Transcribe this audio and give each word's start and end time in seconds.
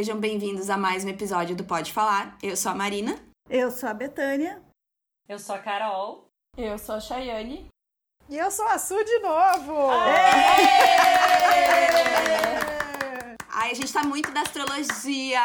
sejam 0.00 0.18
bem-vindos 0.18 0.70
a 0.70 0.78
mais 0.78 1.04
um 1.04 1.10
episódio 1.10 1.54
do 1.54 1.62
Pode 1.62 1.92
Falar. 1.92 2.34
Eu 2.42 2.56
sou 2.56 2.72
a 2.72 2.74
Marina. 2.74 3.18
Eu 3.50 3.70
sou 3.70 3.86
a 3.86 3.92
Betânia. 3.92 4.62
Eu 5.28 5.38
sou 5.38 5.54
a 5.54 5.58
Carol. 5.58 6.24
Eu 6.56 6.78
sou 6.78 6.94
a 6.94 7.00
Chayane. 7.00 7.66
E 8.26 8.38
eu 8.38 8.50
sou 8.50 8.66
a 8.66 8.78
Su 8.78 8.96
de 9.04 9.18
novo! 9.18 9.90
Ai, 13.50 13.72
a 13.72 13.74
gente 13.74 13.92
tá 13.92 14.02
muito 14.02 14.32
da 14.32 14.40
astrologia! 14.40 15.42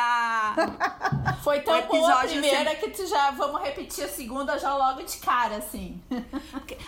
Foi 1.43 1.59
tão 1.61 1.77
O 1.79 1.81
boa 1.83 1.97
a 1.97 2.25
episódio 2.25 2.41
primeira 2.41 2.71
assim- 2.71 2.79
que 2.81 2.89
tu 2.91 3.07
já 3.07 3.31
vamos 3.31 3.61
repetir 3.61 4.03
a 4.03 4.07
segunda 4.07 4.57
já 4.57 4.75
logo 4.75 5.03
de 5.03 5.17
cara, 5.17 5.57
assim. 5.57 5.99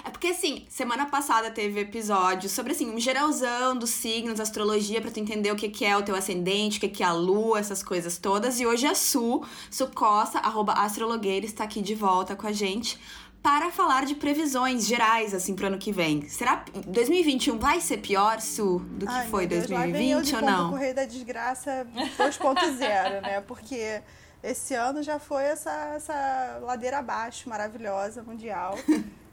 É 0.03 0.09
porque 0.09 0.27
assim, 0.27 0.65
semana 0.69 1.05
passada 1.07 1.51
teve 1.51 1.79
episódio 1.79 2.49
sobre 2.49 2.71
assim, 2.73 2.89
um 2.89 2.99
geralzão 2.99 3.75
dos 3.75 3.89
signos, 3.89 4.39
astrologia, 4.39 5.01
pra 5.01 5.11
tu 5.11 5.19
entender 5.19 5.51
o 5.51 5.55
que, 5.55 5.69
que 5.69 5.85
é 5.85 5.95
o 5.95 6.01
teu 6.03 6.15
ascendente, 6.15 6.77
o 6.77 6.81
que, 6.81 6.89
que 6.89 7.03
é 7.03 7.05
a 7.05 7.13
lua, 7.13 7.59
essas 7.59 7.83
coisas 7.83 8.17
todas. 8.17 8.59
E 8.59 8.65
hoje 8.65 8.87
a 8.87 8.95
Su, 8.95 9.43
Su 9.69 9.87
Costa, 9.87 10.39
arroba 10.39 10.73
astrologueira, 10.73 11.45
está 11.45 11.63
aqui 11.63 11.81
de 11.81 11.95
volta 11.95 12.35
com 12.35 12.47
a 12.47 12.51
gente 12.51 12.99
para 13.41 13.71
falar 13.71 14.03
de 14.05 14.15
previsões 14.15 14.85
gerais, 14.87 15.33
assim, 15.33 15.55
pro 15.55 15.67
ano 15.67 15.77
que 15.77 15.91
vem. 15.91 16.27
Será 16.27 16.65
2021 16.87 17.57
vai 17.57 17.79
ser 17.79 17.97
pior, 17.99 18.41
Su, 18.41 18.79
do 18.79 19.05
que 19.05 19.11
Ai, 19.13 19.27
foi 19.29 19.47
Deus, 19.47 19.69
lá 19.69 19.85
vem 19.85 20.11
eu 20.11 20.19
2020 20.21 20.25
de 20.27 20.35
ou 20.35 20.41
não? 20.41 20.69
Correio 20.71 20.95
da 20.95 21.05
Desgraça 21.05 21.87
2.0, 22.17 23.21
né? 23.21 23.41
Porque 23.47 24.01
esse 24.49 24.73
ano 24.73 25.03
já 25.03 25.19
foi 25.19 25.43
essa, 25.43 25.71
essa 25.95 26.59
ladeira 26.61 26.99
abaixo 26.99 27.49
maravilhosa, 27.49 28.23
mundial. 28.23 28.75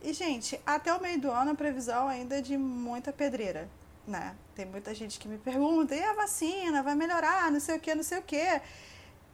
E, 0.00 0.12
gente, 0.12 0.60
até 0.64 0.94
o 0.94 1.02
meio 1.02 1.20
do 1.20 1.28
ano 1.28 1.50
a 1.50 1.54
previsão 1.56 2.06
ainda 2.06 2.38
é 2.38 2.40
de 2.40 2.56
muita 2.56 3.12
pedreira, 3.12 3.68
né? 4.06 4.36
Tem 4.54 4.64
muita 4.64 4.94
gente 4.94 5.18
que 5.18 5.26
me 5.26 5.38
pergunta, 5.38 5.92
e 5.92 6.00
a 6.00 6.12
vacina, 6.12 6.84
vai 6.84 6.94
melhorar, 6.94 7.50
não 7.50 7.58
sei 7.58 7.76
o 7.76 7.80
que, 7.80 7.92
não 7.96 8.04
sei 8.04 8.18
o 8.18 8.22
que. 8.22 8.60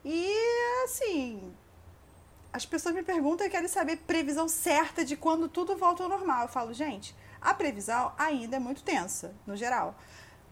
E, 0.03 0.35
assim, 0.83 1.53
as 2.51 2.65
pessoas 2.65 2.95
me 2.95 3.03
perguntam 3.03 3.45
e 3.45 3.49
querem 3.49 3.67
saber 3.67 3.97
previsão 3.97 4.47
certa 4.47 5.05
de 5.05 5.15
quando 5.15 5.47
tudo 5.47 5.77
volta 5.77 6.01
ao 6.01 6.09
normal. 6.09 6.41
Eu 6.41 6.49
falo, 6.49 6.73
gente, 6.73 7.15
a 7.39 7.53
previsão 7.53 8.11
ainda 8.17 8.55
é 8.55 8.59
muito 8.59 8.81
tensa, 8.81 9.35
no 9.45 9.55
geral. 9.55 9.95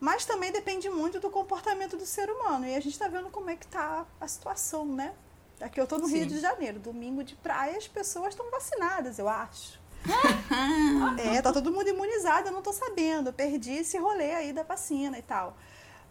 Mas 0.03 0.25
também 0.25 0.51
depende 0.51 0.89
muito 0.89 1.17
do 1.17 1.29
comportamento 1.29 1.95
do 1.95 2.05
ser 2.05 2.29
humano. 2.29 2.67
E 2.67 2.75
a 2.75 2.79
gente 2.81 2.99
tá 2.99 3.07
vendo 3.07 3.29
como 3.29 3.49
é 3.49 3.55
que 3.55 3.65
tá 3.65 4.05
a 4.19 4.27
situação, 4.27 4.85
né? 4.85 5.13
Aqui 5.61 5.79
eu 5.79 5.87
tô 5.87 5.97
no 5.97 6.07
Rio 6.07 6.23
Sim. 6.23 6.27
de 6.27 6.39
Janeiro, 6.41 6.77
domingo 6.77 7.23
de 7.23 7.35
praia, 7.35 7.77
as 7.77 7.87
pessoas 7.87 8.33
estão 8.33 8.51
vacinadas, 8.51 9.17
eu 9.17 9.29
acho. 9.29 9.79
é, 11.23 11.41
tá 11.41 11.53
todo 11.53 11.71
mundo 11.71 11.87
imunizado, 11.87 12.49
eu 12.49 12.51
não 12.51 12.61
tô 12.61 12.73
sabendo. 12.73 13.29
Eu 13.29 13.33
perdi 13.33 13.71
esse 13.71 13.97
rolê 13.97 14.33
aí 14.33 14.51
da 14.51 14.63
vacina 14.63 15.17
e 15.17 15.21
tal. 15.21 15.55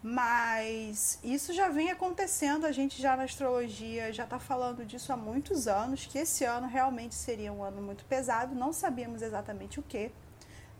Mas 0.03 1.19
isso 1.23 1.53
já 1.53 1.69
vem 1.69 1.91
acontecendo, 1.91 2.65
a 2.65 2.73
gente 2.73 3.01
já 3.01 3.15
na 3.15 3.25
astrologia 3.25 4.11
já 4.11 4.25
está 4.25 4.39
falando 4.39 4.87
disso 4.87 5.13
há 5.13 5.19
muitos 5.19 5.69
anos, 5.69 6.07
que 6.07 6.17
esse 6.17 6.45
ano 6.47 6.67
realmente 6.67 7.15
seria 7.15 7.53
um 7.53 7.63
ano 7.63 7.83
muito 7.83 8.07
pesado, 8.07 8.55
não 8.55 8.73
sabíamos 8.73 9.21
exatamente 9.21 9.79
o 9.79 9.83
que, 9.83 10.11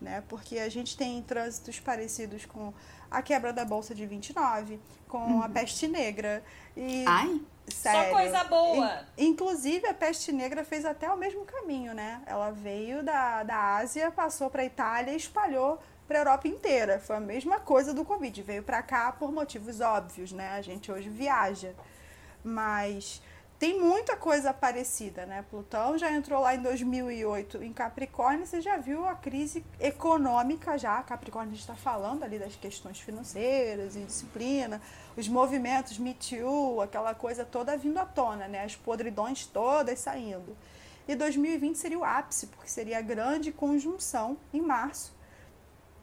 né? 0.01 0.25
Porque 0.29 0.59
a 0.59 0.69
gente 0.71 0.97
tem 0.97 1.23
trânsitos 1.23 1.79
parecidos 1.79 2.47
com 2.47 2.73
a 3.13 3.23
quebra 3.23 3.53
da 3.53 3.65
bolsa 3.65 3.95
de 3.95 4.07
29, 4.07 4.81
com 5.09 5.43
a 5.43 5.49
peste 5.49 5.87
negra 5.87 6.43
e 6.77 7.05
Ai, 7.07 7.41
sério, 7.69 8.11
Só 8.11 8.11
coisa 8.11 8.45
boa. 8.45 9.07
In- 9.17 9.29
inclusive 9.29 9.87
a 9.87 9.95
peste 9.95 10.33
negra 10.33 10.65
fez 10.65 10.85
até 10.85 11.11
o 11.11 11.17
mesmo 11.17 11.45
caminho, 11.45 11.95
né? 11.95 12.23
Ela 12.27 12.51
veio 12.51 13.03
da, 13.03 13.43
da 13.43 13.77
Ásia, 13.77 14.11
passou 14.11 14.49
para 14.51 14.63
a 14.63 14.65
Itália 14.65 15.13
e 15.13 15.17
espalhou 15.17 15.79
para 16.09 16.19
a 16.19 16.23
Europa 16.23 16.49
inteira. 16.49 16.99
Foi 16.99 17.17
a 17.17 17.21
mesma 17.21 17.61
coisa 17.61 17.93
do 17.95 18.05
Covid. 18.05 18.43
Veio 18.43 18.63
para 18.63 18.83
cá 18.83 19.13
por 19.13 19.31
motivos 19.33 19.81
óbvios, 19.81 20.33
né? 20.33 20.53
A 20.57 20.63
gente 20.63 20.91
hoje 20.91 21.09
viaja. 21.09 21.75
Mas 22.45 23.23
tem 23.63 23.79
muita 23.79 24.17
coisa 24.17 24.53
parecida, 24.53 25.25
né? 25.25 25.45
Plutão 25.49 25.97
já 25.97 26.11
entrou 26.11 26.41
lá 26.41 26.53
em 26.53 26.61
2008 26.61 27.63
em 27.63 27.73
Capricórnio, 27.73 28.45
você 28.45 28.61
já 28.61 28.77
viu 28.77 29.07
a 29.07 29.15
crise 29.15 29.65
econômica 29.79 30.77
já. 30.77 31.01
Capricórnio 31.05 31.55
está 31.55 31.77
falando 31.77 32.25
ali 32.25 32.41
das 32.41 32.57
questões 32.57 32.99
financeiras, 32.99 33.95
indisciplina, 33.95 34.83
os 35.17 35.29
movimentos 35.29 35.97
Me 35.97 36.13
Too, 36.13 36.81
aquela 36.81 37.15
coisa 37.15 37.45
toda 37.45 37.77
vindo 37.77 37.99
à 37.99 38.05
tona, 38.05 38.49
né? 38.49 38.65
As 38.65 38.75
podridões 38.75 39.47
todas 39.47 40.01
saindo. 40.01 40.57
E 41.07 41.15
2020 41.15 41.77
seria 41.77 42.01
o 42.01 42.05
ápice, 42.05 42.49
porque 42.49 42.69
seria 42.69 42.99
a 42.99 43.01
grande 43.01 43.53
conjunção 43.53 44.37
em 44.53 44.61
março. 44.61 45.15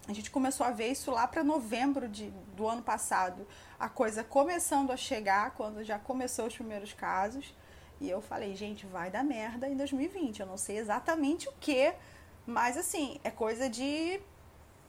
A 0.09 0.13
gente 0.13 0.31
começou 0.31 0.65
a 0.65 0.71
ver 0.71 0.87
isso 0.87 1.11
lá 1.11 1.27
para 1.27 1.43
novembro 1.43 2.07
de, 2.09 2.31
do 2.55 2.67
ano 2.67 2.81
passado. 2.81 3.45
A 3.79 3.87
coisa 3.87 4.23
começando 4.23 4.89
a 4.91 4.97
chegar, 4.97 5.51
quando 5.51 5.83
já 5.83 5.99
começou 5.99 6.47
os 6.47 6.55
primeiros 6.55 6.91
casos. 6.93 7.53
E 8.01 8.09
eu 8.09 8.19
falei, 8.19 8.55
gente, 8.55 8.87
vai 8.87 9.11
dar 9.11 9.23
merda 9.23 9.69
em 9.69 9.77
2020. 9.77 10.39
Eu 10.39 10.47
não 10.47 10.57
sei 10.57 10.79
exatamente 10.79 11.47
o 11.47 11.53
que, 11.59 11.93
mas 12.47 12.75
assim, 12.75 13.19
é 13.23 13.29
coisa 13.29 13.69
de 13.69 14.19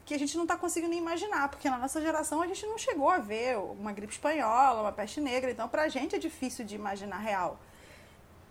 que 0.07 0.15
a 0.15 0.19
gente 0.19 0.35
não 0.39 0.45
está 0.45 0.57
conseguindo 0.57 0.95
imaginar, 0.95 1.51
porque 1.51 1.69
na 1.69 1.77
nossa 1.77 2.01
geração 2.01 2.41
a 2.41 2.47
gente 2.47 2.65
não 2.65 2.79
chegou 2.79 3.11
a 3.11 3.19
ver 3.19 3.59
uma 3.59 3.93
gripe 3.93 4.15
espanhola, 4.15 4.81
uma 4.81 4.91
peste 4.91 5.21
negra, 5.21 5.51
então 5.51 5.69
pra 5.69 5.87
gente 5.89 6.17
é 6.17 6.19
difícil 6.19 6.65
de 6.65 6.75
imaginar 6.75 7.19
real. 7.19 7.61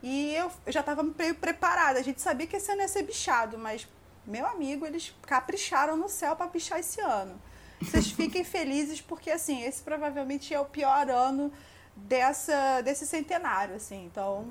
E 0.04 0.36
eu 0.36 0.52
já 0.68 0.82
estava 0.82 1.02
meio 1.02 1.34
preparada, 1.34 1.98
a 1.98 2.04
gente 2.04 2.22
sabia 2.22 2.46
que 2.46 2.56
esse 2.56 2.72
ano 2.72 2.82
ia 2.82 2.88
ser 2.88 3.02
bichado, 3.02 3.58
mas, 3.58 3.88
meu 4.26 4.46
amigo, 4.48 4.86
eles 4.86 5.14
capricharam 5.26 5.96
no 5.98 6.08
céu 6.10 6.36
para 6.36 6.48
bichar 6.48 6.80
esse 6.80 7.00
ano. 7.02 7.40
Vocês 7.82 8.12
fiquem 8.12 8.44
felizes, 8.44 9.02
porque 9.02 9.30
assim, 9.32 9.64
esse 9.64 9.82
provavelmente 9.82 10.54
é 10.54 10.60
o 10.60 10.66
pior 10.66 11.10
ano 11.10 11.52
dessa, 11.96 12.82
desse 12.82 13.06
centenário, 13.06 13.76
assim, 13.76 14.06
então... 14.06 14.48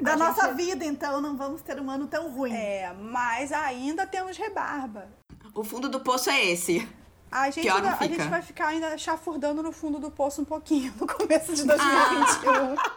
Da 0.00 0.16
nossa 0.16 0.46
gente- 0.48 0.56
vida, 0.56 0.84
então, 0.84 1.20
não 1.20 1.36
vamos 1.36 1.60
ter 1.60 1.80
um 1.80 1.90
ano 1.90 2.06
tão 2.06 2.30
ruim. 2.30 2.52
É, 2.54 2.92
mas 2.92 3.50
ainda 3.52 4.06
temos 4.06 4.36
rebarba. 4.36 5.08
o 5.54 5.64
fundo 5.64 5.88
do 5.88 5.98
poço 6.00 6.30
é 6.30 6.44
esse. 6.46 6.88
A 7.30 7.50
gente, 7.50 7.68
ainda- 7.68 7.96
a 7.98 8.06
gente 8.06 8.28
vai 8.28 8.40
ficar 8.40 8.68
ainda 8.68 8.96
chafurdando 8.96 9.60
no 9.62 9.72
fundo 9.72 9.98
do 9.98 10.08
poço 10.10 10.40
um 10.40 10.44
pouquinho 10.44 10.94
no 11.00 11.06
começo 11.06 11.52
de 11.54 11.64
2021. 11.64 12.76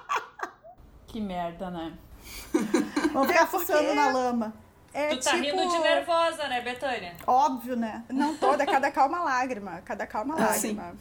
Que 1.08 1.20
merda, 1.20 1.70
né? 1.70 1.94
Vamos 3.12 3.28
ficar 3.30 3.48
porque- 3.48 3.66
fuçando 3.66 3.94
na 3.94 4.12
lama. 4.12 4.54
É 4.94 5.10
tu 5.16 5.24
tá 5.24 5.32
tipo... 5.32 5.44
rindo 5.44 5.70
de 5.70 5.80
nervosa, 5.80 6.48
né, 6.48 6.62
Betânia? 6.62 7.16
Óbvio, 7.26 7.76
né? 7.76 8.04
Não 8.10 8.36
toda, 8.36 8.66
cada 8.66 8.92
calma 8.92 9.22
lágrima. 9.24 9.82
Cada 9.86 10.06
calma 10.06 10.36
Ah, 10.38 10.48
lágrima. 10.48 10.96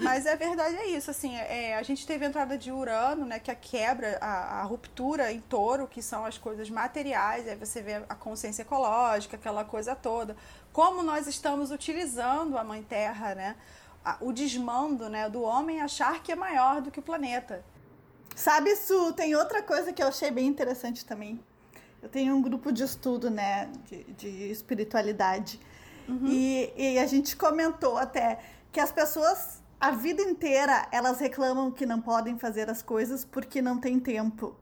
Mas 0.00 0.24
é 0.24 0.34
verdade, 0.36 0.74
é 0.76 0.86
isso. 0.86 1.10
Assim, 1.10 1.36
é, 1.36 1.76
a 1.76 1.82
gente 1.82 2.06
teve 2.06 2.24
a 2.24 2.28
entrada 2.28 2.56
de 2.56 2.72
Urano, 2.72 3.26
né? 3.26 3.38
Que 3.38 3.50
é 3.50 3.54
a 3.54 3.56
quebra, 3.56 4.16
a, 4.22 4.60
a 4.60 4.62
ruptura 4.62 5.30
em 5.32 5.40
touro, 5.40 5.86
que 5.86 6.00
são 6.00 6.24
as 6.24 6.38
coisas 6.38 6.70
materiais. 6.70 7.46
Aí 7.46 7.56
você 7.56 7.82
vê 7.82 8.02
a 8.08 8.14
consciência 8.14 8.62
ecológica, 8.62 9.36
aquela 9.36 9.64
coisa 9.64 9.94
toda. 9.94 10.34
Como 10.72 11.02
nós 11.02 11.26
estamos 11.26 11.70
utilizando 11.70 12.56
a 12.56 12.64
Mãe 12.64 12.82
Terra, 12.82 13.34
né? 13.34 13.56
a- 14.02 14.16
o 14.20 14.32
desmando 14.32 15.08
né, 15.10 15.28
do 15.28 15.42
homem 15.42 15.80
achar 15.80 16.22
que 16.22 16.30
é 16.30 16.36
maior 16.36 16.80
do 16.80 16.90
que 16.92 17.00
o 17.00 17.02
planeta. 17.02 17.64
Sabe, 18.36 18.74
Su, 18.76 19.12
tem 19.12 19.34
outra 19.34 19.62
coisa 19.62 19.92
que 19.92 20.02
eu 20.02 20.06
achei 20.08 20.30
bem 20.30 20.46
interessante 20.46 21.04
também. 21.04 21.40
Eu 22.06 22.10
tenho 22.10 22.36
um 22.36 22.40
grupo 22.40 22.70
de 22.70 22.84
estudo, 22.84 23.28
né, 23.28 23.68
de, 23.84 24.04
de 24.12 24.28
espiritualidade. 24.48 25.58
E, 26.22 26.72
e 26.76 26.98
a 27.00 27.06
gente 27.08 27.34
comentou 27.34 27.98
até 27.98 28.38
que 28.70 28.78
as 28.78 28.92
pessoas, 28.92 29.60
a 29.80 29.90
vida 29.90 30.22
inteira, 30.22 30.86
elas 30.92 31.18
reclamam 31.18 31.72
que 31.72 31.84
não 31.84 32.00
podem 32.00 32.38
fazer 32.38 32.70
as 32.70 32.80
coisas 32.80 33.24
porque 33.24 33.60
não 33.60 33.80
tem 33.80 33.98
tempo. 33.98 34.54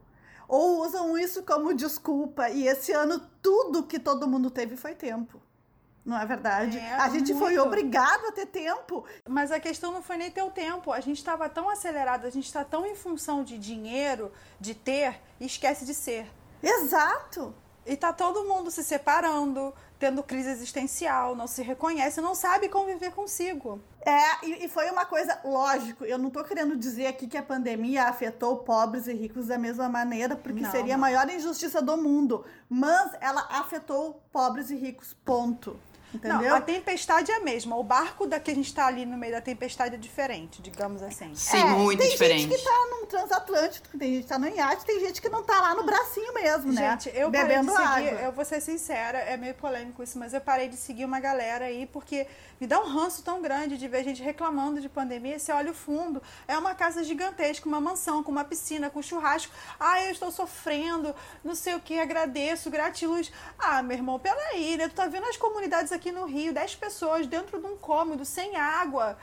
Ou 0.47 0.83
usam 0.83 1.15
isso 1.15 1.43
como 1.43 1.71
desculpa. 1.71 2.49
E 2.49 2.67
esse 2.67 2.91
ano, 2.91 3.21
tudo 3.43 3.83
que 3.83 3.99
todo 3.99 4.27
mundo 4.27 4.49
teve 4.49 4.75
foi 4.75 4.95
tempo. 4.95 5.39
Não 6.03 6.19
é 6.19 6.25
verdade? 6.25 6.79
É, 6.79 6.95
a 6.95 7.09
gente 7.09 7.31
foi 7.35 7.53
muito. 7.53 7.67
obrigado 7.67 8.25
a 8.25 8.31
ter 8.31 8.47
tempo. 8.47 9.05
Mas 9.29 9.51
a 9.51 9.59
questão 9.59 9.91
não 9.91 10.01
foi 10.01 10.17
nem 10.17 10.31
ter 10.31 10.41
o 10.41 10.49
tempo. 10.49 10.91
A 10.91 10.99
gente 10.99 11.17
estava 11.17 11.47
tão 11.47 11.69
acelerado, 11.69 12.25
a 12.25 12.29
gente 12.31 12.45
está 12.45 12.63
tão 12.63 12.87
em 12.87 12.95
função 12.95 13.43
de 13.43 13.59
dinheiro, 13.59 14.31
de 14.59 14.73
ter, 14.73 15.21
e 15.39 15.45
esquece 15.45 15.85
de 15.85 15.93
ser. 15.93 16.25
Exato. 16.61 17.53
E 17.85 17.95
tá 17.95 18.11
todo 18.11 18.45
mundo 18.45 18.71
se 18.71 18.83
separando, 18.83 19.71
tendo 19.99 20.23
crise 20.23 20.49
existencial, 20.49 21.35
não 21.35 21.45
se 21.45 21.61
reconhece, 21.61 22.19
não 22.19 22.33
sabe 22.33 22.67
conviver 22.67 23.11
consigo. 23.11 23.79
É, 24.01 24.45
e, 24.45 24.65
e 24.65 24.67
foi 24.67 24.89
uma 24.89 25.05
coisa, 25.05 25.39
lógico, 25.43 26.03
eu 26.03 26.17
não 26.17 26.31
tô 26.31 26.43
querendo 26.43 26.75
dizer 26.75 27.05
aqui 27.07 27.27
que 27.27 27.37
a 27.37 27.43
pandemia 27.43 28.05
afetou 28.05 28.57
pobres 28.57 29.05
e 29.07 29.13
ricos 29.13 29.47
da 29.47 29.57
mesma 29.57 29.87
maneira, 29.87 30.35
porque 30.35 30.61
Não, 30.61 30.71
seria 30.71 30.95
a 30.95 30.97
não. 30.97 31.01
maior 31.01 31.29
injustiça 31.29 31.79
do 31.81 31.95
mundo. 31.95 32.43
Mas 32.67 33.11
ela 33.21 33.47
afetou 33.51 34.19
pobres 34.31 34.71
e 34.71 34.75
ricos, 34.75 35.15
ponto. 35.23 35.79
Entendeu? 36.15 36.49
Não, 36.49 36.55
a 36.55 36.61
tempestade 36.61 37.31
é 37.31 37.35
a 37.35 37.39
mesma. 37.41 37.75
O 37.75 37.83
barco 37.83 38.25
da 38.25 38.39
que 38.39 38.51
a 38.51 38.55
gente 38.55 38.73
tá 38.73 38.85
ali 38.87 39.05
no 39.05 39.17
meio 39.17 39.33
da 39.33 39.41
tempestade 39.41 39.95
é 39.95 39.97
diferente, 39.97 40.61
digamos 40.61 41.01
assim. 41.03 41.33
Sim, 41.35 41.57
É, 41.57 41.65
muito 41.65 41.99
tem 41.99 42.09
diferente. 42.09 42.41
gente 42.43 42.57
que 42.57 42.63
tá 42.63 42.87
num 42.91 43.05
transatlântico, 43.05 43.97
tem 43.97 44.13
gente 44.15 44.23
que 44.23 44.29
tá 44.29 44.39
no 44.39 44.47
iate, 44.47 44.85
tem 44.85 44.99
gente 44.99 45.21
que 45.21 45.29
não 45.29 45.43
tá 45.43 45.59
lá 45.61 45.75
no 45.75 45.83
bracinho 45.83 46.33
mesmo, 46.33 46.71
né? 46.73 46.91
Gente, 46.91 47.15
eu 47.17 47.29
Bebendo 47.29 47.71
parei 47.71 47.87
de 47.87 47.93
seguir, 47.93 48.09
água. 48.09 48.21
eu 48.21 48.31
vou 48.31 48.45
ser 48.45 48.61
sincera, 48.61 49.17
é 49.19 49.35
meio 49.37 49.53
polêmico 49.55 50.01
isso, 50.03 50.17
mas 50.17 50.33
eu 50.33 50.41
parei 50.41 50.67
de 50.69 50.77
seguir 50.77 51.05
uma 51.05 51.19
galera 51.19 51.65
aí 51.65 51.85
porque 51.87 52.27
me 52.59 52.67
dá 52.67 52.79
um 52.79 52.87
ranço 52.87 53.21
tão 53.23 53.41
grande 53.41 53.77
de 53.77 53.87
ver 53.87 54.03
gente 54.03 54.21
reclamando 54.23 54.79
de 54.79 54.87
pandemia. 54.89 55.37
Você 55.37 55.51
olha 55.51 55.71
o 55.71 55.73
fundo, 55.73 56.21
é 56.47 56.57
uma 56.57 56.73
casa 56.73 57.03
gigantesca, 57.03 57.67
uma 57.67 57.81
mansão, 57.81 58.23
com 58.23 58.31
uma 58.31 58.43
piscina, 58.43 58.89
com 58.89 59.01
churrasco. 59.01 59.51
Ah, 59.79 60.01
eu 60.03 60.11
estou 60.11 60.31
sofrendo, 60.31 61.13
não 61.43 61.55
sei 61.55 61.75
o 61.75 61.79
que, 61.79 61.99
agradeço, 61.99 62.69
gratiluz. 62.69 63.31
Ah, 63.59 63.81
meu 63.83 63.97
irmão, 63.97 64.19
peraí, 64.19 64.77
né? 64.77 64.87
Tu 64.87 64.95
tá 64.95 65.07
vendo 65.07 65.25
as 65.27 65.37
comunidades 65.37 65.91
aqui 65.91 66.04
no 66.11 66.25
Rio, 66.25 66.53
10 66.53 66.75
pessoas 66.75 67.27
dentro 67.27 67.59
de 67.59 67.65
um 67.65 67.77
cômodo, 67.77 68.25
sem 68.25 68.55
água. 68.55 69.17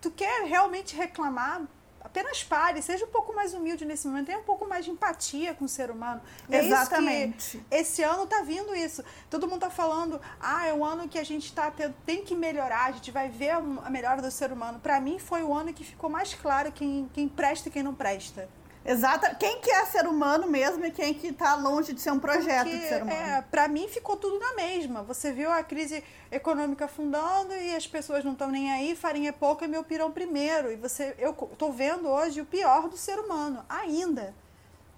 Tu 0.00 0.10
quer 0.10 0.44
realmente 0.44 0.96
reclamar? 0.96 1.62
Apenas 2.00 2.42
pare, 2.42 2.80
seja 2.80 3.04
um 3.04 3.08
pouco 3.08 3.34
mais 3.34 3.52
humilde 3.52 3.84
nesse 3.84 4.06
momento, 4.06 4.26
tenha 4.26 4.38
um 4.38 4.44
pouco 4.44 4.66
mais 4.66 4.84
de 4.84 4.90
empatia 4.90 5.52
com 5.52 5.64
o 5.64 5.68
ser 5.68 5.90
humano. 5.90 6.22
É 6.48 6.58
isso 6.60 6.68
que 6.68 6.74
Exatamente. 6.74 7.66
esse 7.70 8.02
ano 8.02 8.26
tá 8.26 8.40
vindo 8.40 8.74
isso. 8.74 9.04
Todo 9.28 9.48
mundo 9.48 9.60
tá 9.60 9.70
falando, 9.70 10.20
ah, 10.40 10.66
é 10.66 10.72
o 10.72 10.84
ano 10.84 11.08
que 11.08 11.18
a 11.18 11.24
gente 11.24 11.52
tá 11.52 11.70
tendo, 11.70 11.94
tem 12.06 12.24
que 12.24 12.34
melhorar, 12.34 12.86
a 12.86 12.92
gente 12.92 13.10
vai 13.10 13.28
ver 13.28 13.50
a 13.50 13.90
melhora 13.90 14.22
do 14.22 14.30
ser 14.30 14.52
humano. 14.52 14.78
Pra 14.78 15.00
mim 15.00 15.18
foi 15.18 15.42
o 15.42 15.52
ano 15.52 15.72
que 15.72 15.84
ficou 15.84 16.08
mais 16.08 16.32
claro 16.34 16.72
quem, 16.72 17.10
quem 17.12 17.28
presta 17.28 17.68
e 17.68 17.72
quem 17.72 17.82
não 17.82 17.94
presta. 17.94 18.48
Exata. 18.84 19.34
Quem 19.34 19.60
que 19.60 19.70
é 19.70 19.84
ser 19.84 20.06
humano 20.06 20.46
mesmo 20.46 20.84
e 20.86 20.90
quem 20.90 21.12
que 21.12 21.32
tá 21.32 21.54
longe 21.54 21.92
de 21.92 22.00
ser 22.00 22.10
um 22.10 22.18
projeto 22.18 22.64
Porque, 22.64 22.78
de 22.78 22.88
ser 22.88 23.02
humano. 23.02 23.20
é, 23.20 23.42
pra 23.42 23.68
mim 23.68 23.86
ficou 23.88 24.16
tudo 24.16 24.38
na 24.38 24.54
mesma. 24.54 25.02
Você 25.02 25.32
viu 25.32 25.50
a 25.50 25.62
crise 25.62 26.02
econômica 26.30 26.86
afundando 26.86 27.52
e 27.54 27.74
as 27.74 27.86
pessoas 27.86 28.24
não 28.24 28.32
estão 28.32 28.50
nem 28.50 28.70
aí, 28.72 28.96
farinha 28.96 29.30
é 29.30 29.32
pouca 29.32 29.64
e 29.64 29.68
meu 29.68 29.84
pirão 29.84 30.10
primeiro. 30.10 30.72
E 30.72 30.76
você, 30.76 31.14
eu 31.18 31.32
tô 31.32 31.70
vendo 31.70 32.08
hoje 32.08 32.40
o 32.40 32.46
pior 32.46 32.88
do 32.88 32.96
ser 32.96 33.18
humano, 33.18 33.64
ainda. 33.68 34.34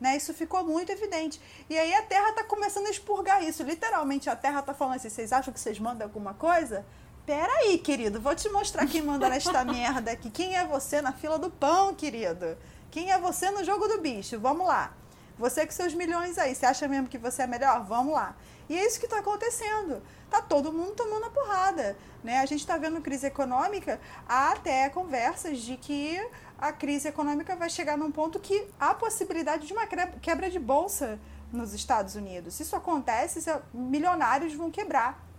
Né? 0.01 0.17
Isso 0.17 0.33
ficou 0.33 0.65
muito 0.65 0.91
evidente. 0.91 1.41
E 1.69 1.77
aí 1.77 1.93
a 1.95 2.03
Terra 2.03 2.33
tá 2.33 2.45
começando 2.45 2.87
a 2.87 2.91
expurgar 2.91 3.43
isso. 3.43 3.63
Literalmente, 3.63 4.31
a 4.31 4.37
Terra 4.37 4.63
tá 4.63 4.73
falando 4.73 4.97
assim: 4.97 5.11
vocês 5.11 5.33
acham 5.33 5.53
que 5.53 5.61
vocês 5.61 5.79
mandam 5.79 6.07
alguma 6.07 6.33
coisa? 6.33 6.87
Peraí, 7.27 7.77
querido, 7.79 8.19
vou 8.19 8.35
te 8.35 8.49
mostrar 8.49 8.87
quem 8.87 9.03
manda 9.03 9.29
nesta 9.29 9.63
merda 9.67 10.11
aqui. 10.11 10.31
Quem 10.31 10.57
é 10.57 10.65
você 10.65 11.03
na 11.03 11.13
fila 11.13 11.39
do 11.39 11.51
pão, 11.51 11.95
querido? 11.95 12.57
Quem 12.91 13.13
é 13.13 13.19
você 13.19 13.51
no 13.51 13.65
jogo 13.65 13.87
do 13.87 14.01
bicho? 14.01 14.39
Vamos 14.39 14.67
lá. 14.67 14.93
Você 15.39 15.65
com 15.65 15.73
seus 15.73 15.95
milhões 15.95 16.37
aí, 16.37 16.55
você 16.55 16.67
acha 16.67 16.87
mesmo 16.87 17.09
que 17.09 17.17
você 17.17 17.43
é 17.43 17.47
melhor? 17.47 17.85
Vamos 17.85 18.13
lá. 18.13 18.37
E 18.69 18.77
é 18.77 18.87
isso 18.87 18.99
que 18.99 19.07
está 19.07 19.21
acontecendo. 19.21 20.03
Tá 20.29 20.43
todo 20.43 20.73
mundo 20.73 20.93
tomando 20.93 21.27
a 21.27 21.31
porrada. 21.31 21.97
Né? 22.23 22.41
A 22.41 22.47
gente 22.47 22.61
está 22.61 22.77
vendo 22.77 23.01
crise 23.01 23.27
econômica, 23.27 24.01
há 24.29 24.53
até 24.53 24.89
conversas 24.91 25.61
de 25.61 25.77
que 25.77 26.21
a 26.59 26.73
crise 26.73 27.09
econômica 27.09 27.57
vai 27.57 27.71
chegar 27.71 27.97
num 27.97 28.11
ponto 28.11 28.39
que 28.39 28.69
há 28.79 28.93
possibilidade 28.93 29.67
de 29.67 29.73
uma 29.73 29.87
quebra 30.21 30.51
de 30.51 30.59
bolsa 30.59 31.19
nos 31.51 31.73
Estados 31.73 32.15
Unidos. 32.17 32.55
Se 32.55 32.63
isso 32.63 32.77
acontece, 32.77 33.41
milionários 33.73 34.53
vão 34.53 34.71
quebrar. 34.71 35.30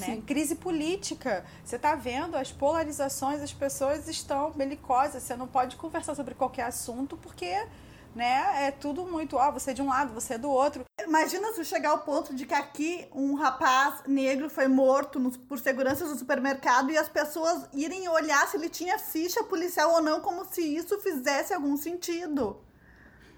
Né? 0.00 0.22
Crise 0.26 0.54
política. 0.56 1.44
Você 1.64 1.76
está 1.76 1.94
vendo 1.94 2.36
as 2.36 2.50
polarizações, 2.52 3.40
as 3.42 3.52
pessoas 3.52 4.08
estão 4.08 4.50
belicosas. 4.52 5.22
Você 5.22 5.36
não 5.36 5.46
pode 5.46 5.76
conversar 5.76 6.14
sobre 6.14 6.34
qualquer 6.34 6.64
assunto 6.64 7.16
porque 7.16 7.66
né, 8.14 8.66
é 8.66 8.70
tudo 8.72 9.04
muito, 9.04 9.36
ó, 9.36 9.52
você 9.52 9.70
é 9.70 9.74
de 9.74 9.80
um 9.80 9.88
lado, 9.88 10.12
você 10.12 10.34
é 10.34 10.38
do 10.38 10.50
outro. 10.50 10.84
Imagina 11.00 11.52
se 11.52 11.64
chegar 11.64 11.90
ao 11.90 11.98
ponto 11.98 12.34
de 12.34 12.44
que 12.44 12.54
aqui 12.54 13.06
um 13.14 13.34
rapaz 13.34 14.02
negro 14.06 14.50
foi 14.50 14.66
morto 14.66 15.20
no- 15.20 15.30
por 15.30 15.60
seguranças 15.60 16.08
do 16.10 16.18
supermercado 16.18 16.90
e 16.90 16.98
as 16.98 17.08
pessoas 17.08 17.66
irem 17.72 18.08
olhar 18.08 18.48
se 18.48 18.56
ele 18.56 18.68
tinha 18.68 18.98
ficha 18.98 19.44
policial 19.44 19.92
ou 19.92 20.02
não, 20.02 20.20
como 20.20 20.44
se 20.44 20.60
isso 20.60 20.98
fizesse 21.00 21.54
algum 21.54 21.76
sentido. 21.76 22.56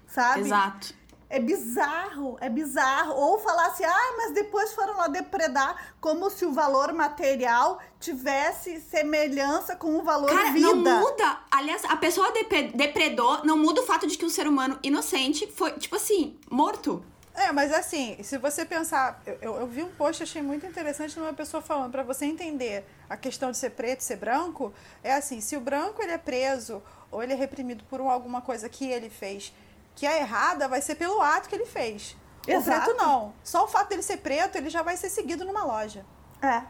Sabe? 0.07 0.41
Exato. 0.41 0.93
É 1.35 1.39
bizarro, 1.39 2.37
é 2.39 2.47
bizarro. 2.47 3.13
Ou 3.15 3.39
falar 3.39 3.65
assim, 3.67 3.83
ah, 3.83 4.13
mas 4.17 4.33
depois 4.33 4.71
foram 4.73 4.95
lá 4.97 5.07
depredar, 5.07 5.95
como 5.99 6.29
se 6.29 6.45
o 6.45 6.51
valor 6.53 6.93
material 6.93 7.79
tivesse 7.99 8.79
semelhança 8.81 9.75
com 9.75 9.95
o 9.97 10.03
valor 10.03 10.29
Cara, 10.29 10.51
vida. 10.51 10.59
não 10.67 10.75
muda. 10.75 11.39
Aliás, 11.49 11.83
a 11.85 11.97
pessoa 11.97 12.31
depredou, 12.75 13.43
não 13.43 13.57
muda 13.57 13.81
o 13.81 13.85
fato 13.85 14.05
de 14.05 14.15
que 14.15 14.23
um 14.25 14.29
ser 14.29 14.45
humano 14.47 14.77
inocente 14.83 15.47
foi, 15.47 15.71
tipo 15.71 15.95
assim, 15.95 16.37
morto. 16.51 17.03
É, 17.35 17.51
mas 17.51 17.73
assim, 17.73 18.15
se 18.21 18.37
você 18.37 18.63
pensar, 18.63 19.19
eu, 19.25 19.37
eu, 19.41 19.55
eu 19.61 19.65
vi 19.65 19.81
um 19.81 19.89
post, 19.89 20.21
achei 20.21 20.41
muito 20.43 20.67
interessante 20.67 21.15
de 21.15 21.19
uma 21.19 21.33
pessoa 21.33 21.63
falando, 21.63 21.91
para 21.91 22.03
você 22.03 22.25
entender 22.25 22.85
a 23.09 23.17
questão 23.17 23.49
de 23.49 23.57
ser 23.57 23.71
preto 23.71 24.01
e 24.01 24.03
ser 24.03 24.17
branco, 24.17 24.71
é 25.03 25.13
assim, 25.15 25.41
se 25.41 25.57
o 25.57 25.59
branco 25.59 25.99
ele 26.03 26.11
é 26.11 26.17
preso 26.19 26.79
ou 27.09 27.23
ele 27.23 27.33
é 27.33 27.35
reprimido 27.35 27.83
por 27.85 27.99
um- 27.99 28.09
alguma 28.09 28.39
coisa 28.41 28.69
que 28.69 28.85
ele 28.87 29.09
fez 29.09 29.51
que 29.95 30.05
é 30.05 30.19
errada, 30.19 30.67
vai 30.67 30.81
ser 30.81 30.95
pelo 30.95 31.21
ato 31.21 31.49
que 31.49 31.55
ele 31.55 31.65
fez. 31.65 32.15
O 32.47 32.51
Exato. 32.51 32.85
preto 32.85 32.97
não. 32.97 33.33
Só 33.43 33.63
o 33.63 33.67
fato 33.67 33.89
dele 33.89 34.01
ser 34.01 34.17
preto, 34.17 34.57
ele 34.57 34.69
já 34.69 34.81
vai 34.81 34.97
ser 34.97 35.09
seguido 35.09 35.45
numa 35.45 35.63
loja. 35.63 36.05
É. 36.41 36.63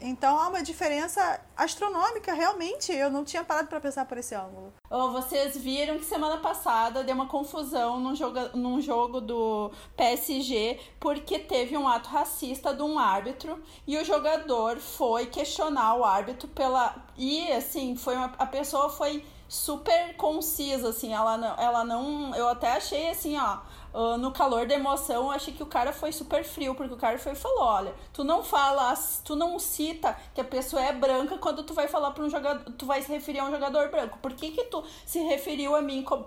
Então 0.00 0.38
há 0.38 0.48
uma 0.48 0.62
diferença 0.62 1.40
astronômica, 1.56 2.32
realmente. 2.34 2.92
Eu 2.92 3.10
não 3.10 3.24
tinha 3.24 3.42
parado 3.42 3.68
para 3.68 3.80
pensar 3.80 4.04
por 4.04 4.18
esse 4.18 4.34
ângulo. 4.34 4.72
Ô, 4.90 5.10
vocês 5.10 5.56
viram 5.56 5.98
que 5.98 6.04
semana 6.04 6.36
passada 6.38 7.02
deu 7.02 7.14
uma 7.14 7.26
confusão 7.26 7.98
num 7.98 8.14
jogo, 8.14 8.38
num 8.54 8.80
jogo 8.80 9.20
do 9.20 9.70
PSG 9.96 10.78
porque 11.00 11.38
teve 11.38 11.76
um 11.76 11.88
ato 11.88 12.10
racista 12.10 12.74
de 12.74 12.82
um 12.82 12.98
árbitro 12.98 13.62
e 13.86 13.96
o 13.96 14.04
jogador 14.04 14.78
foi 14.78 15.26
questionar 15.26 15.94
o 15.94 16.04
árbitro 16.04 16.48
pela. 16.48 16.94
E 17.16 17.50
assim, 17.52 17.96
foi 17.96 18.16
uma... 18.16 18.32
a 18.38 18.46
pessoa 18.46 18.90
foi 18.90 19.24
super 19.48 20.16
concisa, 20.16 20.88
assim, 20.90 21.12
ela 21.12 21.36
não, 21.38 21.54
ela 21.56 21.84
não. 21.84 22.34
Eu 22.34 22.48
até 22.48 22.72
achei 22.72 23.10
assim, 23.10 23.36
ó. 23.38 23.58
ah, 23.94 24.16
no 24.18 24.30
calor 24.32 24.66
da 24.66 24.74
emoção, 24.74 25.24
eu 25.24 25.30
achei 25.30 25.54
que 25.54 25.62
o 25.62 25.66
cara 25.66 25.92
foi 25.92 26.12
super 26.12 26.44
frio, 26.44 26.74
porque 26.74 26.92
o 26.94 26.96
cara 26.96 27.18
foi 27.18 27.34
falou: 27.34 27.62
olha, 27.62 27.94
tu 28.12 28.24
não 28.24 28.42
fala, 28.42 28.94
tu 29.24 29.34
não 29.36 29.58
cita 29.58 30.16
que 30.34 30.40
a 30.40 30.44
pessoa 30.44 30.82
é 30.82 30.92
branca 30.92 31.38
quando 31.38 31.62
tu 31.62 31.72
vai 31.74 31.88
falar 31.88 32.10
para 32.10 32.24
um 32.24 32.30
jogador, 32.30 32.70
tu 32.72 32.86
vai 32.86 33.00
se 33.02 33.10
referir 33.10 33.38
a 33.40 33.44
um 33.44 33.50
jogador 33.50 33.88
branco. 33.90 34.18
Por 34.20 34.32
que 34.34 34.50
que 34.50 34.64
tu 34.64 34.84
se 35.06 35.20
referiu 35.20 35.74
a 35.74 35.80
mim 35.82 36.02
co- 36.02 36.26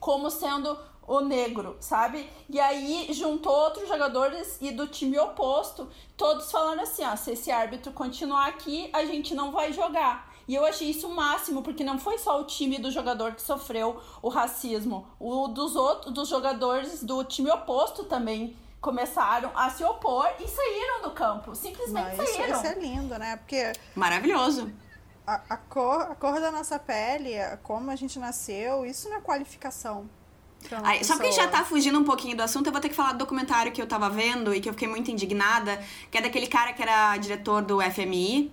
como 0.00 0.30
sendo 0.30 0.78
o 1.06 1.20
negro, 1.20 1.76
sabe? 1.80 2.28
E 2.48 2.58
aí 2.58 3.08
juntou 3.12 3.52
outros 3.52 3.86
jogadores 3.88 4.56
e 4.60 4.70
do 4.70 4.86
time 4.86 5.18
oposto, 5.18 5.86
todos 6.16 6.50
falando 6.50 6.80
assim, 6.80 7.04
ó, 7.04 7.14
se 7.16 7.32
esse 7.32 7.50
árbitro 7.50 7.92
continuar 7.92 8.46
aqui, 8.48 8.88
a 8.92 9.04
gente 9.04 9.34
não 9.34 9.52
vai 9.52 9.72
jogar. 9.72 10.33
E 10.46 10.54
eu 10.54 10.64
achei 10.64 10.90
isso 10.90 11.08
o 11.08 11.14
máximo, 11.14 11.62
porque 11.62 11.82
não 11.82 11.98
foi 11.98 12.18
só 12.18 12.40
o 12.40 12.44
time 12.44 12.78
do 12.78 12.90
jogador 12.90 13.32
que 13.34 13.42
sofreu 13.42 14.00
o 14.22 14.28
racismo, 14.28 15.06
o 15.18 15.48
dos 15.48 15.74
outros, 15.76 16.12
dos 16.12 16.28
jogadores 16.28 17.02
do 17.02 17.24
time 17.24 17.50
oposto 17.50 18.04
também 18.04 18.56
começaram 18.80 19.50
a 19.54 19.70
se 19.70 19.82
opor 19.82 20.28
e 20.38 20.46
saíram 20.46 21.02
do 21.02 21.10
campo, 21.12 21.54
simplesmente 21.54 22.16
Mas 22.16 22.28
isso, 22.28 22.36
saíram. 22.36 22.56
isso 22.58 22.66
é 22.66 22.74
lindo, 22.78 23.18
né? 23.18 23.36
Porque 23.38 23.72
Maravilhoso. 23.94 24.70
a, 25.26 25.40
a 25.48 25.56
cor, 25.56 26.02
a 26.02 26.14
cor 26.14 26.38
da 26.38 26.52
nossa 26.52 26.78
pele, 26.78 27.38
a- 27.40 27.56
como 27.56 27.90
a 27.90 27.96
gente 27.96 28.18
nasceu, 28.18 28.84
isso 28.84 29.08
não 29.08 29.16
é 29.16 29.20
qualificação. 29.22 30.08
Aí, 30.82 31.04
só 31.04 31.14
porque 31.14 31.28
a 31.28 31.30
gente 31.30 31.42
já 31.42 31.48
tá 31.48 31.62
fugindo 31.64 31.98
um 31.98 32.04
pouquinho 32.04 32.36
do 32.36 32.42
assunto, 32.42 32.66
eu 32.66 32.72
vou 32.72 32.80
ter 32.80 32.88
que 32.88 32.94
falar 32.94 33.12
do 33.12 33.18
documentário 33.18 33.70
que 33.72 33.80
eu 33.82 33.86
tava 33.86 34.08
vendo 34.08 34.54
e 34.54 34.60
que 34.60 34.68
eu 34.68 34.72
fiquei 34.72 34.88
muito 34.88 35.10
indignada, 35.10 35.82
que 36.10 36.16
é 36.18 36.22
daquele 36.22 36.46
cara 36.46 36.72
que 36.72 36.82
era 36.82 37.16
diretor 37.18 37.60
do 37.62 37.80
FMI, 37.82 38.50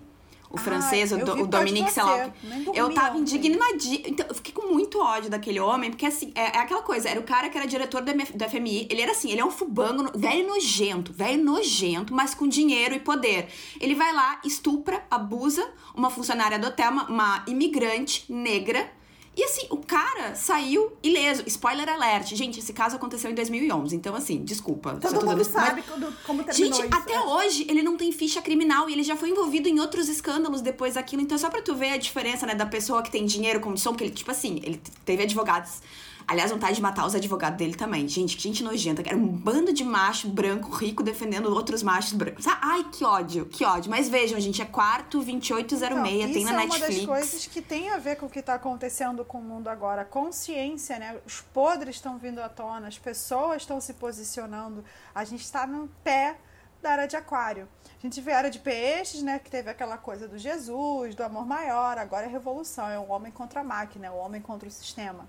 o 0.52 0.56
Ah, 0.56 0.58
francês, 0.58 1.10
o, 1.12 1.16
Do- 1.18 1.32
o 1.42 1.46
Dominique, 1.46 1.90
sei 1.90 2.02
lá. 2.02 2.30
Eu 2.74 2.86
tava 2.94 3.16
indignadíssima. 3.18 4.08
Então, 4.08 4.26
eu 4.28 4.34
fiquei 4.34 4.52
com 4.52 4.72
muito 4.72 5.00
ódio 5.00 5.30
daquele 5.30 5.58
homem, 5.58 5.90
porque 5.90 6.04
assim, 6.06 6.30
é, 6.34 6.56
é 6.56 6.58
aquela 6.58 6.82
coisa, 6.82 7.08
era 7.08 7.18
o 7.18 7.22
cara 7.22 7.48
que 7.48 7.56
era 7.56 7.66
diretor 7.66 8.02
do, 8.02 8.10
MF 8.10 8.36
do 8.36 8.44
FMI, 8.48 8.86
ele 8.90 9.00
era 9.00 9.12
assim, 9.12 9.30
ele 9.30 9.40
é 9.40 9.44
um 9.44 9.50
fubango, 9.50 10.10
velho 10.16 10.46
nojento, 10.46 11.12
velho 11.12 11.42
nojento, 11.42 12.14
mas 12.14 12.34
com 12.34 12.46
dinheiro 12.46 12.94
e 12.94 13.00
poder. 13.00 13.48
Ele 13.80 13.94
vai 13.94 14.12
lá, 14.12 14.40
estupra, 14.44 15.02
abusa 15.10 15.66
uma 15.94 16.10
funcionária 16.10 16.58
do 16.58 16.66
hotel, 16.66 16.90
uma, 16.90 17.04
uma 17.08 17.44
imigrante 17.46 18.24
negra, 18.30 18.90
e 19.36 19.42
assim, 19.44 19.66
o 19.70 19.78
cara 19.78 20.34
saiu 20.34 20.92
ileso. 21.02 21.42
Spoiler 21.46 21.88
alert. 21.88 22.34
Gente, 22.34 22.58
esse 22.60 22.72
caso 22.72 22.96
aconteceu 22.96 23.30
em 23.30 23.34
2011, 23.34 23.96
então 23.96 24.14
assim, 24.14 24.44
desculpa. 24.44 24.90
Todo 25.00 25.12
dando 25.12 25.26
mundo 25.26 25.38
mas- 25.38 25.46
sabe 25.46 25.82
quando- 25.82 26.12
como 26.26 26.44
terminou 26.44 26.72
Gente, 26.78 26.86
isso. 26.86 26.94
até 26.94 27.14
é. 27.14 27.20
hoje 27.20 27.66
ele 27.68 27.82
não 27.82 27.96
tem 27.96 28.12
ficha 28.12 28.42
criminal 28.42 28.90
e 28.90 28.92
ele 28.92 29.02
já 29.02 29.16
foi 29.16 29.30
envolvido 29.30 29.68
em 29.68 29.80
outros 29.80 30.08
escândalos 30.08 30.60
depois 30.60 30.94
daquilo. 30.94 31.22
Então, 31.22 31.38
só 31.38 31.48
pra 31.48 31.62
tu 31.62 31.74
ver 31.74 31.90
a 31.90 31.96
diferença, 31.96 32.44
né, 32.46 32.54
da 32.54 32.66
pessoa 32.66 33.02
que 33.02 33.10
tem 33.10 33.24
dinheiro, 33.24 33.58
condição, 33.60 33.92
porque 33.92 34.04
ele, 34.04 34.12
tipo 34.14 34.30
assim, 34.30 34.60
ele 34.62 34.80
teve 35.04 35.22
advogados. 35.22 35.80
Aliás, 36.26 36.50
vontade 36.50 36.76
de 36.76 36.82
matar 36.82 37.06
os 37.06 37.14
advogados 37.14 37.58
dele 37.58 37.74
também. 37.74 38.06
Gente, 38.08 38.36
que 38.36 38.42
gente 38.42 38.62
nojenta. 38.62 39.02
Era 39.02 39.16
um 39.16 39.26
bando 39.26 39.72
de 39.72 39.84
macho 39.84 40.28
branco 40.28 40.70
rico 40.70 41.02
defendendo 41.02 41.46
outros 41.46 41.82
machos 41.82 42.12
brancos. 42.12 42.46
Ah, 42.46 42.58
Ai, 42.62 42.84
que 42.92 43.04
ódio, 43.04 43.46
que 43.46 43.64
ódio. 43.64 43.90
Mas 43.90 44.08
vejam, 44.08 44.38
gente, 44.40 44.62
é 44.62 44.64
quarto 44.64 45.22
2806, 45.22 45.92
Então, 45.92 46.32
tem 46.32 46.42
isso 46.42 46.44
na 46.44 46.50
é 46.50 46.64
uma 46.64 46.74
Netflix. 46.74 46.96
das 46.96 47.06
coisas 47.06 47.46
que 47.46 47.60
tem 47.60 47.90
a 47.90 47.98
ver 47.98 48.16
com 48.16 48.26
o 48.26 48.30
que 48.30 48.38
está 48.38 48.54
acontecendo 48.54 49.24
com 49.24 49.38
o 49.38 49.42
mundo 49.42 49.68
agora. 49.68 50.04
Consciência, 50.04 50.98
né? 50.98 51.16
Os 51.26 51.40
podres 51.40 51.96
estão 51.96 52.18
vindo 52.18 52.40
à 52.40 52.48
tona, 52.48 52.88
as 52.88 52.98
pessoas 52.98 53.62
estão 53.62 53.80
se 53.80 53.94
posicionando. 53.94 54.84
A 55.14 55.24
gente 55.24 55.42
está 55.42 55.66
no 55.66 55.88
pé 56.02 56.36
da 56.80 56.92
era 56.92 57.06
de 57.06 57.16
aquário. 57.16 57.68
A 57.98 58.00
gente 58.02 58.20
vê 58.20 58.32
a 58.32 58.38
era 58.40 58.50
de 58.50 58.58
peixes, 58.58 59.22
né, 59.22 59.38
que 59.38 59.48
teve 59.48 59.70
aquela 59.70 59.96
coisa 59.96 60.26
do 60.26 60.36
Jesus, 60.36 61.14
do 61.14 61.22
amor 61.22 61.46
maior, 61.46 61.96
agora 61.96 62.26
é 62.26 62.28
revolução, 62.28 62.88
é 62.88 62.98
o 62.98 63.08
homem 63.08 63.30
contra 63.30 63.60
a 63.60 63.64
máquina, 63.64 64.08
é 64.08 64.10
o 64.10 64.16
homem 64.16 64.40
contra 64.40 64.68
o 64.68 64.72
sistema. 64.72 65.28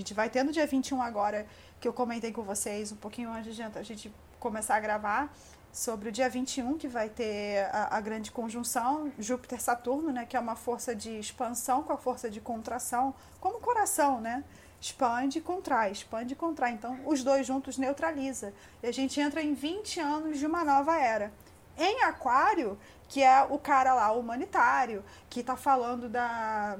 Gente 0.00 0.14
vai 0.14 0.30
ter 0.30 0.42
no 0.42 0.50
dia 0.50 0.66
21 0.66 1.02
agora, 1.02 1.46
que 1.78 1.86
eu 1.86 1.92
comentei 1.92 2.32
com 2.32 2.42
vocês 2.42 2.90
um 2.90 2.96
pouquinho 2.96 3.30
antes 3.30 3.54
de 3.54 3.62
a 3.62 3.82
gente 3.82 4.10
começar 4.38 4.76
a 4.76 4.80
gravar, 4.80 5.30
sobre 5.70 6.08
o 6.08 6.12
dia 6.12 6.26
21, 6.26 6.78
que 6.78 6.88
vai 6.88 7.10
ter 7.10 7.68
a, 7.70 7.98
a 7.98 8.00
grande 8.00 8.30
conjunção 8.30 9.12
Júpiter-Saturno, 9.18 10.10
né, 10.10 10.24
que 10.24 10.38
é 10.38 10.40
uma 10.40 10.56
força 10.56 10.94
de 10.94 11.18
expansão 11.18 11.82
com 11.82 11.92
a 11.92 11.98
força 11.98 12.30
de 12.30 12.40
contração, 12.40 13.14
como 13.42 13.58
o 13.58 13.60
coração, 13.60 14.22
né? 14.22 14.42
expande 14.80 15.36
e 15.36 15.42
contrai, 15.42 15.92
expande 15.92 16.32
e 16.32 16.36
contrai. 16.36 16.72
Então, 16.72 16.98
os 17.04 17.22
dois 17.22 17.46
juntos 17.46 17.76
neutraliza. 17.76 18.54
E 18.82 18.86
a 18.86 18.92
gente 18.92 19.20
entra 19.20 19.42
em 19.42 19.52
20 19.52 20.00
anos 20.00 20.38
de 20.38 20.46
uma 20.46 20.64
nova 20.64 20.98
era. 20.98 21.30
Em 21.76 22.04
Aquário, 22.04 22.78
que 23.06 23.22
é 23.22 23.42
o 23.42 23.58
cara 23.58 23.92
lá 23.92 24.10
humanitário, 24.12 25.04
que 25.28 25.40
está 25.40 25.56
falando 25.58 26.08
da 26.08 26.78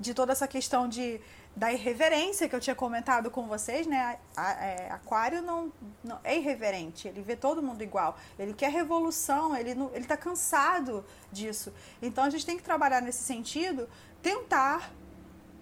de 0.00 0.14
toda 0.14 0.32
essa 0.32 0.48
questão 0.48 0.88
de 0.88 1.20
da 1.54 1.72
irreverência 1.72 2.48
que 2.48 2.54
eu 2.54 2.60
tinha 2.60 2.76
comentado 2.76 3.30
com 3.30 3.46
vocês, 3.46 3.86
né? 3.86 4.18
É, 4.36 4.88
aquário 4.90 5.42
não, 5.42 5.72
não, 6.02 6.18
é 6.22 6.36
irreverente, 6.36 7.08
ele 7.08 7.22
vê 7.22 7.36
todo 7.36 7.62
mundo 7.62 7.82
igual, 7.82 8.16
ele 8.38 8.54
quer 8.54 8.70
revolução, 8.70 9.56
ele 9.56 9.74
não, 9.74 9.90
ele 9.92 10.04
está 10.04 10.16
cansado 10.16 11.04
disso. 11.30 11.72
Então 12.00 12.24
a 12.24 12.30
gente 12.30 12.46
tem 12.46 12.56
que 12.56 12.62
trabalhar 12.62 13.02
nesse 13.02 13.22
sentido, 13.24 13.88
tentar 14.22 14.90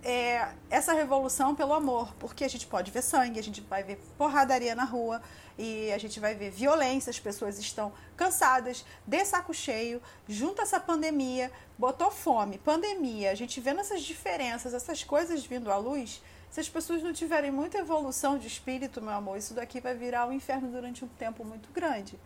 é, 0.02 0.48
essa 0.70 0.92
revolução 0.92 1.54
pelo 1.54 1.72
amor, 1.72 2.14
porque 2.18 2.44
a 2.44 2.48
gente 2.48 2.66
pode 2.66 2.90
ver 2.90 3.02
sangue, 3.02 3.38
a 3.38 3.42
gente 3.42 3.60
vai 3.62 3.82
ver 3.82 4.00
porradaria 4.16 4.74
na 4.74 4.84
rua 4.84 5.20
e 5.58 5.92
a 5.92 5.98
gente 5.98 6.20
vai 6.20 6.34
ver 6.34 6.50
violência, 6.50 7.10
as 7.10 7.18
pessoas 7.18 7.58
estão 7.58 7.92
cansadas, 8.16 8.84
de 9.04 9.24
saco 9.24 9.52
cheio, 9.52 10.00
junto 10.28 10.62
essa 10.62 10.78
pandemia, 10.78 11.50
botou 11.76 12.10
fome, 12.10 12.58
pandemia, 12.58 13.32
a 13.32 13.34
gente 13.34 13.60
vendo 13.60 13.80
essas 13.80 14.02
diferenças, 14.02 14.72
essas 14.72 15.02
coisas 15.02 15.44
vindo 15.44 15.70
à 15.70 15.76
luz, 15.76 16.22
se 16.48 16.60
as 16.60 16.68
pessoas 16.68 17.02
não 17.02 17.12
tiverem 17.12 17.50
muita 17.50 17.78
evolução 17.78 18.38
de 18.38 18.46
espírito, 18.46 19.02
meu 19.02 19.12
amor, 19.12 19.36
isso 19.36 19.52
daqui 19.52 19.80
vai 19.80 19.94
virar 19.94 20.26
um 20.26 20.32
inferno 20.32 20.70
durante 20.70 21.04
um 21.04 21.08
tempo 21.08 21.44
muito 21.44 21.70
grande. 21.72 22.18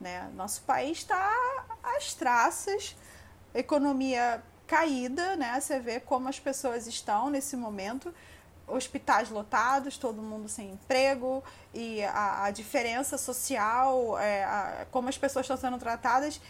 Né? 0.00 0.30
Nosso 0.34 0.62
país 0.62 0.98
está 0.98 1.32
às 1.82 2.12
traças, 2.14 2.96
economia 3.54 4.42
caída, 4.66 5.34
né? 5.36 5.58
Você 5.60 5.80
vê 5.80 5.98
como 5.98 6.28
as 6.28 6.38
pessoas 6.38 6.86
estão 6.86 7.28
nesse 7.28 7.56
momento, 7.56 8.14
hospitais 8.70 9.30
lotados, 9.30 9.98
todo 9.98 10.22
mundo 10.22 10.48
sem 10.48 10.70
emprego 10.70 11.42
e 11.74 12.02
a, 12.04 12.44
a 12.44 12.50
diferença 12.50 13.18
social, 13.18 14.18
é, 14.18 14.44
a, 14.44 14.86
como 14.90 15.08
as 15.08 15.18
pessoas 15.18 15.44
estão 15.44 15.56
sendo 15.56 15.78
tratadas. 15.78 16.40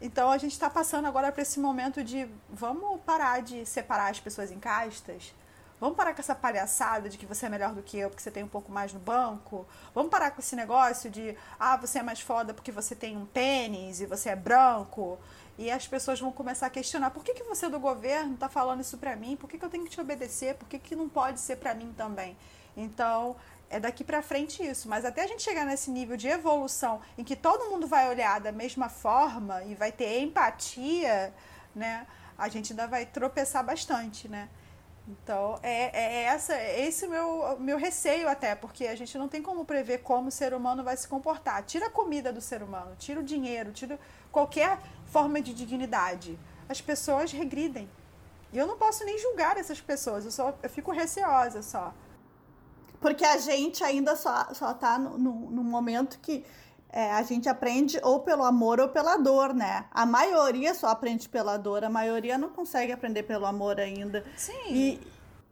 Então 0.00 0.30
a 0.30 0.38
gente 0.38 0.52
está 0.52 0.68
passando 0.68 1.06
agora 1.06 1.32
para 1.32 1.42
esse 1.42 1.58
momento 1.58 2.02
de 2.02 2.28
vamos 2.48 3.00
parar 3.02 3.40
de 3.42 3.64
separar 3.64 4.10
as 4.10 4.20
pessoas 4.20 4.50
em 4.50 4.58
castas. 4.58 5.34
Vamos 5.80 5.96
parar 5.96 6.14
com 6.14 6.20
essa 6.20 6.34
palhaçada 6.34 7.08
de 7.08 7.18
que 7.18 7.26
você 7.26 7.46
é 7.46 7.48
melhor 7.48 7.74
do 7.74 7.82
que 7.82 7.98
eu 7.98 8.08
porque 8.08 8.22
você 8.22 8.30
tem 8.30 8.42
um 8.42 8.48
pouco 8.48 8.70
mais 8.70 8.92
no 8.92 9.00
banco. 9.00 9.66
Vamos 9.94 10.10
parar 10.10 10.30
com 10.30 10.40
esse 10.40 10.54
negócio 10.56 11.10
de 11.10 11.36
ah, 11.58 11.76
você 11.76 11.98
é 11.98 12.02
mais 12.02 12.20
foda 12.20 12.54
porque 12.54 12.72
você 12.72 12.94
tem 12.94 13.16
um 13.16 13.26
pênis 13.26 14.00
e 14.00 14.06
você 14.06 14.30
é 14.30 14.36
branco. 14.36 15.18
E 15.56 15.70
as 15.70 15.86
pessoas 15.86 16.20
vão 16.20 16.32
começar 16.32 16.66
a 16.66 16.70
questionar: 16.70 17.10
por 17.10 17.24
que, 17.24 17.34
que 17.34 17.44
você 17.44 17.68
do 17.68 17.78
governo 17.78 18.34
está 18.34 18.48
falando 18.48 18.80
isso 18.80 18.98
para 18.98 19.14
mim? 19.14 19.36
Por 19.36 19.48
que, 19.48 19.58
que 19.58 19.64
eu 19.64 19.70
tenho 19.70 19.84
que 19.84 19.90
te 19.90 20.00
obedecer? 20.00 20.54
Por 20.56 20.68
que, 20.68 20.78
que 20.78 20.96
não 20.96 21.08
pode 21.08 21.40
ser 21.40 21.56
para 21.56 21.74
mim 21.74 21.92
também? 21.96 22.36
Então, 22.76 23.36
é 23.70 23.78
daqui 23.78 24.02
para 24.02 24.22
frente 24.22 24.62
isso. 24.62 24.88
Mas 24.88 25.04
até 25.04 25.22
a 25.22 25.26
gente 25.26 25.42
chegar 25.42 25.64
nesse 25.64 25.90
nível 25.90 26.16
de 26.16 26.28
evolução 26.28 27.00
em 27.16 27.24
que 27.24 27.36
todo 27.36 27.70
mundo 27.70 27.86
vai 27.86 28.08
olhar 28.08 28.40
da 28.40 28.52
mesma 28.52 28.88
forma 28.88 29.62
e 29.64 29.74
vai 29.74 29.92
ter 29.92 30.20
empatia, 30.20 31.32
né? 31.74 32.06
A 32.36 32.48
gente 32.48 32.72
ainda 32.72 32.86
vai 32.86 33.06
tropeçar 33.06 33.64
bastante, 33.64 34.28
né? 34.28 34.48
Então, 35.06 35.58
é, 35.62 35.90
é 35.92 36.22
essa, 36.24 36.54
é 36.54 36.86
esse 36.86 37.04
o 37.06 37.10
meu, 37.10 37.58
meu 37.60 37.76
receio 37.76 38.26
até, 38.26 38.54
porque 38.54 38.86
a 38.86 38.96
gente 38.96 39.18
não 39.18 39.28
tem 39.28 39.42
como 39.42 39.64
prever 39.64 39.98
como 39.98 40.28
o 40.28 40.30
ser 40.30 40.54
humano 40.54 40.82
vai 40.82 40.96
se 40.96 41.06
comportar. 41.06 41.62
Tira 41.62 41.86
a 41.86 41.90
comida 41.90 42.32
do 42.32 42.40
ser 42.40 42.62
humano, 42.62 42.96
tira 42.98 43.20
o 43.20 43.22
dinheiro, 43.22 43.70
tira 43.70 44.00
qualquer 44.32 44.78
forma 45.14 45.40
de 45.40 45.54
dignidade. 45.54 46.36
As 46.68 46.80
pessoas 46.80 47.30
regridem. 47.30 47.88
E 48.52 48.58
eu 48.58 48.66
não 48.66 48.76
posso 48.76 49.04
nem 49.04 49.16
julgar 49.18 49.56
essas 49.56 49.80
pessoas, 49.80 50.24
eu, 50.24 50.32
só, 50.32 50.58
eu 50.60 50.70
fico 50.70 50.90
receosa 50.90 51.62
só. 51.62 51.94
Porque 53.00 53.24
a 53.24 53.38
gente 53.38 53.84
ainda 53.84 54.16
só, 54.16 54.52
só 54.52 54.74
tá 54.74 54.98
no, 54.98 55.16
no, 55.18 55.32
no 55.50 55.64
momento 55.64 56.18
que 56.20 56.44
é, 56.90 57.12
a 57.12 57.22
gente 57.22 57.48
aprende 57.48 58.00
ou 58.02 58.20
pelo 58.20 58.44
amor 58.44 58.80
ou 58.80 58.88
pela 58.88 59.16
dor, 59.16 59.52
né? 59.52 59.84
A 59.90 60.06
maioria 60.06 60.74
só 60.74 60.88
aprende 60.88 61.28
pela 61.28 61.56
dor, 61.56 61.84
a 61.84 61.90
maioria 61.90 62.38
não 62.38 62.48
consegue 62.48 62.92
aprender 62.92 63.24
pelo 63.24 63.46
amor 63.46 63.78
ainda. 63.78 64.24
Sim. 64.36 64.68
E, 64.68 65.00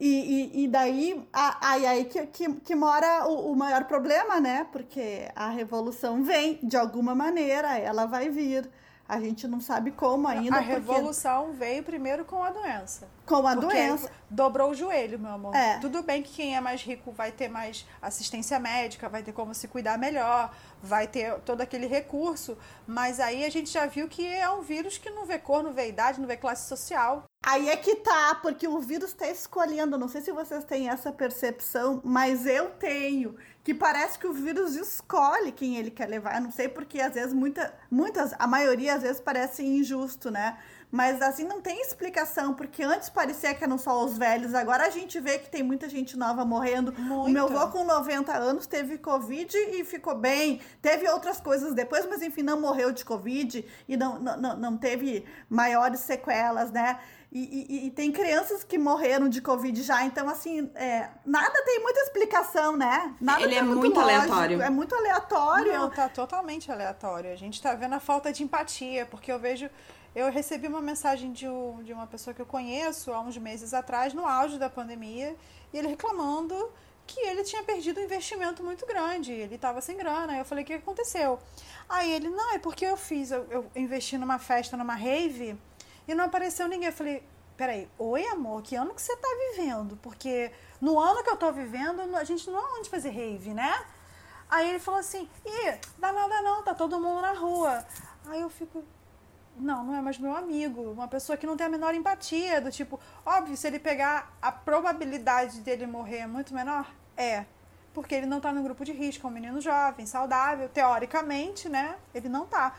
e, 0.00 0.64
e, 0.64 0.68
daí, 0.68 1.28
aí, 1.32 1.86
aí 1.86 2.04
que, 2.06 2.26
que, 2.26 2.52
que 2.54 2.74
mora 2.74 3.26
o, 3.28 3.52
o, 3.52 3.56
maior 3.56 3.84
problema, 3.84 4.40
né? 4.40 4.66
Porque 4.72 5.28
a 5.36 5.48
revolução 5.50 6.24
vem, 6.24 6.58
de 6.62 6.76
alguma 6.76 7.14
maneira, 7.14 7.78
ela 7.78 8.06
vai 8.06 8.28
vir. 8.28 8.68
A 9.12 9.20
gente 9.20 9.46
não 9.46 9.60
sabe 9.60 9.90
como 9.90 10.26
ainda. 10.26 10.56
A 10.56 10.60
revolução 10.60 11.52
veio 11.52 11.82
primeiro 11.82 12.24
com 12.24 12.42
a 12.42 12.48
doença. 12.48 13.06
Com 13.26 13.46
a 13.46 13.54
doença. 13.54 14.10
Dobrou 14.30 14.70
o 14.70 14.74
joelho, 14.74 15.18
meu 15.18 15.32
amor. 15.32 15.54
É. 15.54 15.78
Tudo 15.80 16.02
bem 16.02 16.22
que 16.22 16.32
quem 16.32 16.56
é 16.56 16.60
mais 16.62 16.82
rico 16.82 17.12
vai 17.12 17.30
ter 17.30 17.46
mais 17.46 17.86
assistência 18.00 18.58
médica, 18.58 19.10
vai 19.10 19.22
ter 19.22 19.32
como 19.32 19.54
se 19.54 19.68
cuidar 19.68 19.98
melhor, 19.98 20.50
vai 20.82 21.06
ter 21.06 21.38
todo 21.40 21.60
aquele 21.60 21.86
recurso. 21.86 22.56
Mas 22.86 23.20
aí 23.20 23.44
a 23.44 23.50
gente 23.50 23.70
já 23.70 23.84
viu 23.84 24.08
que 24.08 24.26
é 24.26 24.48
um 24.48 24.62
vírus 24.62 24.96
que 24.96 25.10
não 25.10 25.26
vê 25.26 25.38
cor, 25.38 25.62
não 25.62 25.74
vê 25.74 25.90
idade, 25.90 26.18
não 26.18 26.26
vê 26.26 26.38
classe 26.38 26.66
social. 26.66 27.24
Aí 27.42 27.68
é 27.68 27.76
que 27.76 27.96
tá, 27.96 28.36
porque 28.40 28.68
o 28.68 28.78
vírus 28.78 29.10
está 29.10 29.28
escolhendo. 29.28 29.98
Não 29.98 30.08
sei 30.08 30.20
se 30.20 30.30
vocês 30.30 30.64
têm 30.64 30.88
essa 30.88 31.10
percepção, 31.10 32.00
mas 32.04 32.46
eu 32.46 32.70
tenho 32.70 33.34
que 33.64 33.72
parece 33.72 34.18
que 34.18 34.26
o 34.26 34.32
vírus 34.32 34.74
escolhe 34.74 35.52
quem 35.52 35.76
ele 35.76 35.90
quer 35.90 36.08
levar. 36.08 36.36
Eu 36.36 36.42
não 36.42 36.50
sei 36.50 36.68
porque 36.68 37.00
às 37.00 37.14
vezes 37.14 37.32
muita, 37.32 37.72
muitas, 37.90 38.34
a 38.38 38.46
maioria 38.46 38.94
às 38.94 39.02
vezes 39.02 39.20
parece 39.20 39.64
injusto, 39.64 40.30
né? 40.30 40.58
Mas 40.90 41.22
assim 41.22 41.44
não 41.44 41.60
tem 41.60 41.80
explicação, 41.80 42.52
porque 42.52 42.82
antes 42.82 43.08
parecia 43.08 43.54
que 43.54 43.64
eram 43.64 43.78
só 43.78 44.04
os 44.04 44.18
velhos, 44.18 44.52
agora 44.52 44.84
a 44.84 44.90
gente 44.90 45.18
vê 45.20 45.38
que 45.38 45.48
tem 45.48 45.62
muita 45.62 45.88
gente 45.88 46.18
nova 46.18 46.44
morrendo. 46.44 46.92
O 47.24 47.28
meu 47.28 47.46
avô 47.46 47.72
com 47.72 47.84
90 47.84 48.30
anos 48.32 48.66
teve 48.66 48.98
Covid 48.98 49.56
e 49.56 49.84
ficou 49.84 50.14
bem. 50.14 50.60
Teve 50.82 51.08
outras 51.08 51.40
coisas 51.40 51.72
depois, 51.72 52.04
mas 52.06 52.20
enfim, 52.20 52.42
não 52.42 52.60
morreu 52.60 52.92
de 52.92 53.04
Covid 53.04 53.64
e 53.88 53.96
não, 53.96 54.18
não, 54.18 54.56
não 54.56 54.76
teve 54.76 55.24
maiores 55.48 56.00
sequelas, 56.00 56.70
né? 56.70 56.98
E, 57.34 57.66
e, 57.66 57.86
e, 57.86 57.90
tem 57.90 58.12
crianças 58.12 58.62
que 58.62 58.76
morreram 58.76 59.26
de 59.26 59.40
Covid 59.40 59.82
já, 59.82 60.04
então, 60.04 60.28
assim, 60.28 60.70
é, 60.74 61.08
nada 61.24 61.62
tem 61.64 61.80
muita 61.80 61.98
explicação, 62.00 62.76
né? 62.76 63.16
Nada 63.18 63.42
Ele 63.42 63.54
é 63.54 63.62
muito, 63.62 63.78
muito 63.78 63.98
aleatório. 63.98 64.60
É 64.60 64.68
muito 64.68 64.94
aleatório. 64.94 65.72
Não, 65.72 65.88
tá 65.88 66.10
totalmente 66.10 66.70
aleatório. 66.70 67.32
A 67.32 67.36
gente 67.36 67.62
tá 67.62 67.74
vendo 67.74 67.94
a 67.94 68.00
falta 68.00 68.30
de 68.30 68.42
empatia, 68.42 69.06
porque 69.06 69.32
eu 69.32 69.38
vejo. 69.38 69.70
Eu 70.14 70.30
recebi 70.30 70.66
uma 70.68 70.82
mensagem 70.82 71.32
de, 71.32 71.48
um, 71.48 71.82
de 71.82 71.94
uma 71.94 72.06
pessoa 72.06 72.34
que 72.34 72.42
eu 72.42 72.44
conheço 72.44 73.10
há 73.14 73.20
uns 73.20 73.38
meses 73.38 73.72
atrás, 73.72 74.12
no 74.12 74.26
auge 74.26 74.58
da 74.58 74.68
pandemia, 74.68 75.34
e 75.72 75.78
ele 75.78 75.88
reclamando 75.88 76.70
que 77.06 77.18
ele 77.18 77.44
tinha 77.44 77.62
perdido 77.62 77.98
um 77.98 78.04
investimento 78.04 78.62
muito 78.62 78.84
grande, 78.84 79.32
ele 79.32 79.54
estava 79.54 79.80
sem 79.80 79.96
grana. 79.96 80.36
Eu 80.36 80.44
falei: 80.44 80.64
o 80.64 80.66
que 80.66 80.74
aconteceu? 80.74 81.38
Aí 81.88 82.12
ele: 82.12 82.28
não, 82.28 82.52
é 82.52 82.58
porque 82.58 82.84
eu 82.84 82.96
fiz, 82.98 83.30
eu, 83.30 83.46
eu 83.50 83.70
investi 83.74 84.18
numa 84.18 84.38
festa, 84.38 84.76
numa 84.76 84.94
rave 84.94 85.56
e 86.06 86.14
não 86.14 86.24
apareceu 86.24 86.68
ninguém. 86.68 86.88
Eu 86.88 86.92
falei, 86.92 87.22
peraí, 87.56 87.88
oi 87.98 88.26
amor, 88.26 88.62
que 88.62 88.74
ano 88.74 88.94
que 88.94 89.02
você 89.02 89.16
tá 89.16 89.28
vivendo? 89.50 89.96
Porque 90.02 90.50
no 90.80 90.98
ano 90.98 91.22
que 91.22 91.30
eu 91.30 91.36
tô 91.36 91.52
vivendo, 91.52 92.00
a 92.16 92.24
gente 92.24 92.50
não 92.50 92.58
é 92.58 92.78
onde 92.78 92.90
fazer 92.90 93.10
rave, 93.10 93.54
né? 93.54 93.84
Aí 94.50 94.68
ele 94.68 94.78
falou 94.78 95.00
assim, 95.00 95.28
ih, 95.46 95.78
dá 95.98 96.12
nada 96.12 96.42
não, 96.42 96.62
tá 96.62 96.74
todo 96.74 97.00
mundo 97.00 97.22
na 97.22 97.32
rua. 97.32 97.84
Aí 98.26 98.40
eu 98.40 98.50
fico, 98.50 98.84
não, 99.56 99.84
não 99.84 99.94
é 99.94 100.00
mais 100.00 100.18
meu 100.18 100.36
amigo. 100.36 100.92
Uma 100.92 101.08
pessoa 101.08 101.36
que 101.36 101.46
não 101.46 101.56
tem 101.56 101.66
a 101.66 101.70
menor 101.70 101.94
empatia, 101.94 102.60
do 102.60 102.70
tipo, 102.70 103.00
óbvio, 103.24 103.56
se 103.56 103.66
ele 103.66 103.78
pegar 103.78 104.36
a 104.42 104.52
probabilidade 104.52 105.60
dele 105.60 105.86
morrer 105.86 106.18
é 106.18 106.26
muito 106.26 106.52
menor? 106.52 106.86
É. 107.16 107.46
Porque 107.94 108.14
ele 108.14 108.26
não 108.26 108.40
tá 108.40 108.52
no 108.52 108.62
grupo 108.62 108.84
de 108.84 108.92
risco, 108.92 109.26
é 109.26 109.30
um 109.30 109.32
menino 109.32 109.60
jovem, 109.60 110.06
saudável, 110.06 110.68
teoricamente, 110.68 111.68
né? 111.68 111.96
Ele 112.14 112.28
não 112.28 112.46
tá. 112.46 112.74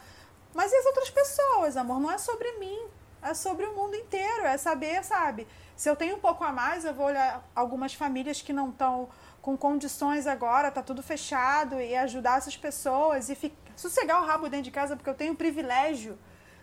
Mas 0.53 0.71
e 0.71 0.75
as 0.75 0.85
outras 0.85 1.09
pessoas, 1.09 1.77
amor? 1.77 1.99
Não 1.99 2.11
é 2.11 2.17
sobre 2.17 2.51
mim 2.59 2.87
é 3.23 3.33
sobre 3.33 3.65
o 3.65 3.75
mundo 3.75 3.95
inteiro, 3.95 4.45
é 4.45 4.57
saber, 4.57 5.03
sabe? 5.03 5.47
Se 5.75 5.89
eu 5.89 5.95
tenho 5.95 6.15
um 6.15 6.19
pouco 6.19 6.43
a 6.43 6.51
mais, 6.51 6.85
eu 6.85 6.93
vou 6.93 7.07
olhar 7.07 7.43
algumas 7.55 7.93
famílias 7.93 8.41
que 8.41 8.53
não 8.53 8.69
estão 8.69 9.09
com 9.41 9.57
condições 9.57 10.27
agora, 10.27 10.71
tá 10.71 10.81
tudo 10.81 11.01
fechado, 11.01 11.79
e 11.81 11.95
ajudar 11.95 12.37
essas 12.37 12.55
pessoas 12.55 13.29
e 13.29 13.35
ficar, 13.35 13.57
sossegar 13.75 14.21
o 14.21 14.25
rabo 14.25 14.47
dentro 14.47 14.65
de 14.65 14.71
casa, 14.71 14.95
porque 14.95 15.09
eu 15.09 15.15
tenho 15.15 15.33
o 15.33 15.35
privilégio 15.35 16.17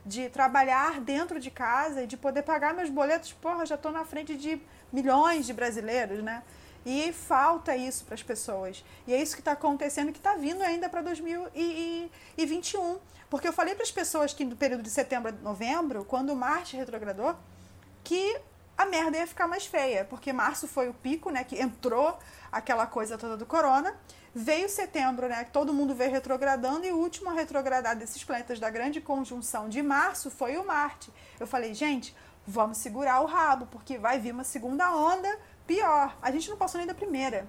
de 0.05 0.29
trabalhar 0.29 1.01
dentro 1.01 1.39
de 1.39 1.51
casa 1.51 2.03
e 2.03 2.07
de 2.07 2.17
poder 2.17 2.43
pagar 2.43 2.73
meus 2.73 2.89
boletos. 2.89 3.33
Porra, 3.33 3.67
já 3.67 3.75
estou 3.75 3.93
na 3.93 4.05
frente 4.05 4.37
de 4.37 4.61
milhões 4.93 5.47
de 5.47 5.53
brasileiros, 5.53 6.23
né? 6.23 6.43
E 6.85 7.13
falta 7.13 7.77
isso 7.77 8.05
para 8.05 8.15
as 8.15 8.23
pessoas. 8.23 8.85
E 9.07 9.13
é 9.13 9.21
isso 9.21 9.35
que 9.35 9.41
está 9.41 9.53
acontecendo, 9.53 10.13
que 10.13 10.19
está 10.19 10.35
vindo 10.35 10.63
ainda 10.63 10.89
para 10.89 11.03
2021. 11.03 12.99
Porque 13.29 13.47
eu 13.47 13.53
falei 13.53 13.75
para 13.75 13.85
as 13.85 13.93
pessoas 13.93 14.33
que 14.33 14.45
no 14.45 14.57
período 14.57 14.83
de 14.83 14.91
setembro 14.91 15.29
a 15.31 15.33
novembro, 15.33 16.05
quando 16.05 16.35
Marte 16.35 16.77
retrogradou, 16.77 17.37
que 18.03 18.41
a 18.77 18.87
merda 18.87 19.19
ia 19.19 19.27
ficar 19.27 19.47
mais 19.47 19.67
feia. 19.67 20.05
Porque 20.07 20.33
março 20.33 20.67
foi 20.67 20.89
o 20.89 20.95
pico, 20.95 21.31
né? 21.31 21.45
Que 21.45 21.61
entrou 21.61 22.19
aquela 22.51 22.87
coisa 22.87 23.19
toda 23.19 23.37
do 23.37 23.45
corona. 23.45 23.95
Veio 24.35 24.69
setembro, 24.69 25.29
né? 25.29 25.45
Que 25.45 25.51
todo 25.51 25.75
mundo 25.75 25.95
veio 25.95 26.11
retrogradando. 26.11 26.87
E 26.87 26.91
o 26.91 26.97
último 26.97 27.29
a 27.29 27.35
retrogradar 27.35 27.95
desses 27.95 28.25
planetas 28.25 28.59
da 28.59 28.71
grande 28.71 29.01
conjunção 29.01 29.69
de 29.69 29.83
março 29.83 30.31
foi 30.31 30.57
o 30.57 30.67
Marte. 30.67 31.13
Eu 31.39 31.47
falei, 31.47 31.75
gente, 31.75 32.17
vamos 32.47 32.79
segurar 32.79 33.21
o 33.21 33.27
rabo, 33.27 33.67
porque 33.67 33.99
vai 33.99 34.19
vir 34.19 34.33
uma 34.33 34.45
segunda 34.45 34.91
onda 34.93 35.39
pior. 35.75 36.17
A 36.21 36.31
gente 36.31 36.49
não 36.51 36.57
passou 36.57 36.79
nem 36.79 36.87
da 36.87 36.95
primeira. 36.95 37.47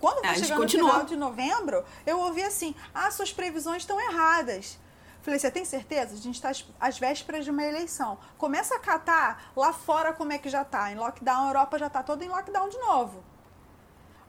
Quando 0.00 0.18
É, 0.24 0.28
foi 0.28 0.34
gente 0.36 0.46
chegando 0.46 0.62
no 0.62 0.68
final 0.68 1.04
de 1.04 1.16
novembro, 1.16 1.84
eu 2.06 2.18
ouvi 2.20 2.42
assim: 2.42 2.74
ah, 2.94 3.10
suas 3.10 3.32
previsões 3.32 3.82
estão 3.82 4.00
erradas. 4.00 4.78
Falei, 5.22 5.38
você 5.38 5.50
tem 5.50 5.66
certeza? 5.66 6.14
A 6.14 6.16
gente 6.16 6.36
está 6.36 6.50
às- 6.80 6.98
vésperas 6.98 7.44
de 7.44 7.50
uma 7.50 7.62
eleição. 7.62 8.16
Começa 8.38 8.74
a 8.74 8.78
catar 8.78 9.52
lá 9.54 9.70
fora 9.70 10.14
como 10.14 10.32
é 10.32 10.38
que 10.38 10.48
já 10.48 10.64
tá. 10.64 10.90
Em 10.90 10.94
lockdown, 10.96 11.44
a 11.44 11.48
Europa 11.50 11.78
já 11.78 11.90
tá 11.90 12.02
toda 12.02 12.24
em 12.24 12.28
lockdown 12.28 12.68
de 12.70 12.78
novo. 12.78 13.22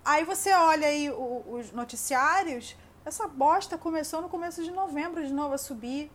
Aí 0.03 0.25
você 0.25 0.51
olha 0.53 0.88
aí 0.88 1.10
os 1.10 1.71
noticiários, 1.71 2.75
essa 3.05 3.25
bosta 3.27 3.77
começou 3.77 4.21
no 4.21 4.27
começo 4.27 4.62
de 4.63 4.71
novembro 4.71 5.25
de 5.25 5.31
novo 5.31 5.53
a 5.53 5.57
subir 5.57 6.12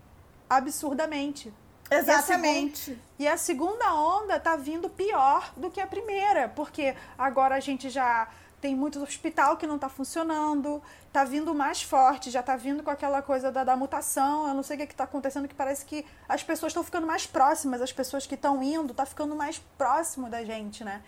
absurdamente. 0.50 1.54
Exatamente. 1.90 2.98
E 3.18 3.26
a 3.26 3.36
segunda 3.36 3.94
onda 3.94 4.38
tá 4.40 4.56
vindo 4.56 4.88
pior 4.90 5.52
do 5.56 5.70
que 5.70 5.80
a 5.80 5.86
primeira, 5.86 6.48
porque 6.48 6.94
agora 7.16 7.54
a 7.54 7.60
gente 7.60 7.88
já 7.88 8.28
tem 8.60 8.74
muito 8.74 9.00
hospital 9.02 9.56
que 9.56 9.66
não 9.66 9.78
tá 9.78 9.88
funcionando, 9.88 10.82
tá 11.12 11.24
vindo 11.24 11.54
mais 11.54 11.82
forte, 11.82 12.30
já 12.30 12.42
tá 12.42 12.56
vindo 12.56 12.82
com 12.82 12.90
aquela 12.90 13.22
coisa 13.22 13.52
da, 13.52 13.62
da 13.62 13.76
mutação. 13.76 14.48
Eu 14.48 14.54
não 14.54 14.62
sei 14.62 14.76
o 14.76 14.80
que, 14.80 14.86
que 14.88 14.94
tá 14.94 15.04
acontecendo, 15.04 15.46
que 15.46 15.54
parece 15.54 15.84
que 15.84 16.04
as 16.28 16.42
pessoas 16.42 16.70
estão 16.70 16.82
ficando 16.82 17.06
mais 17.06 17.26
próximas, 17.26 17.80
as 17.80 17.92
pessoas 17.92 18.26
que 18.26 18.34
estão 18.34 18.62
indo, 18.62 18.92
tá 18.92 19.06
ficando 19.06 19.36
mais 19.36 19.58
próximo 19.78 20.28
da 20.28 20.44
gente, 20.44 20.82
né? 20.82 21.02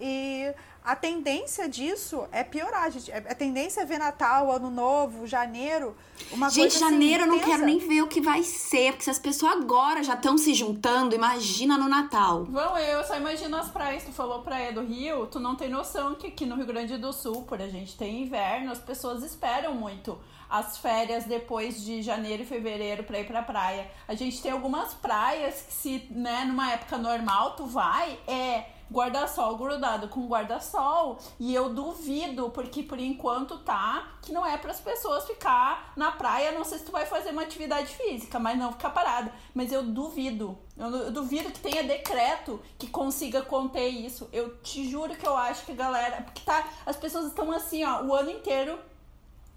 E 0.00 0.52
a 0.84 0.96
tendência 0.96 1.68
disso 1.68 2.26
é 2.32 2.42
piorar, 2.42 2.90
gente. 2.90 3.12
A 3.12 3.34
tendência 3.34 3.82
é 3.82 3.84
ver 3.84 3.98
Natal, 3.98 4.50
Ano 4.50 4.70
Novo, 4.70 5.26
janeiro, 5.26 5.96
uma 6.32 6.48
Gente, 6.50 6.70
coisa 6.70 6.86
assim, 6.86 6.94
janeiro 6.94 7.24
eu 7.24 7.26
não 7.28 7.38
quero 7.38 7.64
nem 7.64 7.78
ver 7.78 8.02
o 8.02 8.08
que 8.08 8.20
vai 8.20 8.42
ser, 8.42 8.92
porque 8.92 9.04
se 9.04 9.10
as 9.10 9.18
pessoas 9.18 9.52
agora 9.52 10.02
já 10.02 10.14
estão 10.14 10.36
se 10.36 10.52
juntando, 10.54 11.14
imagina 11.14 11.78
no 11.78 11.88
Natal. 11.88 12.44
Vão, 12.44 12.76
eu 12.78 13.04
só 13.04 13.16
imagino 13.16 13.56
as 13.56 13.68
praias. 13.68 14.04
Tu 14.04 14.12
falou 14.12 14.42
praia 14.42 14.72
do 14.72 14.80
Rio, 14.80 15.26
tu 15.26 15.38
não 15.38 15.54
tem 15.54 15.68
noção 15.68 16.14
que 16.14 16.26
aqui 16.26 16.44
no 16.46 16.56
Rio 16.56 16.66
Grande 16.66 16.96
do 16.98 17.12
Sul, 17.12 17.44
por 17.44 17.62
a 17.62 17.68
gente 17.68 17.96
tem 17.96 18.22
inverno, 18.22 18.72
as 18.72 18.80
pessoas 18.80 19.22
esperam 19.22 19.74
muito 19.74 20.18
as 20.50 20.76
férias 20.76 21.24
depois 21.24 21.82
de 21.82 22.02
janeiro 22.02 22.42
e 22.42 22.46
fevereiro 22.46 23.04
pra 23.04 23.18
ir 23.18 23.26
pra 23.26 23.42
praia. 23.42 23.90
A 24.06 24.14
gente 24.14 24.42
tem 24.42 24.50
algumas 24.50 24.92
praias 24.92 25.62
que 25.62 25.72
se, 25.72 26.06
né, 26.10 26.44
numa 26.44 26.72
época 26.72 26.98
normal 26.98 27.56
tu 27.56 27.64
vai, 27.64 28.18
é 28.26 28.64
guarda-sol 28.90 29.56
grudado 29.56 30.08
com 30.08 30.26
guarda-sol. 30.26 31.18
E 31.38 31.54
eu 31.54 31.72
duvido, 31.74 32.50
porque 32.50 32.82
por 32.82 32.98
enquanto 32.98 33.58
tá, 33.58 34.12
que 34.22 34.32
não 34.32 34.44
é 34.44 34.56
para 34.56 34.70
as 34.70 34.80
pessoas 34.80 35.26
ficar 35.26 35.92
na 35.96 36.12
praia, 36.12 36.52
não 36.52 36.64
sei 36.64 36.78
se 36.78 36.84
tu 36.84 36.92
vai 36.92 37.06
fazer 37.06 37.30
uma 37.30 37.42
atividade 37.42 37.94
física, 37.94 38.38
mas 38.38 38.58
não 38.58 38.72
ficar 38.72 38.90
parada. 38.90 39.32
Mas 39.54 39.72
eu 39.72 39.82
duvido. 39.82 40.58
Eu, 40.76 40.88
eu 40.88 41.10
duvido 41.12 41.50
que 41.50 41.60
tenha 41.60 41.82
decreto 41.82 42.60
que 42.78 42.88
consiga 42.88 43.42
conter 43.42 43.88
isso. 43.88 44.28
Eu 44.32 44.56
te 44.58 44.88
juro 44.88 45.14
que 45.14 45.26
eu 45.26 45.36
acho 45.36 45.64
que 45.64 45.72
a 45.72 45.76
galera. 45.76 46.22
Porque 46.22 46.42
tá. 46.42 46.66
As 46.86 46.96
pessoas 46.96 47.26
estão 47.26 47.50
assim, 47.52 47.84
ó, 47.84 48.02
o 48.02 48.14
ano 48.14 48.30
inteiro 48.30 48.78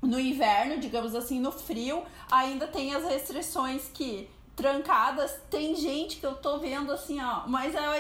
no 0.02 0.20
inverno, 0.20 0.80
digamos 0.80 1.16
assim, 1.16 1.40
no 1.40 1.52
frio, 1.52 2.04
ainda 2.32 2.68
tem 2.68 2.94
as 2.94 3.04
restrições 3.04 3.90
que 3.94 4.30
trancadas, 4.56 5.38
tem 5.50 5.76
gente 5.76 6.18
que 6.18 6.26
eu 6.26 6.36
tô 6.36 6.58
vendo 6.60 6.92
assim, 6.92 7.22
ó, 7.22 7.42
mas 7.48 7.76
ela 7.76 7.96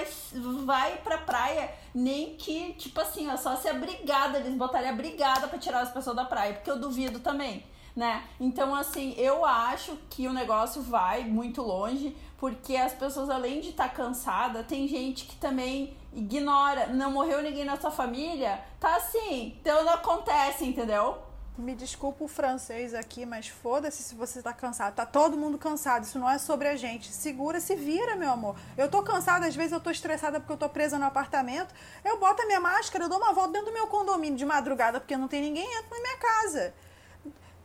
vai 0.63 0.97
pra 0.97 1.17
praia 1.17 1.69
nem 1.93 2.35
que, 2.35 2.73
tipo 2.73 2.99
assim, 3.01 3.29
ó, 3.29 3.35
só 3.35 3.55
se 3.55 3.67
abrigada, 3.67 4.39
eles 4.39 4.53
botarem 4.55 4.89
abrigada 4.89 5.47
pra 5.47 5.59
tirar 5.59 5.81
as 5.81 5.91
pessoas 5.91 6.15
da 6.15 6.23
praia, 6.23 6.53
porque 6.53 6.71
eu 6.71 6.79
duvido 6.79 7.19
também, 7.19 7.65
né? 7.95 8.23
Então, 8.39 8.73
assim, 8.73 9.13
eu 9.17 9.43
acho 9.43 9.97
que 10.09 10.27
o 10.27 10.33
negócio 10.33 10.81
vai 10.81 11.25
muito 11.25 11.61
longe, 11.61 12.15
porque 12.37 12.77
as 12.77 12.93
pessoas, 12.93 13.29
além 13.29 13.59
de 13.59 13.69
estar 13.69 13.89
cansada, 13.89 14.63
tem 14.63 14.87
gente 14.87 15.25
que 15.25 15.35
também 15.35 15.95
ignora, 16.13 16.87
não 16.87 17.11
morreu 17.11 17.41
ninguém 17.41 17.65
na 17.65 17.75
sua 17.75 17.91
família, 17.91 18.63
tá 18.79 18.95
assim, 18.95 19.57
então 19.59 19.83
não 19.83 19.93
acontece, 19.93 20.63
entendeu? 20.63 21.17
Me 21.57 21.73
desculpa 21.73 22.25
o 22.25 22.27
francês 22.27 22.93
aqui, 22.93 23.25
mas 23.25 23.47
foda-se 23.47 24.03
se 24.03 24.13
você 24.13 24.41
tá 24.41 24.51
cansado. 24.51 24.93
Tá 24.93 25.05
todo 25.05 25.37
mundo 25.37 25.57
cansado. 25.57 26.03
Isso 26.03 26.19
não 26.19 26.29
é 26.29 26.37
sobre 26.37 26.67
a 26.67 26.75
gente. 26.75 27.13
Segura, 27.13 27.61
se 27.61 27.75
vira, 27.75 28.17
meu 28.17 28.29
amor. 28.29 28.57
Eu 28.77 28.89
tô 28.89 29.01
cansada, 29.01 29.47
às 29.47 29.55
vezes 29.55 29.71
eu 29.71 29.79
tô 29.79 29.89
estressada 29.89 30.37
porque 30.37 30.51
eu 30.51 30.57
tô 30.57 30.67
presa 30.67 30.97
no 30.99 31.05
apartamento. 31.05 31.73
Eu 32.03 32.19
boto 32.19 32.41
a 32.41 32.45
minha 32.45 32.59
máscara, 32.59 33.05
eu 33.05 33.09
dou 33.09 33.19
uma 33.19 33.31
volta 33.31 33.53
dentro 33.53 33.67
do 33.67 33.73
meu 33.73 33.87
condomínio 33.87 34.37
de 34.37 34.45
madrugada 34.45 34.99
porque 34.99 35.15
não 35.15 35.29
tem 35.29 35.41
ninguém 35.41 35.65
entra 35.65 35.89
na 35.91 36.01
minha 36.01 36.17
casa. 36.17 36.73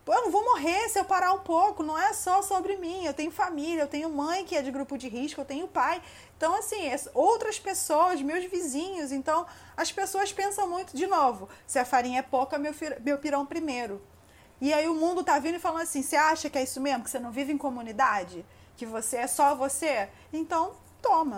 Eu 0.05 0.23
não 0.23 0.31
vou 0.31 0.43
morrer 0.43 0.89
se 0.89 0.99
eu 0.99 1.05
parar 1.05 1.31
um 1.33 1.39
pouco, 1.39 1.83
não 1.83 1.97
é 1.97 2.11
só 2.13 2.41
sobre 2.41 2.75
mim. 2.77 3.05
Eu 3.05 3.13
tenho 3.13 3.31
família, 3.31 3.83
eu 3.83 3.87
tenho 3.87 4.09
mãe 4.09 4.43
que 4.43 4.55
é 4.55 4.61
de 4.61 4.71
grupo 4.71 4.97
de 4.97 5.07
risco, 5.07 5.41
eu 5.41 5.45
tenho 5.45 5.67
pai. 5.67 6.01
Então, 6.35 6.55
assim, 6.55 6.89
outras 7.13 7.59
pessoas, 7.59 8.21
meus 8.21 8.43
vizinhos. 8.45 9.11
Então, 9.11 9.45
as 9.77 9.91
pessoas 9.91 10.33
pensam 10.33 10.67
muito, 10.67 10.95
de 10.97 11.05
novo, 11.05 11.47
se 11.67 11.77
a 11.77 11.85
farinha 11.85 12.19
é 12.19 12.23
pouca, 12.23 12.57
meu, 12.57 12.73
meu 13.01 13.17
pirão 13.19 13.45
primeiro. 13.45 14.01
E 14.59 14.73
aí 14.73 14.87
o 14.87 14.95
mundo 14.95 15.23
tá 15.23 15.37
vindo 15.39 15.55
e 15.55 15.59
falando 15.59 15.83
assim: 15.83 16.01
você 16.01 16.15
acha 16.15 16.49
que 16.49 16.57
é 16.57 16.63
isso 16.63 16.81
mesmo? 16.81 17.03
Que 17.03 17.09
você 17.09 17.19
não 17.19 17.31
vive 17.31 17.53
em 17.53 17.57
comunidade? 17.57 18.45
Que 18.75 18.85
você 18.85 19.17
é 19.17 19.27
só 19.27 19.55
você? 19.55 20.09
Então, 20.33 20.73
toma. 21.01 21.37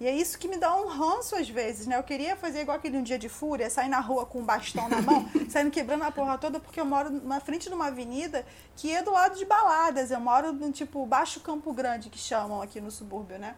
E 0.00 0.06
é 0.06 0.14
isso 0.14 0.38
que 0.38 0.46
me 0.46 0.56
dá 0.56 0.76
um 0.76 0.86
ranço 0.86 1.34
às 1.34 1.48
vezes, 1.48 1.86
né? 1.86 1.96
Eu 1.96 2.04
queria 2.04 2.36
fazer 2.36 2.60
igual 2.60 2.76
aquele 2.76 2.96
um 2.96 3.02
dia 3.02 3.18
de 3.18 3.28
fúria, 3.28 3.68
sair 3.68 3.88
na 3.88 3.98
rua 3.98 4.24
com 4.24 4.38
um 4.38 4.44
bastão 4.44 4.88
na 4.88 5.02
mão, 5.02 5.28
saindo 5.50 5.72
quebrando 5.72 6.04
a 6.04 6.12
porra 6.12 6.38
toda, 6.38 6.60
porque 6.60 6.78
eu 6.78 6.84
moro 6.84 7.10
na 7.10 7.40
frente 7.40 7.68
de 7.68 7.74
uma 7.74 7.86
avenida 7.86 8.46
que 8.76 8.94
é 8.94 9.02
do 9.02 9.10
lado 9.10 9.36
de 9.36 9.44
baladas. 9.44 10.12
Eu 10.12 10.20
moro 10.20 10.52
no 10.52 10.70
tipo 10.70 11.04
Baixo 11.04 11.40
Campo 11.40 11.72
Grande, 11.72 12.10
que 12.10 12.18
chamam 12.18 12.62
aqui 12.62 12.80
no 12.80 12.92
subúrbio, 12.92 13.38
né? 13.38 13.56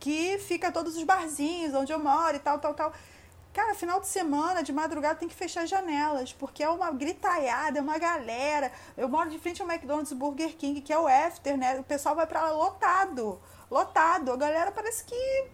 Que 0.00 0.38
fica 0.38 0.72
todos 0.72 0.96
os 0.96 1.02
barzinhos 1.04 1.74
onde 1.74 1.92
eu 1.92 1.98
moro 1.98 2.36
e 2.36 2.40
tal, 2.40 2.58
tal, 2.58 2.72
tal. 2.72 2.92
Cara, 3.52 3.74
final 3.74 4.00
de 4.00 4.06
semana, 4.06 4.62
de 4.62 4.72
madrugada, 4.72 5.16
tem 5.16 5.28
que 5.28 5.34
fechar 5.34 5.64
as 5.64 5.68
janelas, 5.68 6.32
porque 6.32 6.62
é 6.62 6.70
uma 6.70 6.90
gritaiada, 6.90 7.78
é 7.78 7.82
uma 7.82 7.98
galera. 7.98 8.72
Eu 8.96 9.10
moro 9.10 9.28
de 9.28 9.38
frente 9.38 9.60
ao 9.60 9.68
McDonald's 9.68 10.14
Burger 10.14 10.56
King, 10.56 10.80
que 10.80 10.90
é 10.90 10.98
o 10.98 11.06
after, 11.06 11.58
né? 11.58 11.78
O 11.78 11.84
pessoal 11.84 12.16
vai 12.16 12.26
pra 12.26 12.44
lá 12.44 12.52
lotado. 12.52 13.38
Lotado. 13.70 14.32
A 14.32 14.36
galera 14.36 14.72
parece 14.72 15.04
que 15.04 15.50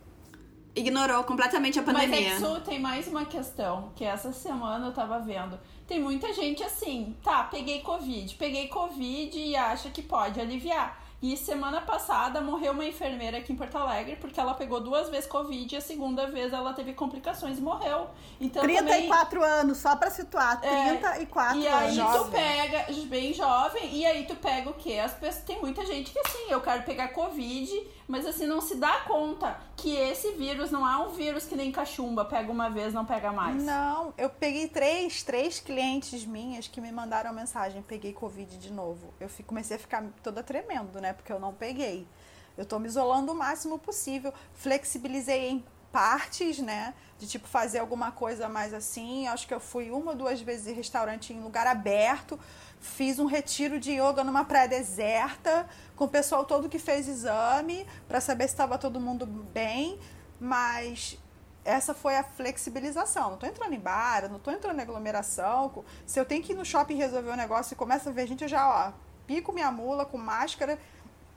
Ignorou 0.79 1.25
completamente 1.25 1.79
a 1.79 1.83
Mas 1.83 1.95
é 1.95 2.01
pandemia. 2.07 2.31
que 2.31 2.37
isso 2.37 2.61
tem 2.61 2.79
mais 2.79 3.07
uma 3.09 3.25
questão, 3.25 3.91
que 3.97 4.05
essa 4.05 4.33
semana 4.33 4.87
eu 4.87 4.93
tava 4.93 5.19
vendo. 5.19 5.59
Tem 5.87 6.01
muita 6.01 6.33
gente 6.33 6.63
assim, 6.63 7.17
tá, 7.23 7.45
peguei 7.45 7.81
Covid, 7.81 8.35
peguei 8.37 8.69
Covid 8.69 9.39
e 9.39 9.57
acha 9.57 9.91
que 9.91 10.03
pode 10.03 10.41
aliviar. 10.41 11.09
E 11.21 11.37
semana 11.37 11.81
passada 11.81 12.41
morreu 12.41 12.73
uma 12.73 12.85
enfermeira 12.85 13.39
aqui 13.39 13.53
em 13.53 13.57
Porto 13.57 13.77
Alegre 13.77 14.15
porque 14.21 14.39
ela 14.39 14.55
pegou 14.55 14.81
duas 14.81 15.09
vezes 15.09 15.29
Covid 15.29 15.75
e 15.75 15.77
a 15.77 15.81
segunda 15.81 16.29
vez 16.29 16.53
ela 16.53 16.73
teve 16.73 16.93
complicações 16.93 17.59
e 17.59 17.61
morreu. 17.61 18.07
Então 18.41 18.63
também 18.63 18.77
34 18.77 19.43
anos, 19.43 19.79
só 19.79 19.97
pra 19.97 20.11
situar. 20.11 20.61
É, 20.63 20.95
34 20.95 21.59
e 21.59 21.67
aí 21.67 21.99
anos. 21.99 22.19
tu 22.19 22.31
pega, 22.31 22.87
bem 23.09 23.35
jovem, 23.35 23.97
e 23.97 24.07
aí 24.07 24.27
tu 24.27 24.37
pega 24.37 24.71
o 24.71 24.75
quê? 24.75 25.01
As 25.05 25.13
pessoas, 25.15 25.43
tem 25.43 25.61
muita 25.61 25.85
gente 25.85 26.13
que 26.13 26.21
assim, 26.21 26.51
eu 26.51 26.61
quero 26.61 26.85
pegar 26.85 27.09
Covid, 27.09 27.69
mas 28.09 28.25
assim, 28.27 28.47
não 28.47 28.61
se 28.61 28.77
dá 28.77 29.01
conta 29.01 29.61
que 29.77 29.95
esse 29.95 30.33
vírus 30.33 30.71
não 30.71 30.89
é 30.89 30.97
um 30.97 31.11
vírus 31.11 31.45
que 31.45 31.55
nem 31.55 31.71
cachumba, 31.71 32.25
pega 32.25 32.51
uma 32.51 32.69
vez, 32.71 32.93
não 32.95 33.05
pega 33.05 33.31
mais. 33.31 33.63
Não, 33.63 34.13
eu 34.17 34.31
peguei 34.31 34.67
três, 34.67 35.23
três 35.23 35.61
clientes 35.61 36.25
minhas 36.25 36.67
que 36.67 36.81
me 36.81 36.91
mandaram 36.91 37.33
mensagem, 37.35 37.83
peguei 37.83 38.13
Covid 38.15 38.57
de 38.59 38.73
novo. 38.73 39.13
Eu 39.21 39.29
fi- 39.29 39.43
comecei 39.43 39.77
a 39.77 39.79
ficar 39.79 40.03
toda 40.23 40.43
tremendo, 40.43 41.01
né? 41.01 41.13
Porque 41.13 41.31
eu 41.33 41.39
não 41.39 41.53
peguei. 41.53 42.09
Eu 42.57 42.65
tô 42.65 42.79
me 42.79 42.89
isolando 42.89 43.31
o 43.31 43.35
máximo 43.35 43.79
possível. 43.79 44.33
Flexibilizei 44.55 45.49
em 45.51 45.65
partes, 45.93 46.59
né? 46.59 46.95
De 47.19 47.27
tipo 47.27 47.47
fazer 47.49 47.79
alguma 47.79 48.11
coisa 48.13 48.49
mais 48.49 48.75
assim. 48.75 49.27
Acho 49.29 49.47
que 49.47 49.55
eu 49.55 49.61
fui 49.61 49.91
uma 49.91 50.11
ou 50.13 50.17
duas 50.17 50.41
vezes 50.41 50.67
em 50.67 50.73
restaurante 50.73 51.33
em 51.33 51.41
lugar 51.41 51.67
aberto. 51.67 52.39
Fiz 52.81 53.19
um 53.19 53.27
retiro 53.27 53.81
de 53.81 53.93
yoga 53.93 54.23
numa 54.23 54.45
praia 54.45 54.69
deserta, 54.69 55.69
com 55.97 56.05
o 56.05 56.09
pessoal 56.09 56.45
todo 56.45 56.69
que 56.69 56.79
fez 56.79 57.09
exame, 57.09 57.87
para 58.07 58.21
saber 58.21 58.45
se 58.45 58.55
estava 58.55 58.79
todo 58.79 59.01
mundo 59.01 59.27
bem. 59.27 59.99
Mas 60.41 61.19
essa 61.65 61.93
foi 61.93 62.17
a 62.17 62.23
flexibilização. 62.25 63.31
Não 63.31 63.37
tô 63.37 63.47
entrando 63.47 63.73
em 63.75 63.81
bar, 63.81 64.29
não 64.31 64.39
tô 64.39 64.51
entrando 64.51 64.79
em 64.79 64.83
aglomeração. 64.83 65.85
Se 66.07 66.19
eu 66.19 66.25
tenho 66.25 66.43
que 66.43 66.53
ir 66.53 66.57
no 66.57 66.65
shopping 66.65 66.95
resolver 66.95 67.31
um 67.31 67.37
negócio 67.37 67.75
e 67.75 67.77
começa 67.77 68.11
a 68.11 68.13
ver 68.13 68.27
gente, 68.29 68.43
eu 68.43 68.49
já, 68.49 68.67
ó, 68.69 68.93
pico 69.27 69.53
minha 69.53 69.71
mula 69.73 70.07
com 70.07 70.17
máscara, 70.17 70.79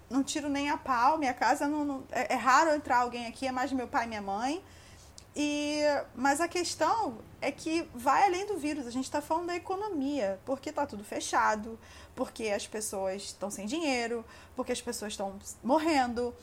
não 0.10 0.23
tiro 0.23 0.47
nem 0.47 0.69
a 0.69 0.77
pau. 0.77 1.17
Minha 1.17 1.34
casa 1.34 1.67
não, 1.67 1.84
não- 1.84 2.04
é, 2.12 2.34
é 2.34 2.38
raro 2.38 2.69
entrar 2.75 2.99
alguém 2.99 3.25
aqui, 3.27 3.47
é 3.47 3.51
mais 3.51 3.71
meu 3.71 3.88
pai 3.88 4.06
e 4.06 4.08
minha 4.08 4.21
mãe. 4.21 4.63
E, 5.36 5.82
mas 6.15 6.39
a 6.39 6.47
questão 6.47 7.17
é 7.41 7.51
que 7.51 7.89
vai 7.93 8.25
além 8.25 8.45
do 8.45 8.58
vírus. 8.58 8.88
A 8.88 8.91
gente 8.91 9.06
está 9.06 9.21
falando 9.21 9.47
da 9.47 9.56
economia, 9.56 10.39
porque 10.45 10.69
está 10.69 10.86
tudo 10.86 11.04
fechado, 11.04 11.77
porque 12.15 12.49
as 12.49 12.67
pessoas 12.67 13.23
estão 13.23 13.49
sem 13.49 13.65
dinheiro, 13.65 14.23
porque 14.56 14.71
as 14.71 14.82
pessoas 14.82 15.13
estão 15.13 15.38
morrendo. 15.63 16.34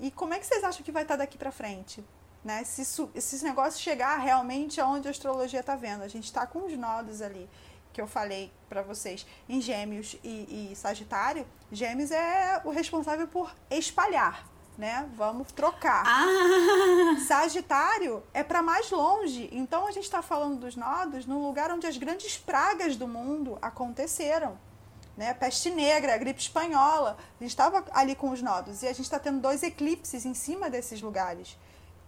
E 0.00 0.10
como 0.10 0.34
é 0.34 0.38
que 0.38 0.46
vocês 0.46 0.64
acham 0.64 0.82
que 0.82 0.90
vai 0.90 1.02
estar 1.02 1.14
tá 1.14 1.24
daqui 1.24 1.36
para 1.36 1.52
frente? 1.52 2.02
Né? 2.42 2.64
Se, 2.64 2.84
se 2.84 3.08
esse 3.14 3.44
negócio 3.44 3.80
chegar 3.80 4.16
realmente 4.16 4.80
aonde 4.80 5.06
a 5.06 5.10
astrologia 5.10 5.60
está 5.60 5.76
vendo, 5.76 6.02
a 6.02 6.08
gente 6.08 6.24
está 6.24 6.46
com 6.46 6.64
os 6.64 6.72
nodos 6.72 7.20
ali 7.20 7.48
que 7.92 8.00
eu 8.00 8.06
falei 8.06 8.52
para 8.68 8.80
vocês 8.80 9.26
em 9.48 9.60
Gêmeos 9.60 10.16
e, 10.22 10.70
e 10.70 10.76
Sagitário. 10.76 11.44
Gêmeos 11.72 12.12
é 12.12 12.60
o 12.64 12.70
responsável 12.70 13.26
por 13.26 13.52
espalhar, 13.70 14.46
né? 14.78 15.10
Vamos 15.16 15.50
trocar. 15.50 16.04
Ah! 16.06 17.18
Sagitário 17.26 18.22
é 18.32 18.44
para 18.44 18.62
mais 18.62 18.88
longe. 18.92 19.48
Então 19.50 19.88
a 19.88 19.90
gente 19.90 20.04
está 20.04 20.22
falando 20.22 20.60
dos 20.60 20.76
nodos 20.76 21.26
no 21.26 21.44
lugar 21.44 21.72
onde 21.72 21.86
as 21.86 21.98
grandes 21.98 22.38
pragas 22.38 22.94
do 22.94 23.08
mundo 23.08 23.58
aconteceram. 23.60 24.56
Né? 25.16 25.34
Peste 25.34 25.68
negra, 25.68 26.16
gripe 26.16 26.40
espanhola. 26.40 27.18
A 27.40 27.42
gente 27.42 27.50
estava 27.50 27.84
ali 27.90 28.14
com 28.14 28.30
os 28.30 28.40
nodos. 28.40 28.84
E 28.84 28.86
a 28.86 28.92
gente 28.92 29.02
está 29.02 29.18
tendo 29.18 29.40
dois 29.40 29.64
eclipses 29.64 30.24
em 30.24 30.32
cima 30.32 30.70
desses 30.70 31.02
lugares. 31.02 31.58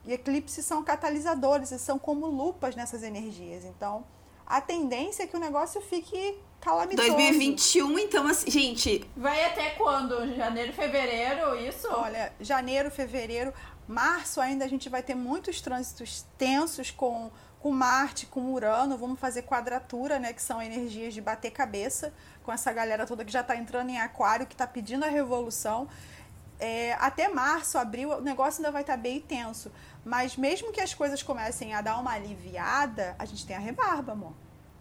E 0.05 0.13
eclipses 0.13 0.65
são 0.65 0.83
catalisadores, 0.83 1.73
e 1.73 1.79
são 1.79 1.99
como 1.99 2.27
lupas 2.27 2.77
nessas 2.77 3.03
energias. 3.03 3.65
Então, 3.65 4.05
a 4.47 4.61
tendência 4.61 5.25
é 5.25 5.27
que 5.27 5.37
o 5.37 5.41
negócio 5.41 5.81
fique 5.81 6.39
calamitoso. 6.61 7.09
2021, 7.09 7.99
então, 7.99 8.27
assim, 8.27 8.51
gente. 8.51 9.09
Vai 9.17 9.45
até 9.45 9.71
quando? 9.71 10.35
Janeiro, 10.37 10.73
fevereiro, 10.73 11.57
isso? 11.57 11.89
Olha, 11.91 12.33
janeiro, 12.41 12.91
fevereiro, 12.91 13.53
março 13.89 14.41
ainda 14.41 14.65
a 14.65 14.69
gente 14.69 14.89
vai 14.89 15.03
ter 15.03 15.15
muitos 15.15 15.61
trânsitos 15.61 16.25
tensos 16.37 16.91
com, 16.91 17.31
com 17.61 17.71
Marte, 17.73 18.27
com 18.27 18.53
Urano. 18.53 18.97
Vamos 18.97 19.19
fazer 19.19 19.43
quadratura, 19.43 20.19
né? 20.19 20.33
Que 20.33 20.43
são 20.43 20.61
energias 20.61 21.15
de 21.15 21.21
bater 21.21 21.51
cabeça 21.51 22.13
com 22.43 22.53
essa 22.53 22.73
galera 22.73 23.07
toda 23.07 23.25
que 23.25 23.33
já 23.33 23.41
está 23.41 23.57
entrando 23.57 23.91
em 23.91 23.99
aquário, 23.99 24.47
que 24.47 24.55
está 24.55 24.67
pedindo 24.67 25.05
a 25.05 25.09
revolução. 25.09 25.89
É, 26.59 26.93
até 27.01 27.27
março, 27.29 27.79
abril, 27.79 28.11
o 28.11 28.21
negócio 28.21 28.61
ainda 28.61 28.71
vai 28.71 28.83
estar 28.83 28.97
tá 28.97 29.03
bem 29.03 29.19
tenso. 29.19 29.73
Mas 30.05 30.37
mesmo 30.37 30.73
que 30.73 30.81
as 30.81 30.93
coisas 30.93 31.23
comecem 31.23 31.75
a 31.75 31.81
dar 31.81 31.99
uma 31.99 32.13
aliviada, 32.13 33.17
a 33.19 33.25
gente 33.25 33.47
tem 33.47 33.57
a 33.57 33.59
rebarba, 33.59 34.13
amor. 34.13 34.35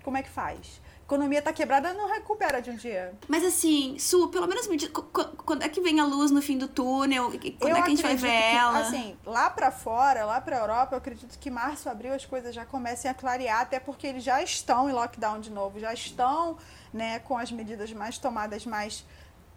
Como 0.03 0.17
é 0.17 0.23
que 0.23 0.29
faz? 0.29 0.81
A 1.09 1.15
economia 1.15 1.41
tá 1.41 1.51
quebrada, 1.51 1.91
não 1.91 2.07
recupera 2.07 2.61
de 2.61 2.69
um 2.69 2.75
dia. 2.75 3.13
Mas 3.27 3.43
assim, 3.43 3.97
Su, 3.97 4.27
pelo 4.27 4.47
menos 4.47 4.67
me 4.67 4.77
diz, 4.77 4.89
quando 4.89 5.63
é 5.63 5.67
que 5.67 5.81
vem 5.81 5.99
a 5.99 6.05
luz 6.05 6.29
no 6.29 6.39
fim 6.39 6.55
do 6.55 6.67
túnel? 6.67 7.31
Quando 7.59 7.71
eu 7.71 7.77
é 7.77 7.81
que 7.81 7.87
a 7.87 7.89
gente 7.89 8.03
vai 8.03 8.15
ver 8.15 8.27
que, 8.27 8.55
ela? 8.55 8.77
Assim, 8.77 9.17
lá 9.25 9.49
para 9.49 9.71
fora, 9.71 10.23
lá 10.23 10.39
para 10.39 10.57
Europa, 10.57 10.93
eu 10.93 10.99
acredito 10.99 11.39
que 11.39 11.49
março, 11.49 11.89
abril 11.89 12.13
as 12.13 12.27
coisas 12.27 12.53
já 12.53 12.63
comecem 12.63 13.09
a 13.09 13.13
clarear, 13.15 13.61
até 13.61 13.79
porque 13.79 14.05
eles 14.05 14.23
já 14.23 14.39
estão 14.43 14.87
em 14.87 14.93
lockdown 14.93 15.39
de 15.39 15.49
novo, 15.49 15.79
já 15.79 15.91
estão, 15.91 16.57
né, 16.93 17.17
com 17.17 17.35
as 17.35 17.51
medidas 17.51 17.91
mais 17.91 18.19
tomadas 18.19 18.63
mais 18.67 19.03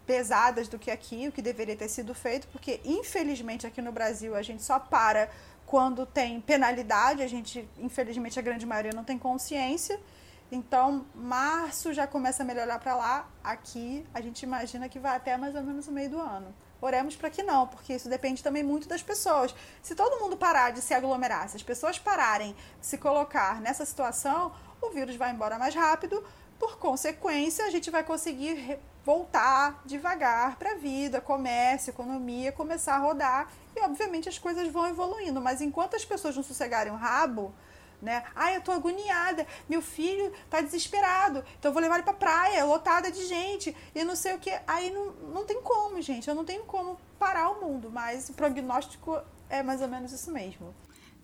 pesadas 0.06 0.68
do 0.68 0.78
que 0.78 0.90
aqui, 0.90 1.28
o 1.28 1.32
que 1.32 1.42
deveria 1.42 1.76
ter 1.76 1.88
sido 1.88 2.14
feito, 2.14 2.48
porque 2.48 2.80
infelizmente 2.82 3.66
aqui 3.66 3.82
no 3.82 3.92
Brasil 3.92 4.34
a 4.34 4.40
gente 4.40 4.62
só 4.62 4.78
para 4.78 5.28
quando 5.66 6.06
tem 6.06 6.40
penalidade, 6.40 7.22
a 7.22 7.26
gente, 7.26 7.68
infelizmente, 7.78 8.38
a 8.38 8.42
grande 8.42 8.66
maioria 8.66 8.92
não 8.92 9.04
tem 9.04 9.18
consciência. 9.18 9.98
Então, 10.54 11.06
março 11.14 11.94
já 11.94 12.06
começa 12.06 12.42
a 12.42 12.46
melhorar 12.46 12.78
para 12.78 12.94
lá. 12.94 13.26
Aqui, 13.42 14.06
a 14.12 14.20
gente 14.20 14.42
imagina 14.42 14.86
que 14.86 14.98
vai 14.98 15.16
até 15.16 15.34
mais 15.38 15.54
ou 15.54 15.62
menos 15.62 15.88
o 15.88 15.92
meio 15.92 16.10
do 16.10 16.20
ano. 16.20 16.54
Oremos 16.78 17.16
para 17.16 17.30
que 17.30 17.42
não, 17.42 17.66
porque 17.66 17.94
isso 17.94 18.06
depende 18.06 18.42
também 18.42 18.62
muito 18.62 18.86
das 18.86 19.02
pessoas. 19.02 19.54
Se 19.80 19.94
todo 19.94 20.20
mundo 20.20 20.36
parar 20.36 20.70
de 20.70 20.82
se 20.82 20.92
aglomerar, 20.92 21.48
se 21.48 21.56
as 21.56 21.62
pessoas 21.62 21.98
pararem 21.98 22.54
de 22.78 22.86
se 22.86 22.98
colocar 22.98 23.62
nessa 23.62 23.86
situação, 23.86 24.52
o 24.82 24.90
vírus 24.90 25.16
vai 25.16 25.30
embora 25.30 25.58
mais 25.58 25.74
rápido. 25.74 26.22
Por 26.58 26.76
consequência, 26.76 27.64
a 27.64 27.70
gente 27.70 27.90
vai 27.90 28.04
conseguir 28.04 28.78
voltar 29.06 29.80
devagar 29.86 30.56
para 30.56 30.72
a 30.72 30.74
vida, 30.74 31.18
comércio, 31.18 31.90
economia, 31.90 32.52
começar 32.52 32.96
a 32.96 32.98
rodar 32.98 33.50
e 33.74 33.80
obviamente 33.80 34.28
as 34.28 34.38
coisas 34.38 34.68
vão 34.68 34.86
evoluindo, 34.86 35.40
mas 35.40 35.62
enquanto 35.62 35.96
as 35.96 36.04
pessoas 36.04 36.36
não 36.36 36.42
sossegarem 36.42 36.92
o 36.92 36.96
rabo, 36.96 37.54
né? 38.02 38.24
Ai, 38.34 38.56
eu 38.56 38.60
tô 38.60 38.72
agoniada, 38.72 39.46
meu 39.68 39.80
filho 39.80 40.32
tá 40.50 40.60
desesperado, 40.60 41.44
então 41.58 41.68
eu 41.68 41.72
vou 41.72 41.80
levar 41.80 41.94
ele 41.94 42.02
pra 42.02 42.12
praia, 42.12 42.64
lotada 42.64 43.10
de 43.12 43.24
gente, 43.26 43.74
e 43.94 44.04
não 44.04 44.16
sei 44.16 44.34
o 44.34 44.38
que. 44.40 44.52
Aí 44.66 44.90
não, 44.90 45.12
não 45.32 45.46
tem 45.46 45.62
como, 45.62 46.02
gente, 46.02 46.28
eu 46.28 46.34
não 46.34 46.44
tenho 46.44 46.64
como 46.64 46.98
parar 47.18 47.50
o 47.50 47.60
mundo, 47.60 47.88
mas 47.90 48.28
o 48.28 48.34
prognóstico 48.34 49.18
é 49.48 49.62
mais 49.62 49.80
ou 49.80 49.88
menos 49.88 50.12
isso 50.12 50.32
mesmo. 50.32 50.74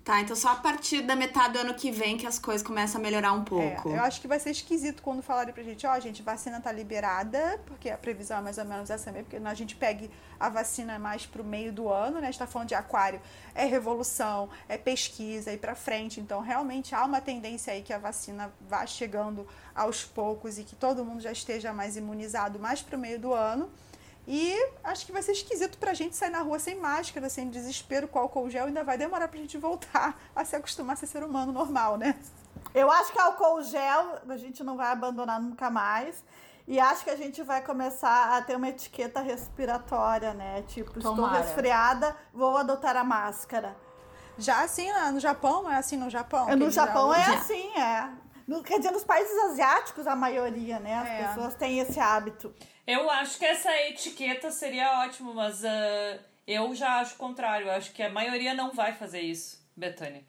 Tá, 0.08 0.22
então 0.22 0.34
só 0.34 0.52
a 0.52 0.56
partir 0.56 1.02
da 1.02 1.14
metade 1.14 1.52
do 1.52 1.58
ano 1.58 1.74
que 1.74 1.90
vem 1.90 2.16
que 2.16 2.26
as 2.26 2.38
coisas 2.38 2.66
começam 2.66 2.98
a 2.98 3.04
melhorar 3.04 3.34
um 3.34 3.44
pouco. 3.44 3.90
É, 3.90 3.98
eu 3.98 4.00
acho 4.00 4.22
que 4.22 4.26
vai 4.26 4.40
ser 4.40 4.52
esquisito 4.52 5.02
quando 5.02 5.20
falarem 5.20 5.52
pra 5.52 5.62
gente, 5.62 5.86
ó, 5.86 5.94
oh, 5.94 6.00
gente, 6.00 6.22
vacina 6.22 6.58
tá 6.62 6.72
liberada, 6.72 7.60
porque 7.66 7.90
a 7.90 7.98
previsão 7.98 8.38
é 8.38 8.40
mais 8.40 8.56
ou 8.56 8.64
menos 8.64 8.88
essa 8.88 9.12
mesmo, 9.12 9.26
porque 9.28 9.36
a 9.46 9.52
gente 9.52 9.76
pegue 9.76 10.10
a 10.40 10.48
vacina 10.48 10.98
mais 10.98 11.26
pro 11.26 11.44
meio 11.44 11.70
do 11.74 11.90
ano, 11.90 12.22
né? 12.22 12.28
A 12.28 12.30
gente 12.30 12.38
tá 12.38 12.46
falando 12.46 12.68
de 12.68 12.74
aquário, 12.74 13.20
é 13.54 13.66
revolução, 13.66 14.48
é 14.66 14.78
pesquisa 14.78 15.52
e 15.52 15.58
para 15.58 15.74
frente. 15.74 16.20
Então, 16.20 16.40
realmente 16.40 16.94
há 16.94 17.04
uma 17.04 17.20
tendência 17.20 17.74
aí 17.74 17.82
que 17.82 17.92
a 17.92 17.98
vacina 17.98 18.50
vá 18.66 18.86
chegando 18.86 19.46
aos 19.74 20.06
poucos 20.06 20.58
e 20.58 20.64
que 20.64 20.74
todo 20.74 21.04
mundo 21.04 21.20
já 21.20 21.32
esteja 21.32 21.74
mais 21.74 21.98
imunizado 21.98 22.58
mais 22.58 22.80
pro 22.80 22.96
meio 22.96 23.20
do 23.20 23.34
ano. 23.34 23.68
E 24.30 24.54
acho 24.84 25.06
que 25.06 25.12
vai 25.12 25.22
ser 25.22 25.32
esquisito 25.32 25.78
pra 25.78 25.94
gente 25.94 26.14
sair 26.14 26.28
na 26.28 26.42
rua 26.42 26.58
sem 26.58 26.78
máscara, 26.78 27.30
sem 27.30 27.48
desespero 27.48 28.06
com 28.06 28.18
álcool 28.18 28.50
gel. 28.50 28.66
Ainda 28.66 28.84
vai 28.84 28.98
demorar 28.98 29.26
pra 29.26 29.40
gente 29.40 29.56
voltar 29.56 30.20
a 30.36 30.44
se 30.44 30.54
acostumar 30.54 30.92
a 30.92 30.96
ser 30.96 31.06
ser 31.06 31.24
humano 31.24 31.50
normal, 31.50 31.96
né? 31.96 32.14
Eu 32.74 32.90
acho 32.90 33.10
que 33.10 33.18
álcool 33.18 33.62
gel 33.62 34.18
a 34.28 34.36
gente 34.36 34.62
não 34.62 34.76
vai 34.76 34.92
abandonar 34.92 35.40
nunca 35.40 35.70
mais. 35.70 36.22
E 36.66 36.78
acho 36.78 37.04
que 37.04 37.10
a 37.10 37.16
gente 37.16 37.42
vai 37.42 37.62
começar 37.62 38.36
a 38.36 38.42
ter 38.42 38.54
uma 38.54 38.68
etiqueta 38.68 39.22
respiratória, 39.22 40.34
né? 40.34 40.62
Tipo, 40.68 41.00
Tomara. 41.00 41.38
estou 41.38 41.46
resfriada, 41.46 42.14
vou 42.30 42.54
adotar 42.58 42.98
a 42.98 43.02
máscara. 43.02 43.74
Já 44.36 44.62
assim 44.62 44.92
no 45.10 45.18
Japão? 45.18 45.70
É 45.70 45.78
assim 45.78 45.96
no 45.96 46.10
Japão? 46.10 46.54
No 46.54 46.70
Japão 46.70 47.14
é 47.14 47.34
assim, 47.34 47.74
é. 47.78 48.10
No, 48.48 48.62
quer 48.62 48.78
dizer, 48.78 48.92
nos 48.92 49.04
países 49.04 49.36
asiáticos, 49.50 50.06
a 50.06 50.16
maioria, 50.16 50.80
né? 50.80 50.94
As 50.94 51.08
é. 51.08 51.28
pessoas 51.28 51.54
têm 51.54 51.80
esse 51.80 52.00
hábito. 52.00 52.54
Eu 52.86 53.10
acho 53.10 53.38
que 53.38 53.44
essa 53.44 53.70
etiqueta 53.82 54.50
seria 54.50 55.02
ótimo, 55.04 55.34
mas 55.34 55.62
uh, 55.62 56.18
eu 56.46 56.74
já 56.74 57.00
acho 57.00 57.14
o 57.14 57.18
contrário. 57.18 57.66
Eu 57.66 57.72
acho 57.72 57.92
que 57.92 58.02
a 58.02 58.08
maioria 58.08 58.54
não 58.54 58.72
vai 58.72 58.94
fazer 58.94 59.20
isso, 59.20 59.62
Betânia. 59.76 60.24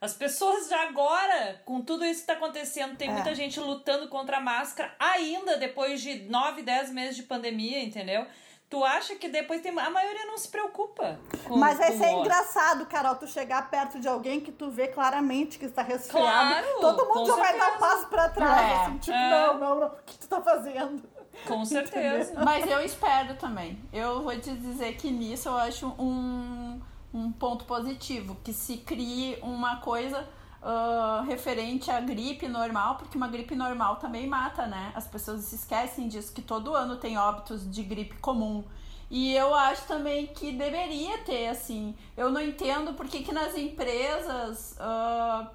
As 0.00 0.14
pessoas 0.14 0.68
já 0.68 0.82
agora, 0.88 1.62
com 1.64 1.80
tudo 1.80 2.04
isso 2.04 2.24
que 2.24 2.32
está 2.32 2.32
acontecendo, 2.32 2.96
tem 2.96 3.08
é. 3.08 3.12
muita 3.12 3.34
gente 3.36 3.60
lutando 3.60 4.08
contra 4.08 4.38
a 4.38 4.40
máscara 4.40 4.92
ainda 4.98 5.56
depois 5.56 6.00
de 6.00 6.22
9, 6.22 6.62
10 6.62 6.90
meses 6.90 7.16
de 7.16 7.22
pandemia, 7.22 7.80
entendeu? 7.80 8.26
Tu 8.70 8.84
acha 8.84 9.16
que 9.16 9.28
depois 9.28 9.60
tem. 9.60 9.76
A 9.76 9.90
maioria 9.90 10.24
não 10.26 10.38
se 10.38 10.46
preocupa. 10.46 11.18
Com, 11.44 11.56
Mas 11.56 11.76
vai 11.76 11.90
com 11.90 11.98
ser 11.98 12.10
engraçado, 12.12 12.86
Carol, 12.86 13.16
tu 13.16 13.26
chegar 13.26 13.68
perto 13.68 13.98
de 13.98 14.06
alguém 14.06 14.40
que 14.40 14.52
tu 14.52 14.70
vê 14.70 14.86
claramente 14.86 15.58
que 15.58 15.64
está 15.64 15.82
resfriado. 15.82 16.28
Claro, 16.30 16.80
todo 16.80 17.08
mundo 17.08 17.26
já 17.26 17.34
certeza. 17.34 17.58
vai 17.58 17.58
dar 17.58 17.76
um 17.76 17.78
passo 17.80 18.06
pra 18.06 18.28
trás. 18.28 18.70
É, 18.70 18.74
assim, 18.76 18.98
tipo, 18.98 19.16
é. 19.16 19.30
não, 19.30 19.58
não, 19.58 19.80
não. 19.80 19.86
O 19.88 20.02
que 20.06 20.16
tu 20.16 20.28
tá 20.28 20.40
fazendo? 20.40 21.02
Com 21.48 21.64
certeza. 21.66 22.32
Mas 22.44 22.70
eu 22.70 22.80
espero 22.80 23.34
também. 23.34 23.76
Eu 23.92 24.22
vou 24.22 24.38
te 24.38 24.52
dizer 24.52 24.92
que 24.96 25.10
nisso 25.10 25.48
eu 25.48 25.56
acho 25.56 25.88
um, 25.98 26.80
um 27.12 27.32
ponto 27.32 27.64
positivo. 27.64 28.36
Que 28.44 28.52
se 28.52 28.76
crie 28.76 29.36
uma 29.42 29.80
coisa 29.80 30.28
uh, 30.62 31.24
referente 31.24 31.90
à 31.90 32.00
gripe 32.00 32.48
normal, 32.48 32.96
porque 32.96 33.16
uma 33.16 33.28
gripe 33.28 33.54
normal 33.54 33.96
também 33.96 34.26
mata, 34.26 34.66
né? 34.66 34.92
As 34.94 35.06
pessoas 35.06 35.42
se 35.42 35.54
esquecem 35.54 36.08
disso, 36.08 36.32
que 36.32 36.42
todo 36.42 36.74
ano 36.74 36.96
tem 36.96 37.18
óbitos 37.18 37.70
de 37.70 37.82
gripe 37.82 38.16
comum. 38.18 38.64
E 39.10 39.34
eu 39.34 39.54
acho 39.54 39.86
também 39.86 40.28
que 40.28 40.52
deveria 40.52 41.18
ter, 41.18 41.48
assim. 41.48 41.96
Eu 42.16 42.30
não 42.30 42.40
entendo 42.40 42.94
por 42.94 43.08
que, 43.08 43.22
que 43.22 43.32
nas 43.32 43.56
empresas. 43.56 44.76
Uh, 44.78 45.46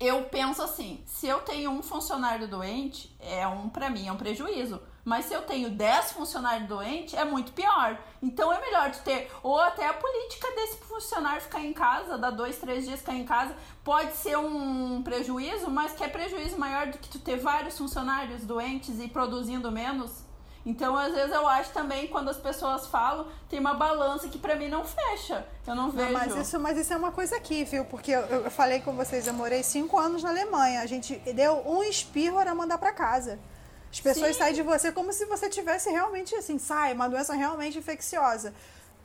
eu 0.00 0.24
penso 0.24 0.62
assim: 0.62 1.02
se 1.04 1.26
eu 1.26 1.40
tenho 1.40 1.70
um 1.70 1.82
funcionário 1.82 2.48
doente, 2.48 3.14
é 3.20 3.46
um 3.46 3.68
para 3.68 3.90
mim 3.90 4.06
é 4.08 4.12
um 4.12 4.16
prejuízo. 4.16 4.80
Mas 5.06 5.26
se 5.26 5.34
eu 5.34 5.42
tenho 5.42 5.70
10 5.70 6.10
funcionários 6.10 6.68
doentes, 6.68 7.14
é 7.14 7.24
muito 7.24 7.52
pior. 7.52 7.96
Então 8.20 8.52
é 8.52 8.60
melhor 8.60 8.90
de 8.90 8.98
ter. 9.02 9.30
Ou 9.40 9.56
até 9.60 9.86
a 9.86 9.94
política 9.94 10.50
desse 10.56 10.78
funcionário 10.78 11.40
ficar 11.40 11.60
em 11.60 11.72
casa, 11.72 12.18
dar 12.18 12.32
dois, 12.32 12.58
três 12.58 12.84
dias 12.84 12.98
ficar 12.98 13.14
em 13.14 13.24
casa, 13.24 13.54
pode 13.84 14.16
ser 14.16 14.36
um 14.36 15.00
prejuízo, 15.04 15.70
mas 15.70 15.92
que 15.92 16.02
é 16.02 16.08
prejuízo 16.08 16.58
maior 16.58 16.88
do 16.88 16.98
que 16.98 17.08
tu 17.08 17.20
ter 17.20 17.36
vários 17.36 17.78
funcionários 17.78 18.42
doentes 18.42 18.98
e 18.98 19.06
produzindo 19.06 19.70
menos. 19.70 20.10
Então, 20.66 20.96
às 20.96 21.14
vezes, 21.14 21.32
eu 21.32 21.46
acho 21.46 21.70
também, 21.70 22.08
quando 22.08 22.28
as 22.28 22.38
pessoas 22.38 22.88
falam, 22.88 23.28
tem 23.48 23.60
uma 23.60 23.74
balança 23.74 24.28
que 24.28 24.36
pra 24.36 24.56
mim 24.56 24.66
não 24.66 24.84
fecha. 24.84 25.46
Eu 25.64 25.76
não 25.76 25.88
vejo. 25.88 26.10
Não, 26.10 26.18
mas, 26.18 26.34
isso, 26.34 26.58
mas 26.58 26.76
isso 26.76 26.92
é 26.92 26.96
uma 26.96 27.12
coisa 27.12 27.36
aqui, 27.36 27.62
viu? 27.62 27.84
Porque 27.84 28.10
eu, 28.10 28.22
eu 28.22 28.50
falei 28.50 28.80
com 28.80 28.92
vocês, 28.96 29.28
eu 29.28 29.34
morei 29.34 29.62
cinco 29.62 29.96
anos 29.96 30.24
na 30.24 30.30
Alemanha. 30.30 30.80
A 30.80 30.86
gente 30.86 31.14
deu 31.32 31.62
um 31.64 31.84
espirro, 31.84 32.40
era 32.40 32.52
mandar 32.52 32.78
pra 32.78 32.90
casa. 32.90 33.38
As 33.96 34.00
pessoas 34.00 34.32
Sim. 34.32 34.38
saem 34.40 34.54
de 34.54 34.62
você 34.62 34.92
como 34.92 35.10
se 35.10 35.24
você 35.24 35.48
tivesse 35.48 35.88
realmente, 35.90 36.34
assim, 36.34 36.58
sai, 36.58 36.92
uma 36.92 37.08
doença 37.08 37.34
realmente 37.34 37.78
infecciosa. 37.78 38.52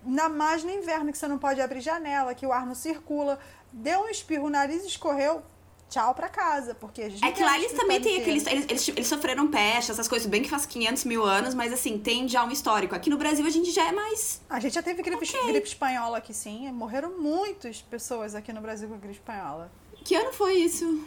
Na 0.05 0.27
mais 0.27 0.63
no 0.63 0.69
inverno, 0.69 1.11
que 1.11 1.17
você 1.17 1.27
não 1.29 1.37
pode 1.37 1.61
abrir 1.61 1.79
janela, 1.79 2.35
que 2.35 2.45
o 2.45 2.51
ar 2.51 2.65
não 2.65 2.75
circula. 2.75 3.39
Deu 3.71 4.01
um 4.01 4.09
espirro, 4.09 4.47
o 4.47 4.49
nariz 4.49 4.83
escorreu, 4.83 5.41
tchau 5.89 6.13
pra 6.13 6.27
casa, 6.27 6.75
porque 6.75 7.03
a 7.03 7.09
gente 7.09 7.23
É 7.23 7.31
que 7.31 7.41
lá 7.41 7.57
eles 7.57 7.71
também 7.71 8.01
têm 8.01 8.19
aqueles. 8.19 8.45
Eles, 8.45 8.65
eles, 8.67 8.87
eles, 8.89 9.07
sofreram 9.07 9.47
peste, 9.47 9.91
essas 9.91 10.09
coisas, 10.09 10.27
bem 10.27 10.41
que 10.41 10.49
faz 10.49 10.65
500 10.65 11.05
mil 11.05 11.23
anos, 11.23 11.53
mas 11.53 11.71
assim, 11.71 11.97
tem 11.97 12.27
já 12.27 12.43
um 12.43 12.51
histórico. 12.51 12.93
Aqui 12.93 13.09
no 13.09 13.17
Brasil 13.17 13.45
a 13.45 13.49
gente 13.49 13.71
já 13.71 13.87
é 13.87 13.91
mais. 13.93 14.41
A 14.49 14.59
gente 14.59 14.73
já 14.73 14.81
teve 14.81 15.01
gripe, 15.01 15.23
okay. 15.23 15.47
gripe 15.47 15.67
espanhola 15.67 16.17
aqui, 16.17 16.33
sim. 16.33 16.69
Morreram 16.71 17.17
muitas 17.17 17.81
pessoas 17.81 18.35
aqui 18.35 18.51
no 18.51 18.59
Brasil 18.59 18.89
com 18.89 18.97
gripe 18.97 19.13
espanhola. 19.13 19.71
Que 20.03 20.15
ano 20.15 20.33
foi 20.33 20.55
isso? 20.55 21.05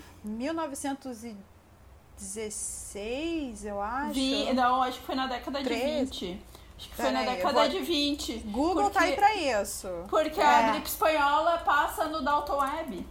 1916, 2.21 3.65
eu 3.65 3.81
acho. 3.81 4.15
Vi, 4.15 4.53
não, 4.53 4.83
acho 4.83 5.01
que 5.01 5.07
foi 5.07 5.15
na 5.15 5.27
década 5.27 5.63
13. 5.63 6.11
de 6.11 6.27
20. 6.27 6.43
Acho 6.77 6.89
que 6.89 6.97
foi 6.97 7.11
na 7.11 7.23
década 7.23 7.61
vou... 7.61 7.69
de 7.69 7.79
20. 7.81 8.39
Google 8.47 8.85
porque, 8.85 8.99
tá 8.99 9.05
aí 9.05 9.17
pra 9.17 9.35
isso. 9.35 9.89
Porque 10.09 10.41
é. 10.41 10.45
a 10.45 10.73
gripe 10.73 10.89
espanhola 10.89 11.59
passa 11.59 12.07
no 12.07 12.23
Dalton 12.23 12.59
Web. 12.59 13.07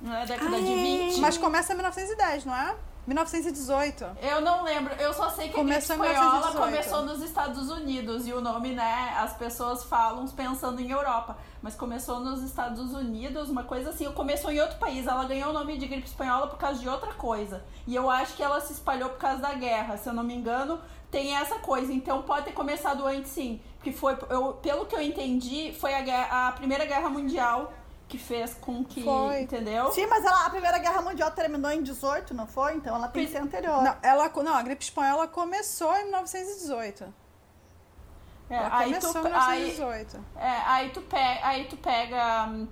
Na 0.00 0.24
década 0.24 0.56
de 0.56 0.74
20. 0.74 1.20
Mas 1.20 1.38
começa 1.38 1.72
em 1.72 1.76
1910, 1.76 2.44
não 2.44 2.54
é? 2.54 2.74
1918. 3.06 4.06
Eu 4.22 4.40
não 4.40 4.62
lembro, 4.62 4.94
eu 4.94 5.12
só 5.12 5.28
sei 5.30 5.48
que 5.48 5.54
começou 5.54 5.96
a 5.96 5.98
gripe 5.98 6.14
espanhola 6.14 6.52
começou 6.52 7.02
nos 7.02 7.22
Estados 7.22 7.70
Unidos 7.70 8.26
e 8.26 8.32
o 8.32 8.40
nome, 8.40 8.70
né, 8.70 9.14
as 9.18 9.34
pessoas 9.34 9.84
falam 9.84 10.26
pensando 10.28 10.80
em 10.80 10.90
Europa, 10.90 11.36
mas 11.60 11.74
começou 11.74 12.20
nos 12.20 12.42
Estados 12.42 12.92
Unidos, 12.94 13.50
uma 13.50 13.64
coisa 13.64 13.90
assim, 13.90 14.10
começou 14.12 14.50
em 14.50 14.60
outro 14.60 14.78
país, 14.78 15.06
ela 15.06 15.24
ganhou 15.24 15.50
o 15.50 15.52
nome 15.52 15.76
de 15.76 15.86
gripe 15.86 16.06
espanhola 16.06 16.46
por 16.46 16.58
causa 16.58 16.80
de 16.80 16.88
outra 16.88 17.12
coisa. 17.12 17.62
E 17.86 17.94
eu 17.94 18.08
acho 18.10 18.34
que 18.34 18.42
ela 18.42 18.60
se 18.60 18.72
espalhou 18.72 19.10
por 19.10 19.18
causa 19.18 19.42
da 19.42 19.52
guerra, 19.52 19.96
se 19.96 20.08
eu 20.08 20.14
não 20.14 20.24
me 20.24 20.34
engano, 20.34 20.80
tem 21.10 21.36
essa 21.36 21.58
coisa. 21.60 21.92
Então 21.92 22.22
pode 22.22 22.46
ter 22.46 22.52
começado 22.52 23.06
antes 23.06 23.30
sim, 23.30 23.60
que 23.82 23.92
foi 23.92 24.16
eu, 24.30 24.54
pelo 24.54 24.86
que 24.86 24.96
eu 24.96 25.00
entendi, 25.00 25.72
foi 25.78 25.94
a, 25.94 26.00
guerra, 26.00 26.48
a 26.48 26.52
Primeira 26.52 26.84
Guerra 26.86 27.08
Mundial 27.08 27.72
que 28.14 28.18
fez 28.18 28.54
com 28.54 28.84
que. 28.84 29.02
Foi. 29.02 29.42
Entendeu? 29.42 29.90
Sim, 29.90 30.06
mas 30.06 30.24
ela, 30.24 30.46
a 30.46 30.50
Primeira 30.50 30.78
Guerra 30.78 31.02
Mundial 31.02 31.30
terminou 31.32 31.70
em 31.70 31.82
18, 31.82 32.32
não 32.32 32.46
foi? 32.46 32.74
Então 32.76 32.94
ela 32.94 33.08
tem 33.08 33.26
que 33.26 33.32
ser 33.32 33.38
anterior. 33.38 33.82
Não, 33.82 33.96
ela, 34.02 34.30
não, 34.42 34.54
a 34.54 34.62
gripe 34.62 34.84
espanhola 34.84 35.26
começou 35.26 35.94
em 35.96 36.04
1918. 36.04 37.12
É, 38.48 38.56
ela 38.56 38.78
aí 38.78 38.86
começou 38.86 39.12
tu, 39.12 39.18
em 39.18 39.22
1918. 39.22 40.24
Aí, 40.36 40.46
é, 40.46 40.62
aí 40.64 40.90
tu 40.90 41.00
pega. 41.02 41.46
Aí 41.46 41.64
tu 41.64 41.76
pega 41.76 42.46
hum, 42.46 42.68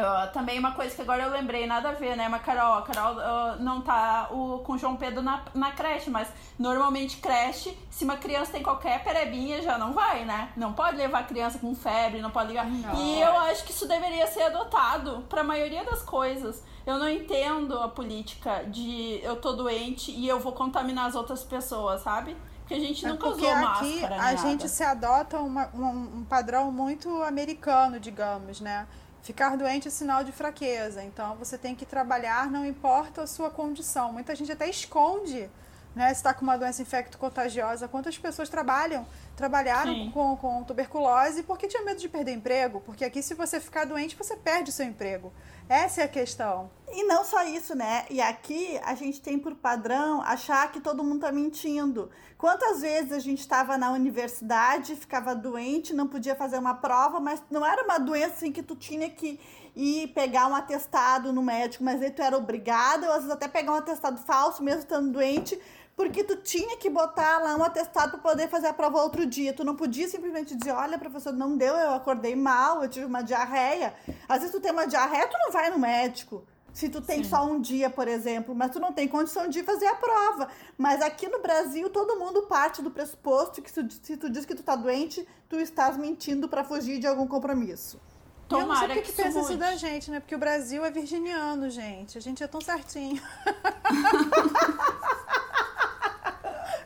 Uh, 0.00 0.32
também 0.32 0.58
uma 0.58 0.72
coisa 0.72 0.94
que 0.94 1.02
agora 1.02 1.22
eu 1.22 1.30
lembrei, 1.30 1.66
nada 1.66 1.90
a 1.90 1.92
ver, 1.92 2.16
né? 2.16 2.28
Mas 2.28 2.42
Carol, 2.42 2.78
a 2.78 2.82
Carol 2.82 3.16
uh, 3.16 3.62
não 3.62 3.80
tá 3.80 4.28
o, 4.30 4.58
com 4.60 4.72
o 4.72 4.78
João 4.78 4.96
Pedro 4.96 5.22
na, 5.22 5.42
na 5.54 5.72
creche, 5.72 6.10
mas 6.10 6.28
normalmente 6.58 7.18
creche, 7.18 7.76
se 7.90 8.04
uma 8.04 8.16
criança 8.16 8.52
tem 8.52 8.62
qualquer 8.62 9.02
perebinha, 9.04 9.62
já 9.62 9.76
não 9.78 9.92
vai, 9.92 10.24
né? 10.24 10.50
Não 10.56 10.72
pode 10.72 10.96
levar 10.96 11.20
a 11.20 11.24
criança 11.24 11.58
com 11.58 11.74
febre, 11.74 12.20
não 12.20 12.30
pode 12.30 12.48
ligar. 12.48 12.66
Não. 12.66 12.94
E 12.94 13.20
eu 13.20 13.38
acho 13.38 13.64
que 13.64 13.72
isso 13.72 13.86
deveria 13.86 14.26
ser 14.26 14.42
adotado 14.42 15.24
para 15.28 15.42
a 15.42 15.44
maioria 15.44 15.84
das 15.84 16.02
coisas. 16.02 16.62
Eu 16.86 16.98
não 16.98 17.08
entendo 17.08 17.78
a 17.78 17.88
política 17.88 18.64
de 18.64 19.20
eu 19.22 19.36
tô 19.36 19.52
doente 19.52 20.10
e 20.10 20.26
eu 20.26 20.40
vou 20.40 20.52
contaminar 20.52 21.06
as 21.06 21.14
outras 21.14 21.42
pessoas, 21.42 22.02
sabe? 22.02 22.36
Porque 22.60 22.74
a 22.74 22.78
gente 22.78 23.04
é 23.04 23.08
nunca 23.08 23.26
é 23.26 23.30
usou 23.30 23.48
aqui 23.50 24.00
máscara. 24.00 24.22
A 24.22 24.36
gente 24.36 24.68
se 24.68 24.84
adota 24.84 25.38
uma, 25.40 25.68
um, 25.74 26.18
um 26.18 26.24
padrão 26.24 26.70
muito 26.70 27.22
americano, 27.24 27.98
digamos, 27.98 28.60
né? 28.60 28.86
Ficar 29.22 29.56
doente 29.56 29.88
é 29.88 29.90
sinal 29.90 30.24
de 30.24 30.32
fraqueza, 30.32 31.02
então 31.04 31.36
você 31.36 31.58
tem 31.58 31.74
que 31.74 31.84
trabalhar, 31.84 32.50
não 32.50 32.64
importa 32.64 33.22
a 33.22 33.26
sua 33.26 33.50
condição. 33.50 34.12
Muita 34.12 34.34
gente 34.34 34.50
até 34.50 34.68
esconde 34.68 35.50
né, 35.94 36.08
se 36.08 36.14
está 36.14 36.32
com 36.32 36.42
uma 36.42 36.56
doença 36.56 36.80
infecto-contagiosa. 36.80 37.88
Quantas 37.88 38.16
pessoas 38.16 38.48
trabalham, 38.48 39.06
trabalharam 39.36 40.10
com, 40.10 40.36
com 40.36 40.62
tuberculose 40.64 41.42
porque 41.42 41.66
tinha 41.66 41.84
medo 41.84 42.00
de 42.00 42.08
perder 42.08 42.32
emprego? 42.32 42.80
Porque 42.80 43.04
aqui, 43.04 43.22
se 43.22 43.34
você 43.34 43.60
ficar 43.60 43.84
doente, 43.84 44.16
você 44.16 44.36
perde 44.36 44.70
o 44.70 44.72
seu 44.72 44.86
emprego. 44.86 45.32
Essa 45.68 46.02
é 46.02 46.04
a 46.04 46.08
questão. 46.08 46.70
E 46.92 47.04
não 47.04 47.24
só 47.24 47.44
isso, 47.44 47.74
né? 47.74 48.04
E 48.10 48.20
aqui 48.20 48.78
a 48.84 48.94
gente 48.94 49.20
tem 49.20 49.38
por 49.38 49.54
padrão 49.54 50.20
achar 50.22 50.70
que 50.72 50.80
todo 50.80 51.04
mundo 51.04 51.20
tá 51.20 51.30
mentindo. 51.30 52.10
Quantas 52.36 52.80
vezes 52.80 53.12
a 53.12 53.18
gente 53.20 53.40
estava 53.40 53.78
na 53.78 53.92
universidade, 53.92 54.96
ficava 54.96 55.34
doente, 55.34 55.94
não 55.94 56.08
podia 56.08 56.34
fazer 56.34 56.58
uma 56.58 56.74
prova, 56.74 57.20
mas 57.20 57.42
não 57.50 57.64
era 57.64 57.84
uma 57.84 57.98
doença 57.98 58.34
assim 58.34 58.50
que 58.50 58.62
tu 58.62 58.74
tinha 58.74 59.08
que 59.08 59.38
ir 59.76 60.08
pegar 60.08 60.48
um 60.48 60.54
atestado 60.54 61.32
no 61.32 61.42
médico, 61.42 61.84
mas 61.84 62.02
aí 62.02 62.10
tu 62.10 62.22
era 62.22 62.36
obrigado, 62.36 63.04
ou 63.04 63.10
às 63.10 63.18
vezes 63.18 63.30
até 63.30 63.46
pegar 63.46 63.72
um 63.72 63.76
atestado 63.76 64.18
falso, 64.18 64.62
mesmo 64.62 64.80
estando 64.80 65.12
doente, 65.12 65.60
porque 65.94 66.24
tu 66.24 66.36
tinha 66.36 66.76
que 66.76 66.88
botar 66.88 67.38
lá 67.38 67.54
um 67.56 67.62
atestado 67.62 68.12
para 68.12 68.20
poder 68.20 68.48
fazer 68.48 68.68
a 68.68 68.72
prova 68.72 69.02
outro 69.02 69.26
dia. 69.26 69.52
Tu 69.52 69.62
não 69.62 69.76
podia 69.76 70.08
simplesmente 70.08 70.56
dizer, 70.56 70.72
olha, 70.72 70.98
professor, 70.98 71.32
não 71.32 71.56
deu, 71.56 71.74
eu 71.74 71.94
acordei 71.94 72.34
mal, 72.34 72.82
eu 72.82 72.88
tive 72.88 73.04
uma 73.04 73.22
diarreia. 73.22 73.94
Às 74.26 74.38
vezes 74.38 74.50
tu 74.50 74.60
tem 74.60 74.72
uma 74.72 74.86
diarreia, 74.86 75.28
tu 75.28 75.36
não 75.38 75.52
vai 75.52 75.70
no 75.70 75.78
médico. 75.78 76.42
Se 76.72 76.88
tu 76.88 77.00
tem 77.00 77.22
Sim. 77.24 77.30
só 77.30 77.44
um 77.44 77.60
dia, 77.60 77.90
por 77.90 78.06
exemplo, 78.06 78.54
mas 78.54 78.70
tu 78.70 78.78
não 78.78 78.92
tem 78.92 79.08
condição 79.08 79.48
de 79.48 79.62
fazer 79.62 79.86
a 79.86 79.94
prova. 79.94 80.48
Mas 80.78 81.02
aqui 81.02 81.28
no 81.28 81.40
Brasil, 81.40 81.90
todo 81.90 82.18
mundo 82.18 82.42
parte 82.42 82.80
do 82.80 82.90
pressuposto 82.90 83.60
que 83.60 83.70
se 83.70 84.16
tu 84.16 84.30
diz 84.30 84.44
que 84.44 84.54
tu 84.54 84.62
tá 84.62 84.76
doente, 84.76 85.26
tu 85.48 85.56
estás 85.56 85.96
mentindo 85.96 86.48
para 86.48 86.64
fugir 86.64 86.98
de 86.98 87.06
algum 87.06 87.26
compromisso. 87.26 88.00
Tomara 88.48 88.64
eu 88.64 88.66
não 88.66 88.76
sei 88.76 88.86
o 88.86 88.92
que, 88.92 89.02
que, 89.02 89.12
que 89.12 89.22
pensa 89.22 89.40
isso 89.40 89.56
da 89.56 89.76
gente, 89.76 90.10
né? 90.10 90.18
Porque 90.18 90.34
o 90.34 90.38
Brasil 90.38 90.84
é 90.84 90.90
virginiano, 90.90 91.70
gente. 91.70 92.18
A 92.18 92.20
gente 92.20 92.42
é 92.42 92.48
tão 92.48 92.60
certinho. 92.60 93.22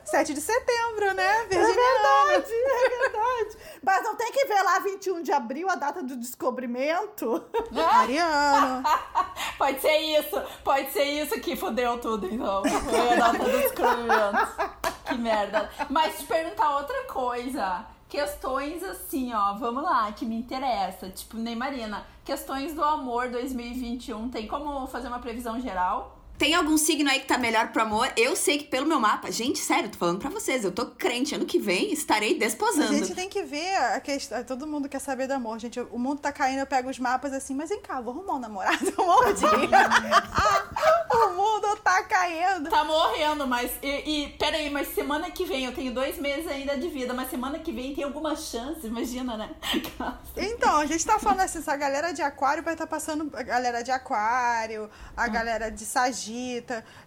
7 0.05 0.33
de 0.33 0.41
setembro, 0.41 1.13
né? 1.13 1.45
Virginiano. 1.49 2.29
É 2.29 2.39
verdade, 2.39 2.53
é 2.53 2.99
verdade. 2.99 3.57
Mas 3.81 4.03
não 4.03 4.15
tem 4.15 4.31
que 4.31 4.45
ver 4.45 4.61
lá 4.61 4.79
21 4.79 5.21
de 5.21 5.31
abril, 5.31 5.69
a 5.69 5.75
data 5.75 6.01
do 6.01 6.15
descobrimento? 6.15 7.43
Ariano. 7.75 8.83
pode 9.57 9.81
ser 9.81 9.97
isso, 9.97 10.41
pode 10.63 10.91
ser 10.91 11.03
isso 11.03 11.39
que 11.39 11.55
fodeu 11.55 11.99
tudo, 11.99 12.27
então. 12.27 12.63
Foi 12.63 13.09
a 13.09 13.15
data 13.15 13.37
do 13.39 13.51
descobrimento. 13.51 14.85
Que 15.05 15.15
merda. 15.15 15.69
Mas 15.89 16.19
te 16.19 16.25
perguntar 16.25 16.77
outra 16.77 17.03
coisa. 17.03 17.85
Questões 18.07 18.83
assim, 18.83 19.33
ó, 19.33 19.53
vamos 19.55 19.83
lá, 19.83 20.11
que 20.11 20.25
me 20.25 20.35
interessa. 20.35 21.09
Tipo, 21.09 21.37
Neymarina, 21.37 22.05
questões 22.23 22.73
do 22.73 22.83
amor 22.83 23.29
2021, 23.29 24.29
tem 24.29 24.47
como 24.47 24.85
fazer 24.87 25.07
uma 25.07 25.19
previsão 25.19 25.59
geral? 25.59 26.15
Tem 26.37 26.53
algum 26.53 26.77
signo 26.77 27.09
aí 27.09 27.21
que 27.21 27.27
tá 27.27 27.37
melhor 27.37 27.69
pro 27.69 27.83
amor? 27.83 28.11
Eu 28.17 28.35
sei 28.35 28.57
que 28.57 28.65
pelo 28.65 28.85
meu 28.85 28.99
mapa, 28.99 29.31
gente, 29.31 29.59
sério, 29.59 29.89
tô 29.89 29.97
falando 29.97 30.19
pra 30.19 30.29
vocês, 30.29 30.65
eu 30.65 30.71
tô 30.71 30.87
crente, 30.87 31.33
ano 31.33 31.45
que 31.45 31.57
vem 31.57 31.93
estarei 31.93 32.37
desposando. 32.37 32.93
A 32.93 32.97
gente 32.97 33.15
tem 33.15 33.29
que 33.29 33.43
ver 33.43 33.73
a 33.77 34.01
questão, 34.01 34.43
todo 34.43 34.67
mundo 34.67 34.89
quer 34.89 34.99
saber 34.99 35.27
do 35.27 35.33
amor, 35.33 35.57
gente. 35.59 35.79
O 35.79 35.97
mundo 35.97 36.19
tá 36.19 36.33
caindo, 36.33 36.59
eu 36.59 36.67
pego 36.67 36.89
os 36.89 36.99
mapas 36.99 37.31
assim, 37.31 37.55
mas 37.55 37.69
vem 37.69 37.81
cá, 37.81 38.01
vou 38.01 38.13
arrumar 38.13 38.35
um 38.35 38.39
namorado 38.39 38.83
um 38.99 39.05
o 41.15 41.29
mundo 41.33 41.77
tá 41.81 42.03
caindo. 42.03 42.69
Tá 42.69 42.83
morrendo, 42.83 43.47
mas. 43.47 43.71
E, 43.81 43.87
e 43.87 44.27
peraí, 44.37 44.69
mas 44.69 44.89
semana 44.89 45.31
que 45.31 45.45
vem, 45.45 45.63
eu 45.65 45.73
tenho 45.73 45.93
dois 45.93 46.17
meses 46.17 46.47
ainda 46.47 46.77
de 46.77 46.89
vida, 46.89 47.13
mas 47.13 47.29
semana 47.29 47.59
que 47.59 47.71
vem 47.71 47.95
tem 47.95 48.03
alguma 48.03 48.35
chance, 48.35 48.85
imagina, 48.85 49.37
né? 49.37 49.51
então, 50.35 50.75
a 50.77 50.85
gente 50.85 51.05
tá 51.05 51.17
falando 51.17 51.39
assim, 51.41 51.63
a 51.65 51.77
galera 51.77 52.11
de 52.11 52.21
aquário 52.21 52.61
vai 52.61 52.73
estar 52.73 52.85
tá 52.85 52.89
passando. 52.89 53.31
A 53.33 53.43
galera 53.43 53.81
de 53.81 53.91
aquário, 53.91 54.89
a 55.15 55.23
ah. 55.23 55.27
galera 55.27 55.71
de 55.71 55.85
sagittário 55.85 56.24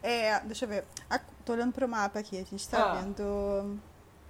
É, 0.02 0.40
deixa 0.40 0.64
eu 0.64 0.68
ver. 0.68 0.84
A, 1.08 1.18
tô 1.44 1.52
olhando 1.52 1.72
pro 1.72 1.88
mapa 1.88 2.18
aqui. 2.18 2.36
A 2.36 2.44
gente 2.44 2.68
tá 2.68 2.92
ah. 2.92 2.94
vendo. 2.96 3.78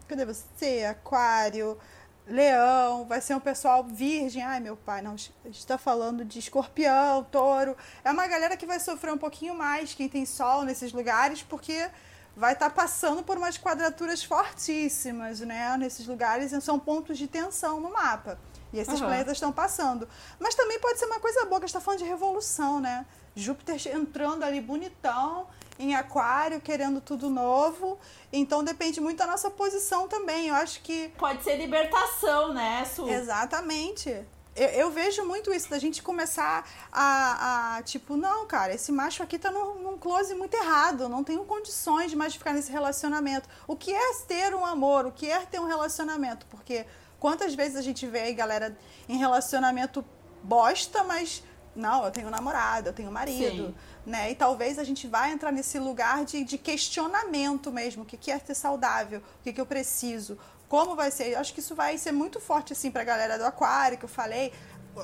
Cadê 0.07 0.25
você? 0.25 0.85
Aquário. 0.85 1.79
Leão, 2.27 3.07
vai 3.07 3.21
ser 3.23 3.35
um 3.35 3.41
pessoal 3.41 3.83
virgem. 3.85 4.43
Ai, 4.43 4.61
meu 4.61 4.77
pai, 4.77 5.01
não. 5.01 5.13
A 5.13 5.49
gente 5.49 5.67
tá 5.67 5.79
falando 5.79 6.25
de 6.25 6.39
escorpião, 6.39 7.25
touro. 7.25 7.77
É 8.05 8.11
uma 8.11 8.27
galera 8.27 8.57
que 8.57 8.67
vai 8.67 8.79
sofrer 8.79 9.13
um 9.13 9.19
pouquinho 9.19 9.55
mais, 9.55 9.95
quem 9.95 10.09
tem 10.09 10.27
sol 10.27 10.63
nesses 10.63 10.93
lugares, 10.93 11.43
porque 11.43 11.89
vai 12.37 12.53
estar 12.53 12.69
tá 12.69 12.75
passando 12.75 13.23
por 13.23 13.39
umas 13.39 13.57
quadraturas 13.57 14.23
fortíssimas, 14.23 15.41
né? 15.41 15.77
Nesses 15.79 16.07
lugares 16.07 16.53
são 16.63 16.79
pontos 16.79 17.17
de 17.17 17.27
tensão 17.27 17.81
no 17.81 17.91
mapa. 17.91 18.39
E 18.73 18.79
esses 18.79 19.01
uhum. 19.01 19.07
planetas 19.07 19.33
estão 19.33 19.51
passando. 19.51 20.07
Mas 20.39 20.55
também 20.55 20.79
pode 20.79 20.99
ser 20.99 21.07
uma 21.07 21.19
coisa 21.19 21.47
boa, 21.47 21.59
que 21.59 21.65
a 21.65 21.67
gente 21.67 21.77
está 21.77 21.81
falando 21.81 22.01
de 22.01 22.05
revolução, 22.05 22.79
né? 22.79 23.07
Júpiter 23.35 23.81
entrando 23.95 24.43
ali 24.43 24.61
bonitão 24.61 25.47
em 25.79 25.95
Aquário, 25.95 26.61
querendo 26.61 27.01
tudo 27.01 27.31
novo. 27.31 27.99
Então 28.33 28.65
depende 28.65 29.01
muito 29.01 29.19
da 29.19 29.27
nossa 29.27 29.51
posição 29.51 30.09
também. 30.09 30.49
Eu 30.49 30.55
acho 30.55 30.81
que. 30.83 31.11
Pode 31.17 31.43
ser 31.45 31.57
libertação, 31.57 32.53
né, 32.53 32.85
Su? 32.85 33.09
Exatamente. 33.09 34.25
Eu, 34.57 34.69
eu 34.71 34.91
vejo 34.91 35.25
muito 35.25 35.53
isso, 35.53 35.71
da 35.71 35.79
gente 35.79 36.03
começar 36.03 36.69
a, 36.91 37.77
a, 37.77 37.83
tipo, 37.83 38.17
não, 38.17 38.45
cara, 38.45 38.75
esse 38.75 38.91
macho 38.91 39.23
aqui 39.23 39.39
tá 39.39 39.53
num, 39.53 39.75
num 39.77 39.97
close 39.97 40.35
muito 40.35 40.55
errado, 40.55 41.09
não 41.09 41.23
tenho 41.23 41.45
condições 41.45 42.11
de 42.11 42.17
mais 42.17 42.35
ficar 42.35 42.53
nesse 42.53 42.73
relacionamento. 42.73 43.49
O 43.69 43.77
que 43.77 43.95
é 43.95 44.15
ter 44.27 44.53
um 44.57 44.67
amor? 44.67 45.07
O 45.07 45.13
que 45.13 45.31
é 45.31 45.39
ter 45.47 45.61
um 45.61 45.67
relacionamento? 45.67 46.45
Porque 46.47 46.85
quantas 47.21 47.55
vezes 47.55 47.77
a 47.77 47.83
gente 47.83 48.05
vê 48.05 48.23
aí 48.23 48.35
galera 48.35 48.77
em 49.09 49.17
relacionamento 49.17 50.05
bosta, 50.43 51.05
mas 51.05 51.43
não, 51.79 52.05
eu 52.05 52.11
tenho 52.11 52.29
namorado, 52.29 52.89
eu 52.89 52.93
tenho 52.93 53.11
marido, 53.11 53.69
Sim. 53.69 53.75
né? 54.05 54.31
E 54.31 54.35
talvez 54.35 54.79
a 54.79 54.85
gente 54.85 55.07
vá 55.07 55.29
entrar 55.31 55.53
nesse 55.53 55.79
lugar 55.79 56.25
de, 56.25 56.45
de 56.45 56.59
questionamento 56.59 57.71
mesmo, 57.73 58.03
o 58.03 58.07
que, 58.07 58.17
que 58.17 58.31
é 58.31 58.39
ser 58.39 58.55
saudável, 58.55 59.21
o 59.21 59.43
que, 59.45 59.53
que 59.53 59.61
eu 59.61 59.67
preciso, 59.67 60.39
como 60.69 60.95
vai 60.95 61.11
ser. 61.11 61.29
Eu 61.33 61.41
acho 61.41 61.55
que 61.55 61.61
isso 61.61 61.75
vai 61.75 61.97
ser 61.97 62.13
muito 62.13 62.41
forte, 62.41 62.73
assim, 62.73 62.91
pra 62.91 63.05
galera 63.05 63.39
do 63.39 63.45
aquário, 63.45 63.97
que 63.97 64.05
eu 64.05 64.09
falei. 64.09 64.53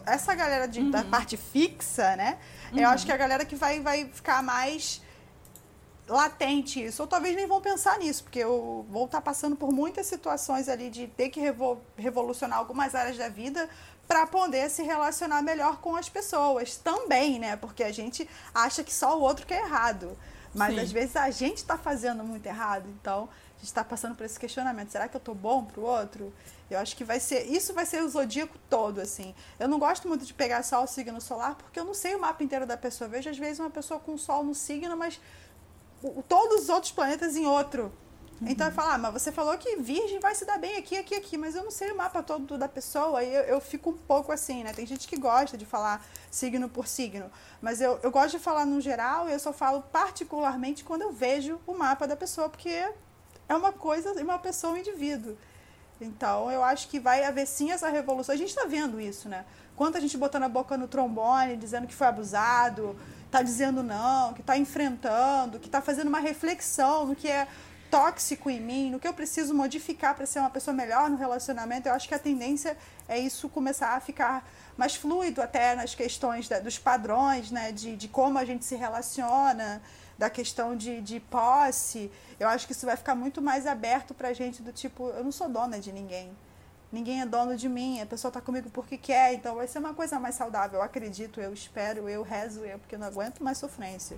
essa 0.04 0.34
galera 0.34 0.66
de, 0.66 0.90
da 0.90 1.04
parte 1.04 1.37
fixa, 1.37 2.16
né? 2.16 2.38
Eu 2.74 2.88
acho 2.88 3.06
que 3.06 3.12
a 3.12 3.16
galera 3.16 3.44
que 3.44 3.54
vai, 3.54 3.80
vai 3.80 4.06
ficar 4.06 4.42
mais 4.42 5.00
latente 6.06 6.84
isso, 6.84 7.02
ou 7.02 7.08
talvez 7.08 7.34
nem 7.34 7.46
vão 7.46 7.60
pensar 7.60 7.98
nisso, 7.98 8.24
porque 8.24 8.38
eu 8.38 8.84
vou 8.90 9.06
estar 9.06 9.22
passando 9.22 9.56
por 9.56 9.72
muitas 9.72 10.06
situações 10.06 10.68
ali 10.68 10.90
de 10.90 11.06
ter 11.06 11.30
que 11.30 11.40
revo 11.40 11.80
revolucionar 11.96 12.58
algumas 12.58 12.94
áreas 12.94 13.16
da 13.16 13.28
vida 13.28 13.68
para 14.06 14.26
poder 14.26 14.70
se 14.70 14.82
relacionar 14.82 15.42
melhor 15.42 15.78
com 15.78 15.96
as 15.96 16.08
pessoas 16.08 16.76
também, 16.76 17.38
né? 17.38 17.56
Porque 17.56 17.82
a 17.82 17.92
gente 17.92 18.28
acha 18.54 18.84
que 18.84 18.92
só 18.92 19.18
o 19.18 19.22
outro 19.22 19.46
que 19.46 19.54
é 19.54 19.60
errado, 19.60 20.16
mas 20.54 20.74
Sim. 20.74 20.80
às 20.80 20.92
vezes 20.92 21.16
a 21.16 21.30
gente 21.30 21.58
está 21.58 21.76
fazendo 21.76 22.22
muito 22.22 22.46
errado, 22.46 22.88
então 23.00 23.28
a 23.56 23.58
gente 23.58 23.66
está 23.66 23.82
passando 23.82 24.14
por 24.14 24.24
esse 24.24 24.38
questionamento: 24.38 24.90
será 24.90 25.08
que 25.08 25.16
eu 25.16 25.20
tô 25.20 25.34
bom 25.34 25.64
pro 25.64 25.82
outro? 25.82 26.32
Eu 26.70 26.78
acho 26.78 26.96
que 26.96 27.04
vai 27.04 27.20
ser 27.20 27.44
isso 27.44 27.72
vai 27.74 27.84
ser 27.86 28.02
o 28.02 28.08
zodíaco 28.08 28.58
todo 28.70 29.00
assim. 29.00 29.34
Eu 29.58 29.68
não 29.68 29.78
gosto 29.78 30.08
muito 30.08 30.24
de 30.24 30.32
pegar 30.32 30.62
só 30.62 30.82
o 30.82 30.86
signo 30.86 31.20
solar 31.20 31.54
porque 31.54 31.78
eu 31.78 31.84
não 31.84 31.94
sei 31.94 32.14
o 32.14 32.20
mapa 32.20 32.42
inteiro 32.42 32.66
da 32.66 32.76
pessoa. 32.76 33.06
Eu 33.06 33.10
vejo 33.12 33.30
às 33.30 33.38
vezes 33.38 33.60
uma 33.60 33.70
pessoa 33.70 34.00
com 34.00 34.16
sol 34.16 34.42
no 34.42 34.54
signo, 34.54 34.96
mas 34.96 35.20
todos 36.28 36.62
os 36.62 36.68
outros 36.68 36.92
planetas 36.92 37.36
em 37.36 37.46
outro. 37.46 37.92
Então 38.42 38.66
eu 38.66 38.72
falo, 38.72 38.90
ah, 38.90 38.98
mas 38.98 39.12
você 39.12 39.30
falou 39.30 39.56
que 39.56 39.76
Virgem 39.76 40.18
vai 40.18 40.34
se 40.34 40.44
dar 40.44 40.58
bem 40.58 40.76
aqui, 40.76 40.96
aqui, 40.96 41.14
aqui, 41.14 41.38
mas 41.38 41.54
eu 41.54 41.62
não 41.62 41.70
sei 41.70 41.92
o 41.92 41.96
mapa 41.96 42.22
todo 42.22 42.58
da 42.58 42.68
pessoa 42.68 43.22
e 43.22 43.32
eu, 43.32 43.42
eu 43.42 43.60
fico 43.60 43.90
um 43.90 43.96
pouco 43.96 44.32
assim, 44.32 44.64
né? 44.64 44.72
Tem 44.72 44.84
gente 44.84 45.06
que 45.06 45.16
gosta 45.16 45.56
de 45.56 45.64
falar 45.64 46.04
signo 46.30 46.68
por 46.68 46.86
signo, 46.86 47.30
mas 47.62 47.80
eu, 47.80 47.98
eu 48.02 48.10
gosto 48.10 48.32
de 48.32 48.38
falar 48.38 48.66
no 48.66 48.80
geral 48.80 49.28
e 49.28 49.32
eu 49.32 49.38
só 49.38 49.52
falo 49.52 49.82
particularmente 49.82 50.84
quando 50.84 51.02
eu 51.02 51.12
vejo 51.12 51.60
o 51.66 51.74
mapa 51.74 52.06
da 52.06 52.16
pessoa, 52.16 52.48
porque 52.48 52.88
é 53.48 53.54
uma 53.54 53.72
coisa, 53.72 54.12
uma 54.20 54.38
pessoa, 54.38 54.72
um 54.72 54.76
indivíduo. 54.76 55.36
Então, 56.00 56.50
eu 56.50 56.62
acho 56.62 56.88
que 56.88 56.98
vai 56.98 57.24
haver 57.24 57.46
sim 57.46 57.70
essa 57.70 57.88
revolução. 57.88 58.34
A 58.34 58.38
gente 58.38 58.48
está 58.48 58.64
vendo 58.64 59.00
isso, 59.00 59.28
né? 59.28 59.44
Quanta 59.76 60.00
gente 60.00 60.16
botando 60.16 60.42
a 60.42 60.48
boca 60.48 60.76
no 60.76 60.88
trombone, 60.88 61.56
dizendo 61.56 61.86
que 61.86 61.94
foi 61.94 62.06
abusado, 62.06 62.96
tá 63.30 63.42
dizendo 63.42 63.82
não, 63.82 64.32
que 64.34 64.42
tá 64.42 64.56
enfrentando, 64.56 65.58
que 65.58 65.68
tá 65.68 65.80
fazendo 65.80 66.08
uma 66.08 66.20
reflexão 66.20 67.06
no 67.06 67.16
que 67.16 67.28
é 67.28 67.48
tóxico 67.94 68.50
em 68.50 68.61
mim, 68.61 68.90
no 68.90 68.98
que 68.98 69.07
eu 69.07 69.14
preciso 69.14 69.54
modificar 69.54 70.16
para 70.16 70.26
ser 70.26 70.40
uma 70.40 70.50
pessoa 70.50 70.74
melhor 70.74 71.09
no 71.09 71.16
relacionamento. 71.16 71.88
Eu 71.88 71.94
acho 71.94 72.09
que 72.09 72.14
a 72.14 72.18
tendência 72.18 72.76
é 73.09 73.16
isso 73.18 73.48
começar 73.48 73.90
a 73.90 74.00
ficar 74.00 74.44
mais 74.76 74.96
fluido 74.96 75.40
até 75.40 75.76
nas 75.76 75.94
questões 75.94 76.48
da- 76.48 76.59
dos 76.59 76.76
padrões, 76.76 77.52
né? 77.52 77.70
De, 77.70 77.94
de 77.96 78.09
como 78.09 78.37
a 78.37 78.44
gente 78.44 78.64
se 78.64 78.74
relaciona, 78.74 79.80
da 80.18 80.28
questão 80.28 80.76
de, 80.76 81.00
de 81.00 81.20
posse. 81.20 82.11
Eu 82.40 82.48
acho 82.48 82.66
que 82.66 82.72
isso 82.72 82.85
vai 82.85 82.96
ficar 82.96 83.14
muito 83.14 83.40
mais 83.40 83.64
aberto 83.64 84.12
pra 84.12 84.33
gente 84.33 84.61
do 84.61 84.72
tipo, 84.72 85.09
eu 85.11 85.22
não 85.22 85.30
sou 85.33 85.48
dona 85.48 85.78
de 85.78 85.92
ninguém. 85.92 86.37
Ninguém 86.90 87.20
é 87.22 87.26
dono 87.26 87.57
de 87.57 87.68
mim, 87.68 88.00
a 88.00 88.07
pessoa 88.07 88.30
tá 88.30 88.40
comigo 88.40 88.70
porque 88.70 88.96
quer, 88.96 89.35
então 89.35 89.54
vai 89.57 89.68
ser 89.68 89.78
uma 89.78 89.94
coisa 89.94 90.18
mais 90.18 90.35
saudável. 90.35 90.80
Eu 90.80 90.83
acredito, 90.85 91.40
eu 91.40 91.52
espero, 91.52 92.09
eu 92.09 92.22
rezo, 92.24 92.64
eu, 92.64 92.78
porque 92.78 92.96
eu 92.96 92.98
não 92.98 93.07
aguento 93.07 93.42
mais 93.42 93.59
sofrência. 93.59 94.16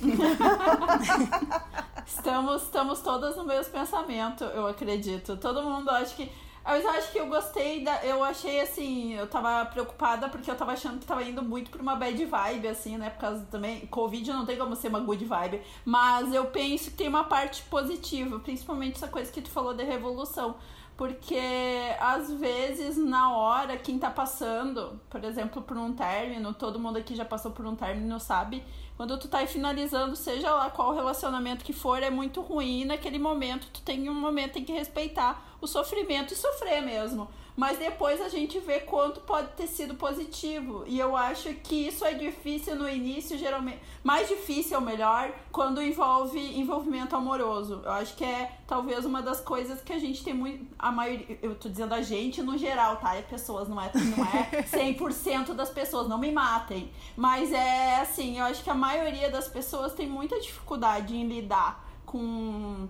Estamos, 2.06 2.62
estamos 2.64 3.00
todas 3.00 3.36
no 3.36 3.44
mesmo 3.44 3.72
pensamento, 3.72 4.42
eu 4.44 4.66
acredito. 4.66 5.36
Todo 5.36 5.62
mundo 5.62 5.88
acha 5.90 6.14
que. 6.14 6.30
Mas 6.64 6.84
eu 6.84 6.90
acho 6.90 7.12
que 7.12 7.18
eu 7.18 7.26
gostei 7.28 7.82
da. 7.84 8.04
Eu 8.04 8.22
achei 8.22 8.60
assim. 8.60 9.14
Eu 9.14 9.26
tava 9.28 9.64
preocupada 9.66 10.28
porque 10.28 10.50
eu 10.50 10.56
tava 10.56 10.72
achando 10.72 10.98
que 10.98 11.06
tava 11.06 11.22
indo 11.22 11.42
muito 11.42 11.70
pra 11.70 11.80
uma 11.80 11.96
bad 11.96 12.22
vibe, 12.24 12.68
assim, 12.68 12.98
né? 12.98 13.10
Por 13.10 13.20
causa 13.20 13.46
também. 13.50 13.86
Covid 13.86 14.32
não 14.32 14.44
tem 14.44 14.58
como 14.58 14.74
ser 14.74 14.88
uma 14.88 15.00
good 15.00 15.24
vibe. 15.24 15.62
Mas 15.84 16.34
eu 16.34 16.46
penso 16.46 16.90
que 16.90 16.96
tem 16.96 17.08
uma 17.08 17.24
parte 17.24 17.62
positiva, 17.64 18.38
principalmente 18.40 18.96
essa 18.96 19.08
coisa 19.08 19.30
que 19.30 19.40
tu 19.40 19.50
falou 19.50 19.72
de 19.72 19.84
revolução. 19.84 20.56
Porque 20.96 21.40
às 21.98 22.30
vezes, 22.30 22.98
na 22.98 23.34
hora, 23.34 23.78
quem 23.78 23.98
tá 23.98 24.10
passando, 24.10 25.00
por 25.08 25.24
exemplo, 25.24 25.62
por 25.62 25.78
um 25.78 25.94
término, 25.94 26.52
todo 26.52 26.78
mundo 26.78 26.98
aqui 26.98 27.14
já 27.14 27.24
passou 27.24 27.52
por 27.52 27.64
um 27.64 27.74
término, 27.74 28.20
sabe? 28.20 28.62
Quando 29.00 29.16
tu 29.16 29.28
tá 29.28 29.46
finalizando, 29.46 30.14
seja 30.14 30.54
lá 30.54 30.68
qual 30.68 30.94
relacionamento 30.94 31.64
que 31.64 31.72
for, 31.72 32.02
é 32.02 32.10
muito 32.10 32.42
ruim. 32.42 32.82
E 32.82 32.84
naquele 32.84 33.18
momento, 33.18 33.66
tu 33.72 33.80
tem 33.80 34.10
um 34.10 34.14
momento 34.14 34.52
tem 34.52 34.62
que 34.62 34.74
respeitar 34.74 35.56
o 35.58 35.66
sofrimento 35.66 36.34
e 36.34 36.36
sofrer 36.36 36.82
mesmo. 36.82 37.26
Mas 37.60 37.76
depois 37.76 38.22
a 38.22 38.28
gente 38.30 38.58
vê 38.58 38.80
quanto 38.80 39.20
pode 39.20 39.48
ter 39.48 39.66
sido 39.66 39.94
positivo. 39.94 40.82
E 40.86 40.98
eu 40.98 41.14
acho 41.14 41.52
que 41.56 41.88
isso 41.88 42.06
é 42.06 42.14
difícil 42.14 42.74
no 42.74 42.88
início, 42.88 43.36
geralmente. 43.36 43.82
Mais 44.02 44.26
difícil, 44.26 44.78
ou 44.78 44.82
melhor, 44.82 45.30
quando 45.52 45.82
envolve 45.82 46.40
envolvimento 46.58 47.14
amoroso. 47.14 47.82
Eu 47.84 47.92
acho 47.92 48.16
que 48.16 48.24
é 48.24 48.50
talvez 48.66 49.04
uma 49.04 49.20
das 49.20 49.42
coisas 49.42 49.82
que 49.82 49.92
a 49.92 49.98
gente 49.98 50.24
tem 50.24 50.32
muito. 50.32 50.74
A 50.78 50.90
maioria. 50.90 51.38
Eu 51.42 51.54
tô 51.54 51.68
dizendo 51.68 51.92
a 51.92 52.00
gente 52.00 52.42
no 52.42 52.56
geral, 52.56 52.96
tá? 52.96 53.14
É 53.14 53.20
pessoas, 53.20 53.68
não 53.68 53.78
é, 53.78 53.90
não 53.94 54.24
é 54.24 54.62
100% 54.64 55.52
das 55.52 55.68
pessoas, 55.68 56.08
não 56.08 56.16
me 56.16 56.32
matem. 56.32 56.90
Mas 57.14 57.52
é 57.52 58.00
assim, 58.00 58.38
eu 58.38 58.46
acho 58.46 58.64
que 58.64 58.70
a 58.70 58.74
maioria 58.74 59.28
das 59.28 59.48
pessoas 59.48 59.92
tem 59.92 60.08
muita 60.08 60.40
dificuldade 60.40 61.14
em 61.14 61.28
lidar 61.28 61.86
com, 62.06 62.88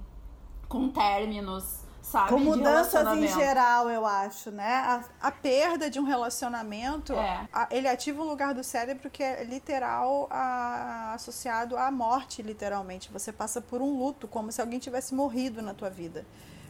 com 0.69 0.89
términos, 0.91 1.80
sabe? 2.11 2.29
Com 2.31 2.39
mudanças 2.41 3.07
em 3.17 3.27
geral, 3.29 3.89
eu 3.89 4.05
acho, 4.05 4.51
né? 4.51 4.75
A- 4.87 5.05
A 5.29 5.31
perda 5.31 5.89
de 5.91 5.99
um 6.01 6.05
relacionamento, 6.05 7.13
É. 7.13 7.49
a- 7.53 7.69
ele 7.71 7.87
ativa 7.89 8.23
um 8.23 8.27
lugar 8.27 8.53
do 8.55 8.65
cérebro 8.65 9.09
que 9.11 9.23
é 9.23 9.45
literal 9.45 10.27
a- 10.31 11.13
associado 11.15 11.77
à 11.77 11.91
morte, 11.91 12.43
literalmente. 12.43 13.11
Você 13.13 13.33
passa 13.33 13.61
por 13.61 13.81
um 13.81 13.97
luto, 13.99 14.27
como 14.27 14.51
se 14.51 14.61
alguém 14.61 14.79
tivesse 14.79 15.15
morrido 15.15 15.63
na 15.63 15.75
tua 15.75 15.91
vida. 15.91 16.25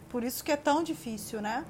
Por 0.08 0.24
isso 0.24 0.42
que 0.44 0.52
é 0.52 0.56
tão 0.56 0.82
difícil, 0.82 1.40
né? 1.40 1.64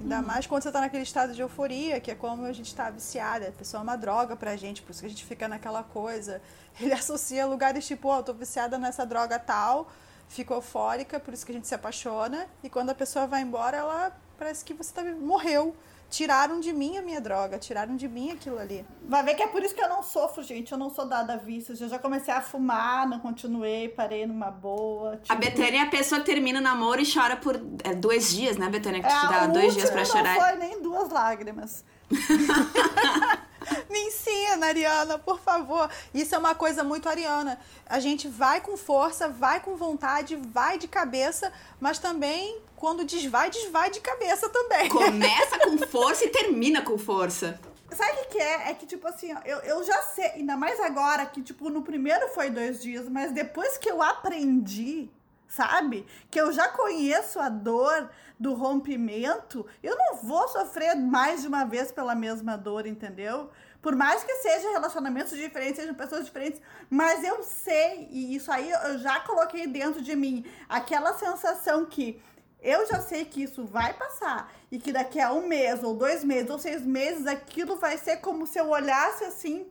Ainda 0.00 0.20
mais 0.20 0.46
quando 0.46 0.62
você 0.62 0.68
está 0.70 0.80
naquele 0.80 1.02
estado 1.04 1.32
de 1.32 1.40
euforia, 1.42 2.00
que 2.00 2.10
é 2.10 2.14
como 2.14 2.44
a 2.44 2.52
gente 2.52 2.66
está 2.66 2.90
viciada. 2.90 3.48
A 3.48 3.52
pessoa 3.52 3.80
é 3.80 3.84
uma 3.84 3.94
droga 3.96 4.34
pra 4.34 4.56
gente, 4.56 4.82
por 4.82 4.90
isso 4.90 5.00
que 5.00 5.06
a 5.06 5.10
gente 5.10 5.24
fica 5.24 5.46
naquela 5.46 5.82
coisa. 5.84 6.40
Ele 6.80 6.92
associa 6.94 7.46
lugares 7.46 7.86
tipo, 7.86 8.08
ó, 8.08 8.18
eu 8.18 8.22
tô 8.24 8.32
viciada 8.34 8.78
nessa 8.78 9.04
droga 9.06 9.38
tal, 9.38 9.88
fica 10.32 10.54
eufórica, 10.54 11.20
por 11.20 11.32
isso 11.34 11.44
que 11.44 11.52
a 11.52 11.54
gente 11.54 11.68
se 11.68 11.74
apaixona. 11.74 12.46
E 12.64 12.70
quando 12.70 12.90
a 12.90 12.94
pessoa 12.94 13.26
vai 13.26 13.42
embora, 13.42 13.76
ela 13.76 14.12
parece 14.38 14.64
que 14.64 14.74
você 14.74 14.92
tá, 14.92 15.02
morreu. 15.04 15.74
Tiraram 16.10 16.60
de 16.60 16.74
mim 16.74 16.98
a 16.98 17.02
minha 17.02 17.22
droga, 17.22 17.58
tiraram 17.58 17.96
de 17.96 18.06
mim 18.06 18.32
aquilo 18.32 18.58
ali. 18.58 18.84
Vai 19.08 19.22
ver 19.24 19.34
que 19.34 19.42
é 19.42 19.46
por 19.46 19.62
isso 19.62 19.74
que 19.74 19.82
eu 19.82 19.88
não 19.88 20.02
sofro, 20.02 20.42
gente. 20.42 20.70
Eu 20.70 20.76
não 20.76 20.90
sou 20.90 21.06
dada 21.06 21.32
a 21.32 21.36
vícios. 21.36 21.80
Eu 21.80 21.88
já 21.88 21.98
comecei 21.98 22.34
a 22.34 22.42
fumar, 22.42 23.08
não 23.08 23.18
continuei, 23.18 23.88
parei 23.88 24.26
numa 24.26 24.50
boa. 24.50 25.14
A 25.14 25.16
tipo- 25.16 25.36
Betânia 25.40 25.78
é 25.78 25.82
a 25.84 25.86
pessoa 25.88 26.20
que 26.20 26.26
termina 26.26 26.58
o 26.58 26.62
namoro 26.62 27.00
e 27.00 27.10
chora 27.10 27.34
por 27.36 27.56
é, 27.82 27.94
dois 27.94 28.30
dias, 28.30 28.58
né, 28.58 28.68
Betânia? 28.68 29.00
Que 29.00 29.06
É, 29.06 29.20
tu 29.20 29.26
dá 29.28 29.46
dois 29.46 29.72
dias 29.72 29.88
pra 29.90 30.04
chorar. 30.04 30.34
Não 30.34 30.40
foi 30.44 30.56
nem 30.56 30.82
duas 30.82 31.08
lágrimas. 31.08 31.82
Me 33.90 33.98
ensina, 33.98 34.66
Ariana, 34.66 35.18
por 35.18 35.40
favor. 35.40 35.88
Isso 36.12 36.34
é 36.34 36.38
uma 36.38 36.54
coisa 36.54 36.82
muito 36.82 37.08
ariana. 37.08 37.58
A 37.86 37.98
gente 38.00 38.28
vai 38.28 38.60
com 38.60 38.76
força, 38.76 39.28
vai 39.28 39.60
com 39.60 39.76
vontade, 39.76 40.36
vai 40.36 40.78
de 40.78 40.88
cabeça, 40.88 41.52
mas 41.80 41.98
também 41.98 42.60
quando 42.76 43.04
desvai, 43.04 43.48
desvai 43.48 43.90
de 43.90 44.00
cabeça 44.00 44.48
também. 44.48 44.88
Começa 44.88 45.58
com 45.60 45.78
força 45.86 46.24
e 46.24 46.28
termina 46.28 46.82
com 46.82 46.98
força. 46.98 47.60
Sabe 47.94 48.12
o 48.12 48.16
que, 48.22 48.24
que 48.30 48.38
é? 48.38 48.70
É 48.70 48.74
que, 48.74 48.86
tipo 48.86 49.06
assim, 49.06 49.32
ó, 49.34 49.38
eu, 49.44 49.58
eu 49.58 49.84
já 49.84 50.02
sei, 50.02 50.26
ainda 50.32 50.56
mais 50.56 50.80
agora, 50.80 51.26
que, 51.26 51.42
tipo, 51.42 51.68
no 51.68 51.82
primeiro 51.82 52.28
foi 52.30 52.50
dois 52.50 52.82
dias, 52.82 53.08
mas 53.08 53.32
depois 53.32 53.76
que 53.76 53.90
eu 53.90 54.02
aprendi, 54.02 55.10
sabe? 55.54 56.06
Que 56.30 56.40
eu 56.40 56.50
já 56.50 56.68
conheço 56.68 57.38
a 57.38 57.48
dor 57.48 58.10
do 58.40 58.54
rompimento, 58.54 59.66
eu 59.82 59.96
não 59.96 60.16
vou 60.16 60.48
sofrer 60.48 60.96
mais 60.96 61.42
de 61.42 61.48
uma 61.48 61.64
vez 61.64 61.92
pela 61.92 62.14
mesma 62.14 62.56
dor, 62.56 62.86
entendeu? 62.86 63.50
Por 63.82 63.94
mais 63.94 64.24
que 64.24 64.34
sejam 64.36 64.72
relacionamentos 64.72 65.36
diferentes, 65.36 65.76
sejam 65.76 65.94
pessoas 65.94 66.24
diferentes, 66.24 66.60
mas 66.88 67.22
eu 67.22 67.42
sei, 67.42 68.08
e 68.10 68.34
isso 68.34 68.50
aí 68.50 68.70
eu 68.70 68.98
já 68.98 69.20
coloquei 69.20 69.66
dentro 69.66 70.00
de 70.00 70.16
mim, 70.16 70.44
aquela 70.68 71.12
sensação 71.14 71.84
que 71.84 72.22
eu 72.60 72.86
já 72.86 73.00
sei 73.00 73.24
que 73.24 73.42
isso 73.42 73.66
vai 73.66 73.92
passar 73.92 74.50
e 74.70 74.78
que 74.78 74.90
daqui 74.90 75.20
a 75.20 75.32
um 75.32 75.46
mês, 75.46 75.82
ou 75.82 75.94
dois 75.94 76.24
meses, 76.24 76.48
ou 76.48 76.58
seis 76.58 76.80
meses, 76.80 77.26
aquilo 77.26 77.76
vai 77.76 77.98
ser 77.98 78.18
como 78.18 78.46
se 78.46 78.58
eu 78.58 78.70
olhasse 78.70 79.24
assim 79.24 79.66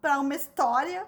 para 0.00 0.20
uma 0.20 0.34
história 0.36 1.06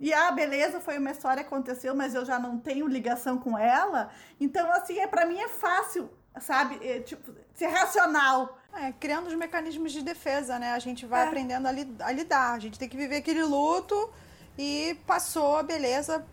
e 0.00 0.12
ah, 0.12 0.30
beleza, 0.30 0.80
foi 0.80 0.98
uma 0.98 1.10
história 1.10 1.42
que 1.42 1.48
aconteceu, 1.48 1.94
mas 1.94 2.14
eu 2.14 2.24
já 2.24 2.38
não 2.38 2.58
tenho 2.58 2.86
ligação 2.86 3.38
com 3.38 3.56
ela. 3.58 4.10
Então, 4.40 4.70
assim, 4.72 4.98
é 4.98 5.06
para 5.06 5.24
mim 5.24 5.38
é 5.38 5.48
fácil, 5.48 6.10
sabe? 6.40 6.78
É, 6.86 7.00
tipo, 7.00 7.32
ser 7.54 7.66
racional. 7.66 8.58
É, 8.72 8.90
criando 8.92 9.28
os 9.28 9.34
mecanismos 9.34 9.92
de 9.92 10.02
defesa, 10.02 10.58
né? 10.58 10.72
A 10.72 10.78
gente 10.80 11.06
vai 11.06 11.22
É. 11.24 11.28
aprendendo 11.28 11.66
a, 11.68 11.72
li- 11.72 11.96
a 12.00 12.10
lidar. 12.10 12.54
A 12.54 12.58
gente 12.58 12.76
tem 12.78 12.88
que 12.88 12.96
viver 12.96 13.16
aquele 13.18 13.42
luto 13.44 14.12
e 14.58 14.96
passou, 15.06 15.62
beleza. 15.62 16.26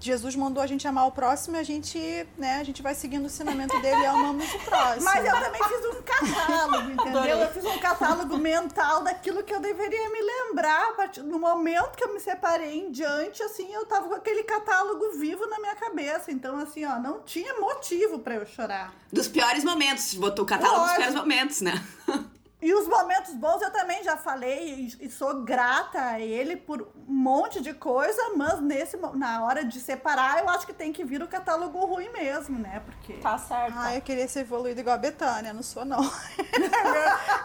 Jesus 0.00 0.36
mandou 0.36 0.62
a 0.62 0.66
gente 0.66 0.86
amar 0.86 1.06
o 1.06 1.12
próximo 1.12 1.56
e 1.56 1.60
a 1.60 1.62
gente, 1.62 1.98
né, 2.36 2.58
a 2.60 2.64
gente 2.64 2.82
vai 2.82 2.94
seguindo 2.94 3.22
o 3.22 3.26
ensinamento 3.26 3.80
dele 3.80 4.02
e 4.02 4.06
amamos 4.06 4.44
o 4.54 4.58
próximo. 4.60 5.04
Mas 5.04 5.24
eu 5.24 5.32
também 5.40 5.62
fiz 5.64 5.86
um 5.86 6.02
catálogo, 6.02 6.90
entendeu? 6.92 7.38
Eu 7.38 7.52
fiz 7.52 7.64
um 7.64 7.78
catálogo 7.78 8.36
mental 8.36 9.02
daquilo 9.02 9.42
que 9.42 9.54
eu 9.54 9.60
deveria 9.60 10.10
me 10.10 10.20
lembrar. 10.20 10.90
a 10.90 10.92
partir- 10.92 11.22
No 11.22 11.38
momento 11.38 11.96
que 11.96 12.04
eu 12.04 12.12
me 12.12 12.20
separei 12.20 12.78
em 12.80 12.90
diante, 12.92 13.42
assim, 13.42 13.72
eu 13.72 13.86
tava 13.86 14.08
com 14.08 14.14
aquele 14.14 14.42
catálogo 14.44 15.12
vivo 15.18 15.46
na 15.46 15.58
minha 15.58 15.74
cabeça. 15.74 16.30
Então, 16.30 16.58
assim, 16.58 16.84
ó, 16.84 16.98
não 16.98 17.20
tinha 17.22 17.54
motivo 17.58 18.18
pra 18.18 18.34
eu 18.34 18.46
chorar. 18.46 18.92
Dos 19.12 19.26
piores 19.26 19.64
momentos. 19.64 20.12
Botou 20.14 20.44
o 20.44 20.48
catálogo 20.48 20.80
dos 20.80 20.88
Lógico. 20.88 21.00
piores 21.00 21.14
momentos, 21.14 21.60
né? 21.62 21.72
E 22.60 22.74
os 22.74 22.88
momentos 22.88 23.34
bons 23.34 23.62
eu 23.62 23.70
também 23.70 24.02
já 24.02 24.16
falei 24.16 24.88
e, 25.00 25.08
sou 25.08 25.42
grata 25.44 26.00
a 26.00 26.20
ele 26.20 26.56
por 26.56 26.82
um 27.08 27.14
monte 27.14 27.60
de 27.60 27.72
coisa, 27.72 28.32
mas 28.36 28.60
nesse 28.60 28.96
na 29.14 29.44
hora 29.44 29.64
de 29.64 29.78
separar, 29.78 30.40
eu 30.40 30.48
acho 30.50 30.66
que 30.66 30.72
tem 30.72 30.92
que 30.92 31.04
vir 31.04 31.22
o 31.22 31.28
catálogo 31.28 31.78
ruim 31.86 32.08
mesmo, 32.10 32.58
né? 32.58 32.82
Porque 32.84 33.14
Tá 33.14 33.38
certo. 33.38 33.74
Ah, 33.76 33.94
eu 33.94 34.00
queria 34.02 34.26
ser 34.26 34.40
evoluída 34.40 34.80
igual 34.80 34.96
a 34.96 34.98
Betânia, 34.98 35.52
não 35.52 35.62
sou 35.62 35.84
não. 35.84 36.02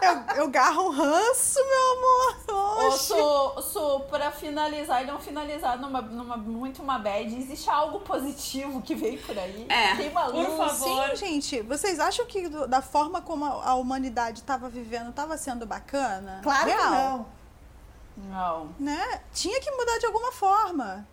eu, 0.02 0.36
eu 0.42 0.48
garro 0.48 0.88
um 0.88 0.90
ranço, 0.90 1.60
meu 1.64 1.92
amor. 1.92 2.36
Ô, 2.48 2.86
Oxi. 2.88 3.06
Su, 3.14 3.62
Su, 3.62 4.00
pra 4.10 4.30
finalizar 4.32 5.02
e 5.02 5.06
não 5.06 5.20
finalizar 5.20 5.78
numa, 5.80 6.02
numa 6.02 6.36
muito 6.36 6.82
uma 6.82 6.98
bad, 6.98 7.34
existe 7.36 7.70
algo 7.70 8.00
positivo 8.00 8.82
que 8.82 8.94
veio 8.94 9.20
por 9.22 9.38
aí? 9.38 9.66
É. 9.68 9.94
Tem 9.96 10.10
uma 10.10 10.26
luz. 10.26 10.46
Por 10.46 10.56
favor. 10.56 11.10
Sim, 11.10 11.16
gente, 11.16 11.62
vocês 11.62 12.00
acham 12.00 12.26
que 12.26 12.48
do- 12.48 12.66
da 12.66 12.82
forma 12.82 13.20
como 13.22 13.44
a, 13.44 13.70
a 13.70 13.74
humanidade 13.76 14.40
estava 14.40 14.68
vivendo 14.68 15.03
estava 15.10 15.36
sendo 15.36 15.66
bacana? 15.66 16.40
claro 16.42 16.66
Real, 16.66 16.78
que 16.82 16.90
não. 16.90 18.30
Não. 18.30 18.74
Né? 18.78 19.20
Tinha 19.32 19.60
que 19.60 19.70
mudar 19.70 19.98
de 19.98 20.06
alguma 20.06 20.30
forma. 20.32 21.06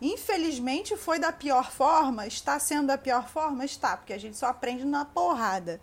Infelizmente 0.00 0.96
foi 0.96 1.18
da 1.18 1.32
pior 1.32 1.70
forma, 1.70 2.26
está 2.26 2.58
sendo 2.58 2.86
da 2.88 2.98
pior 2.98 3.28
forma, 3.28 3.64
está, 3.64 3.96
porque 3.96 4.12
a 4.12 4.18
gente 4.18 4.36
só 4.36 4.46
aprende 4.46 4.84
na 4.84 5.04
porrada. 5.04 5.80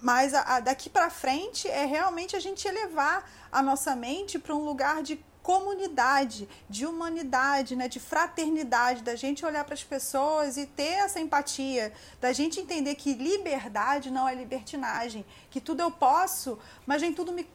Mas 0.00 0.32
a- 0.34 0.42
a- 0.56 0.60
daqui 0.60 0.88
para 0.90 1.10
frente 1.10 1.68
é 1.68 1.84
realmente 1.84 2.34
a 2.36 2.40
gente 2.40 2.66
elevar 2.66 3.24
a 3.52 3.62
nossa 3.62 3.94
mente 3.96 4.38
para 4.38 4.54
um 4.54 4.64
lugar 4.64 5.02
de 5.02 5.22
comunidade, 5.42 6.48
de 6.68 6.86
humanidade, 6.86 7.74
né, 7.74 7.88
de 7.88 7.98
fraternidade, 7.98 9.02
da 9.02 9.16
gente 9.16 9.44
olhar 9.44 9.64
para 9.64 9.74
as 9.74 9.82
pessoas 9.82 10.56
e 10.56 10.66
ter 10.66 10.98
essa 11.04 11.18
empatia, 11.18 11.92
da 12.20 12.32
gente 12.32 12.60
entender 12.60 12.94
que 12.94 13.14
liberdade 13.14 14.10
não 14.10 14.28
é 14.28 14.34
libertinagem, 14.34 15.24
que 15.50 15.60
tudo 15.60 15.80
eu 15.80 15.90
posso, 15.90 16.58
mas 16.86 17.00
nem 17.02 17.12
tudo 17.12 17.32
me, 17.32 17.46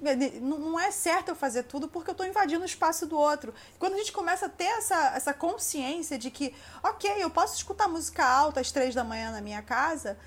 não 0.41 0.79
é 0.79 0.91
certo 0.91 1.29
eu 1.29 1.35
fazer 1.35 1.63
tudo 1.63 1.87
porque 1.87 2.09
eu 2.09 2.13
estou 2.13 2.25
invadindo 2.25 2.63
o 2.63 2.65
espaço 2.65 3.05
do 3.05 3.17
outro. 3.17 3.53
Quando 3.77 3.93
a 3.93 3.97
gente 3.97 4.11
começa 4.11 4.47
a 4.47 4.49
ter 4.49 4.65
essa, 4.65 5.13
essa 5.15 5.33
consciência 5.33 6.17
de 6.17 6.31
que, 6.31 6.53
ok, 6.83 7.11
eu 7.17 7.29
posso 7.29 7.55
escutar 7.55 7.87
música 7.87 8.25
alta 8.25 8.59
às 8.59 8.71
três 8.71 8.95
da 8.95 9.03
manhã 9.03 9.31
na 9.31 9.41
minha 9.41 9.61
casa, 9.61 10.17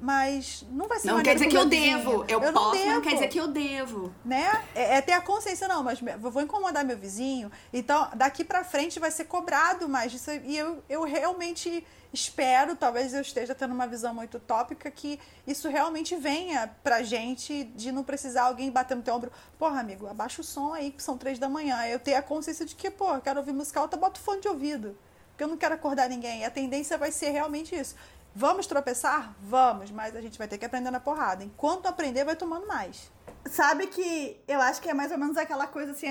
mas 0.00 0.64
não 0.70 0.88
vai 0.88 0.98
ser 0.98 1.08
Não 1.08 1.22
quer 1.22 1.34
dizer 1.34 1.48
que 1.48 1.56
eu 1.56 1.66
devo. 1.66 2.24
Eu, 2.26 2.40
não 2.40 2.52
posso, 2.52 2.76
não 2.76 2.84
devo 2.84 3.00
quer 3.02 3.14
dizer 3.14 3.28
que 3.28 3.38
eu 3.38 3.48
devo. 3.48 4.12
né? 4.24 4.64
É, 4.74 4.96
é 4.96 5.00
ter 5.02 5.12
a 5.12 5.20
consciência, 5.20 5.68
não, 5.68 5.82
mas 5.82 6.00
vou 6.18 6.42
incomodar 6.42 6.84
meu 6.84 6.96
vizinho. 6.96 7.52
Então, 7.72 8.08
daqui 8.14 8.42
pra 8.42 8.64
frente 8.64 8.98
vai 8.98 9.10
ser 9.10 9.24
cobrado 9.24 9.88
mais 9.88 10.10
disso. 10.10 10.30
E 10.30 10.56
eu, 10.56 10.82
eu 10.88 11.02
realmente 11.02 11.86
espero, 12.12 12.74
talvez 12.74 13.12
eu 13.12 13.20
esteja 13.20 13.54
tendo 13.54 13.72
uma 13.74 13.86
visão 13.86 14.14
muito 14.14 14.38
utópica, 14.38 14.90
que 14.90 15.20
isso 15.46 15.68
realmente 15.68 16.16
venha 16.16 16.74
pra 16.82 17.02
gente 17.02 17.64
de 17.64 17.92
não 17.92 18.02
precisar 18.02 18.44
alguém 18.44 18.70
bater 18.70 18.96
no 18.96 19.02
teu 19.02 19.14
ombro. 19.14 19.30
Porra, 19.58 19.80
amigo, 19.80 20.06
abaixa 20.06 20.40
o 20.40 20.44
som 20.44 20.72
aí, 20.72 20.90
que 20.90 21.02
são 21.02 21.18
três 21.18 21.38
da 21.38 21.48
manhã. 21.48 21.86
Eu 21.86 22.00
ter 22.00 22.14
a 22.14 22.22
consciência 22.22 22.64
de 22.64 22.74
que, 22.74 22.90
pô, 22.90 23.14
eu 23.14 23.20
quero 23.20 23.38
ouvir 23.38 23.52
música 23.52 23.80
alta, 23.80 23.96
bota 23.96 24.18
o 24.18 24.22
fone 24.22 24.40
de 24.40 24.48
ouvido. 24.48 24.96
Porque 25.30 25.44
eu 25.44 25.48
não 25.48 25.56
quero 25.56 25.74
acordar 25.74 26.08
ninguém. 26.08 26.40
E 26.40 26.44
a 26.44 26.50
tendência 26.50 26.98
vai 26.98 27.12
ser 27.12 27.30
realmente 27.30 27.74
isso. 27.74 27.94
Vamos 28.34 28.66
tropeçar? 28.66 29.34
Vamos, 29.42 29.90
mas 29.90 30.14
a 30.14 30.20
gente 30.20 30.38
vai 30.38 30.46
ter 30.46 30.56
que 30.56 30.64
aprender 30.64 30.90
na 30.90 31.00
porrada. 31.00 31.42
Enquanto 31.42 31.86
aprender, 31.86 32.24
vai 32.24 32.36
tomando 32.36 32.66
mais. 32.66 33.10
Sabe 33.46 33.86
que 33.86 34.40
eu 34.46 34.60
acho 34.60 34.80
que 34.80 34.88
é 34.88 34.94
mais 34.94 35.10
ou 35.10 35.18
menos 35.18 35.36
aquela 35.36 35.66
coisa 35.66 35.92
assim, 35.92 36.06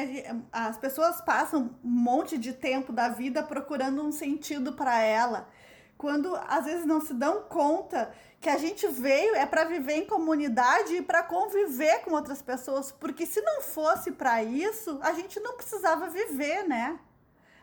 as 0.51 0.77
pessoas 0.77 1.21
passam 1.21 1.69
um 1.83 1.89
monte 1.89 2.37
de 2.37 2.53
tempo 2.53 2.91
da 2.91 3.09
vida 3.09 3.43
procurando 3.43 4.03
um 4.03 4.11
sentido 4.11 4.73
para 4.73 5.01
ela, 5.01 5.47
quando 5.97 6.35
às 6.47 6.65
vezes 6.65 6.85
não 6.85 6.99
se 6.99 7.13
dão 7.13 7.41
conta 7.43 8.11
que 8.41 8.49
a 8.49 8.57
gente 8.57 8.87
veio 8.87 9.35
é 9.35 9.45
para 9.45 9.65
viver 9.65 9.97
em 9.97 10.05
comunidade 10.05 10.95
e 10.95 11.01
para 11.01 11.21
conviver 11.21 11.99
com 11.99 12.11
outras 12.11 12.41
pessoas, 12.41 12.91
porque 12.91 13.25
se 13.25 13.41
não 13.41 13.61
fosse 13.61 14.11
para 14.11 14.43
isso, 14.43 14.97
a 15.01 15.13
gente 15.13 15.39
não 15.39 15.55
precisava 15.55 16.09
viver, 16.09 16.67
né? 16.67 16.99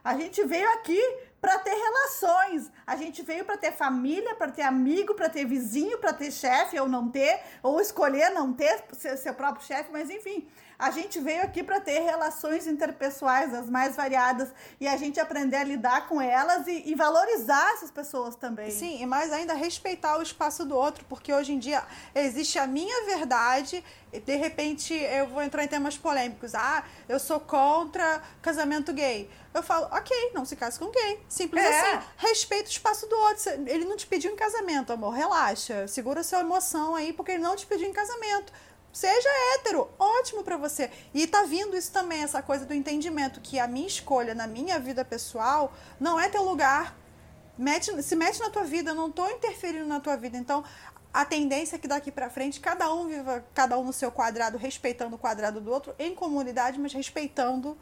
A 0.05 0.15
gente 0.17 0.45
veio 0.45 0.69
aqui 0.75 1.01
para 1.41 1.59
ter 1.59 1.75
relações. 1.75 2.71
A 2.87 2.97
gente 2.97 3.23
veio 3.23 3.45
para 3.45 3.57
ter 3.57 3.73
família, 3.73 4.35
para 4.35 4.51
ter 4.51 4.63
amigo, 4.63 5.15
para 5.15 5.29
ter 5.29 5.45
vizinho, 5.45 5.99
para 5.99 6.13
ter 6.13 6.31
chefe 6.31 6.79
ou 6.79 6.89
não 6.89 7.09
ter, 7.09 7.41
ou 7.63 7.81
escolher 7.81 8.31
não 8.31 8.53
ter 8.53 8.85
seu 9.17 9.35
próprio 9.35 9.65
chefe, 9.65 9.91
mas 9.93 10.11
enfim, 10.11 10.49
a 10.79 10.91
gente 10.91 11.19
veio 11.21 11.43
aqui 11.43 11.63
para 11.63 11.81
ter 11.81 12.01
relações 12.01 12.67
interpessoais 12.67 13.55
as 13.55 13.69
mais 13.69 13.97
variadas 13.97 14.49
e 14.81 14.87
a 14.87 14.97
gente 14.97 15.19
aprender 15.19 15.57
a 15.57 15.65
lidar 15.65 16.07
com 16.09 16.21
elas 16.21 16.67
e, 16.67 16.83
e 16.87 16.95
valorizar 16.95 17.73
essas 17.75 17.91
pessoas 17.91 18.37
também. 18.37 18.71
Sim, 18.71 19.01
e 19.03 19.07
mais 19.07 19.33
ainda 19.33 19.55
respeitar 19.55 20.19
o 20.19 20.23
espaço 20.23 20.65
do 20.65 20.77
outro, 20.77 21.05
porque 21.09 21.33
hoje 21.33 21.53
em 21.53 21.59
dia 21.59 21.83
existe 22.15 22.59
a 22.59 22.67
minha 22.67 23.07
verdade, 23.07 23.83
e 24.13 24.21
de 24.21 24.37
repente 24.37 24.95
eu 24.95 25.27
vou 25.27 25.43
entrar 25.43 25.65
em 25.65 25.69
temas 25.69 25.97
polêmicos. 25.97 26.55
Ah, 26.55 26.85
eu 27.09 27.19
sou 27.19 27.41
contra 27.41 28.23
casamento 28.41 28.93
gay. 28.93 29.29
Eu 29.53 29.63
falo, 29.63 29.87
ok, 29.91 30.33
não 30.35 30.45
se 30.45 30.55
case 30.55 30.79
com 30.79 30.91
gay. 30.91 31.21
Simples 31.29 31.65
É. 31.65 31.69
assim. 31.95 32.07
Respeita 32.19 32.69
o 32.69 32.73
espaço 32.73 33.07
do 33.07 33.17
outro. 33.17 33.51
Ele 33.67 33.85
não 33.85 33.97
te 33.97 34.07
pediu 34.07 34.31
em 34.31 34.37
casamento, 34.37 34.93
amor. 34.93 35.13
Relaxa. 35.13 35.89
Segura 35.89 36.23
sua 36.23 36.41
emoção 36.41 36.95
aí, 36.95 37.13
porque 37.13 37.33
ele 37.33 37.43
não 37.43 37.57
te 37.57 37.67
pediu 37.67 37.89
em 37.89 37.93
casamento. 37.93 38.53
Seja 38.97 39.29
hétero, 39.53 39.91
ótimo 39.99 40.43
pra 40.43 40.57
você. 40.57 40.91
E 41.13 41.27
tá 41.27 41.43
vindo 41.43 41.77
isso 41.77 41.93
também, 41.93 42.23
essa 42.23 42.41
coisa 42.41 42.65
do 42.65 42.73
entendimento 42.73 43.43
que 43.43 43.59
a 43.59 43.69
minha 43.69 43.87
escolha 43.87 44.35
na 44.35 44.47
minha 44.47 44.79
vida 44.79 45.05
pessoal 45.05 45.71
não 46.01 46.19
é 46.19 46.31
teu 46.31 46.43
lugar 46.43 46.97
mete, 47.59 48.03
se 48.03 48.17
mete 48.17 48.41
na 48.41 48.49
tua 48.49 48.65
vida, 48.65 48.93
eu 48.93 48.95
não 48.95 49.13
tô 49.13 49.29
interferindo 49.29 49.85
na 49.85 50.01
tua 50.01 50.17
vida. 50.17 50.39
Então, 50.39 50.65
a 51.13 51.27
tendência 51.27 51.77
é 51.77 51.79
que 51.79 51.87
daqui 51.87 52.11
pra 52.11 52.31
frente 52.31 52.59
cada 52.59 52.91
um 52.91 53.07
viva 53.07 53.45
cada 53.53 53.79
um 53.79 53.85
no 53.85 53.93
seu 53.93 54.11
quadrado, 54.11 54.57
respeitando 54.57 55.15
o 55.15 55.19
quadrado 55.19 55.61
do 55.61 55.71
outro, 55.71 55.95
em 55.99 56.15
comunidade, 56.15 56.81
mas 56.81 56.95
respeitando 56.95 57.77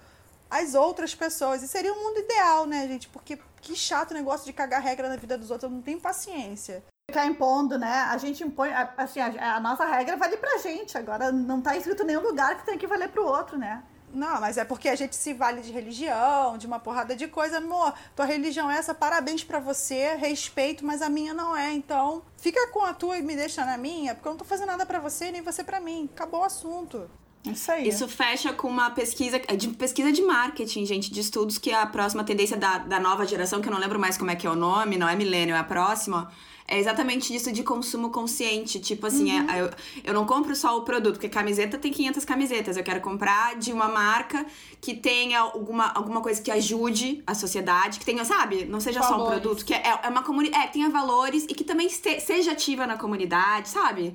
as 0.50 0.74
outras 0.74 1.14
pessoas. 1.14 1.62
E 1.62 1.68
seria 1.68 1.92
um 1.92 2.02
mundo 2.02 2.18
ideal, 2.18 2.66
né, 2.66 2.88
gente? 2.88 3.08
Porque 3.08 3.38
que 3.60 3.76
chato 3.76 4.10
o 4.10 4.14
negócio 4.14 4.46
de 4.46 4.52
cagar 4.52 4.82
regra 4.82 5.08
na 5.08 5.14
vida 5.14 5.38
dos 5.38 5.52
outros, 5.52 5.70
eu 5.70 5.76
não 5.76 5.80
tenho 5.80 6.00
paciência. 6.00 6.82
Ficar 7.14 7.26
impondo, 7.26 7.78
né? 7.78 8.08
A 8.10 8.18
gente 8.18 8.42
impõe, 8.42 8.70
a- 8.70 8.92
assim, 8.96 9.20
a, 9.20 9.54
a 9.54 9.60
nossa 9.60 9.84
regra 9.84 10.16
vale 10.16 10.36
pra 10.36 10.58
gente. 10.58 10.98
Agora 10.98 11.30
não 11.30 11.60
tá 11.60 11.76
escrito 11.76 12.02
em 12.02 12.06
nenhum 12.06 12.22
lugar 12.22 12.56
que 12.56 12.66
tem 12.66 12.76
que 12.76 12.88
valer 12.88 13.08
pro 13.08 13.24
outro, 13.24 13.56
né? 13.56 13.84
Não, 14.12 14.40
mas 14.40 14.56
é 14.58 14.64
porque 14.64 14.88
a 14.88 14.96
gente 14.96 15.14
se 15.14 15.32
vale 15.32 15.60
de 15.60 15.70
religião, 15.70 16.58
de 16.58 16.66
uma 16.66 16.80
porrada 16.80 17.14
de 17.14 17.28
coisa. 17.28 17.58
Amor, 17.58 17.94
tua 18.16 18.24
religião 18.24 18.68
é 18.68 18.78
essa, 18.78 18.92
parabéns 18.92 19.44
pra 19.44 19.60
você, 19.60 20.16
respeito, 20.16 20.84
mas 20.84 21.02
a 21.02 21.08
minha 21.08 21.32
não 21.32 21.56
é. 21.56 21.72
Então, 21.72 22.22
fica 22.36 22.66
com 22.72 22.82
a 22.84 22.92
tua 22.92 23.16
e 23.16 23.22
me 23.22 23.36
deixa 23.36 23.64
na 23.64 23.76
minha, 23.76 24.12
porque 24.16 24.26
eu 24.26 24.32
não 24.32 24.38
tô 24.38 24.44
fazendo 24.44 24.68
nada 24.68 24.84
pra 24.84 24.98
você, 24.98 25.30
nem 25.30 25.40
você 25.40 25.62
pra 25.62 25.78
mim. 25.78 26.08
Acabou 26.12 26.40
o 26.40 26.44
assunto. 26.44 27.08
Isso 27.44 27.70
aí. 27.70 27.86
Isso 27.88 28.08
fecha 28.08 28.52
com 28.52 28.66
uma 28.66 28.90
pesquisa 28.90 29.38
de 29.38 29.68
pesquisa 29.68 30.10
de 30.10 30.22
marketing, 30.22 30.84
gente, 30.84 31.12
de 31.12 31.20
estudos 31.20 31.58
que 31.58 31.72
a 31.72 31.86
próxima 31.86 32.24
tendência 32.24 32.56
da, 32.56 32.78
da 32.78 32.98
nova 32.98 33.24
geração, 33.24 33.60
que 33.60 33.68
eu 33.68 33.72
não 33.72 33.78
lembro 33.78 34.00
mais 34.00 34.16
como 34.18 34.30
é 34.32 34.36
que 34.36 34.46
é 34.46 34.50
o 34.50 34.56
nome, 34.56 34.96
não 34.96 35.08
é 35.08 35.14
milênio, 35.14 35.54
é 35.54 35.58
a 35.58 35.64
próxima, 35.64 36.32
é 36.66 36.78
exatamente 36.78 37.34
isso 37.34 37.52
de 37.52 37.62
consumo 37.62 38.10
consciente. 38.10 38.80
Tipo 38.80 39.06
assim, 39.06 39.30
é- 39.30 39.60
eu, 39.62 39.70
eu 40.02 40.14
não 40.14 40.24
compro 40.24 40.54
só 40.56 40.76
o 40.78 40.82
produto, 40.82 41.14
porque 41.14 41.28
camiseta 41.28 41.76
tem 41.78 41.92
500 41.92 42.24
camisetas. 42.24 42.76
Eu 42.76 42.82
quero 42.84 43.00
comprar 43.00 43.56
de 43.56 43.72
uma 43.72 43.88
marca 43.88 44.46
que 44.80 44.94
tenha 44.94 45.40
alguma, 45.40 45.92
alguma 45.92 46.20
coisa 46.20 46.40
que 46.40 46.50
ajude 46.50 47.22
a 47.26 47.34
sociedade, 47.34 47.98
que 47.98 48.04
tenha, 48.04 48.24
sabe? 48.24 48.64
Não 48.64 48.80
seja 48.80 49.00
só 49.02 49.08
um 49.14 49.18
Valores. 49.18 49.40
produto, 49.40 49.64
que 49.64 49.74
é, 49.74 49.82
é 50.02 50.08
uma 50.08 50.22
comunidade. 50.22 50.62
É, 50.64 50.66
que 50.68 50.72
tenha 50.74 50.88
valores 50.90 51.44
e 51.44 51.54
que 51.54 51.64
também 51.64 51.86
este- 51.86 52.20
seja 52.20 52.52
ativa 52.52 52.86
na 52.86 52.96
comunidade, 52.96 53.68
sabe? 53.68 54.14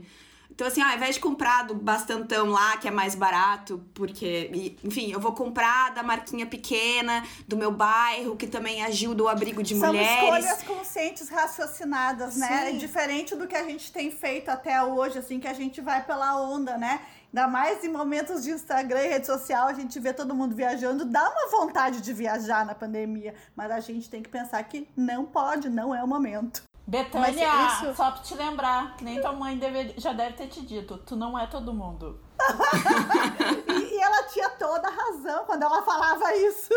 Então, 0.59 0.67
assim, 0.67 0.81
ao 0.81 0.93
invés 0.93 1.15
de 1.15 1.21
comprar 1.21 1.63
do 1.63 1.73
bastantão 1.73 2.49
lá, 2.49 2.75
que 2.75 2.85
é 2.85 2.91
mais 2.91 3.15
barato, 3.15 3.81
porque, 3.93 4.75
enfim, 4.83 5.09
eu 5.09 5.17
vou 5.17 5.31
comprar 5.31 5.93
da 5.93 6.03
marquinha 6.03 6.45
pequena, 6.45 7.23
do 7.47 7.55
meu 7.55 7.71
bairro, 7.71 8.35
que 8.35 8.45
também 8.45 8.83
ajuda 8.83 9.23
o 9.23 9.29
abrigo 9.29 9.63
de 9.63 9.79
São 9.79 9.87
mulheres. 9.87 10.21
escolhas 10.21 10.63
conscientes 10.63 11.29
raciocinadas, 11.29 12.35
né? 12.35 12.47
Sim. 12.47 12.53
É 12.53 12.71
diferente 12.73 13.35
do 13.37 13.47
que 13.47 13.55
a 13.55 13.63
gente 13.63 13.89
tem 13.89 14.11
feito 14.11 14.49
até 14.49 14.83
hoje, 14.83 15.17
assim, 15.17 15.39
que 15.39 15.47
a 15.47 15.53
gente 15.53 15.79
vai 15.79 16.03
pela 16.03 16.37
onda, 16.41 16.77
né? 16.77 16.99
Ainda 17.33 17.47
mais 17.47 17.81
em 17.85 17.89
momentos 17.89 18.43
de 18.43 18.51
Instagram 18.51 19.05
e 19.05 19.07
rede 19.07 19.27
social, 19.27 19.65
a 19.65 19.73
gente 19.73 19.97
vê 19.97 20.11
todo 20.11 20.35
mundo 20.35 20.53
viajando, 20.53 21.05
dá 21.05 21.29
uma 21.29 21.47
vontade 21.51 22.01
de 22.01 22.11
viajar 22.11 22.65
na 22.65 22.75
pandemia, 22.75 23.33
mas 23.55 23.71
a 23.71 23.79
gente 23.79 24.09
tem 24.09 24.21
que 24.21 24.29
pensar 24.29 24.61
que 24.63 24.89
não 24.97 25.25
pode, 25.25 25.69
não 25.69 25.95
é 25.95 26.03
o 26.03 26.07
momento. 26.07 26.63
Betânia, 26.89 27.67
isso- 27.67 27.93
só 27.95 28.09
pra 28.11 28.21
te 28.23 28.33
lembrar, 28.33 28.95
nem 29.01 29.21
tua 29.21 29.31
mãe 29.31 29.55
deve- 29.57 29.93
já 29.97 30.11
deve 30.11 30.33
ter 30.33 30.47
te 30.47 30.61
dito, 30.61 30.97
tu 30.97 31.15
não 31.15 31.37
é 31.37 31.45
todo 31.45 31.71
mundo. 31.73 32.19
E, 33.67 33.95
e 33.95 33.99
ela 34.01 34.23
tinha 34.23 34.49
toda 34.49 34.87
a 34.87 34.91
razão 34.91 35.45
quando 35.45 35.63
ela 35.63 35.81
falava 35.83 36.33
isso. 36.35 36.69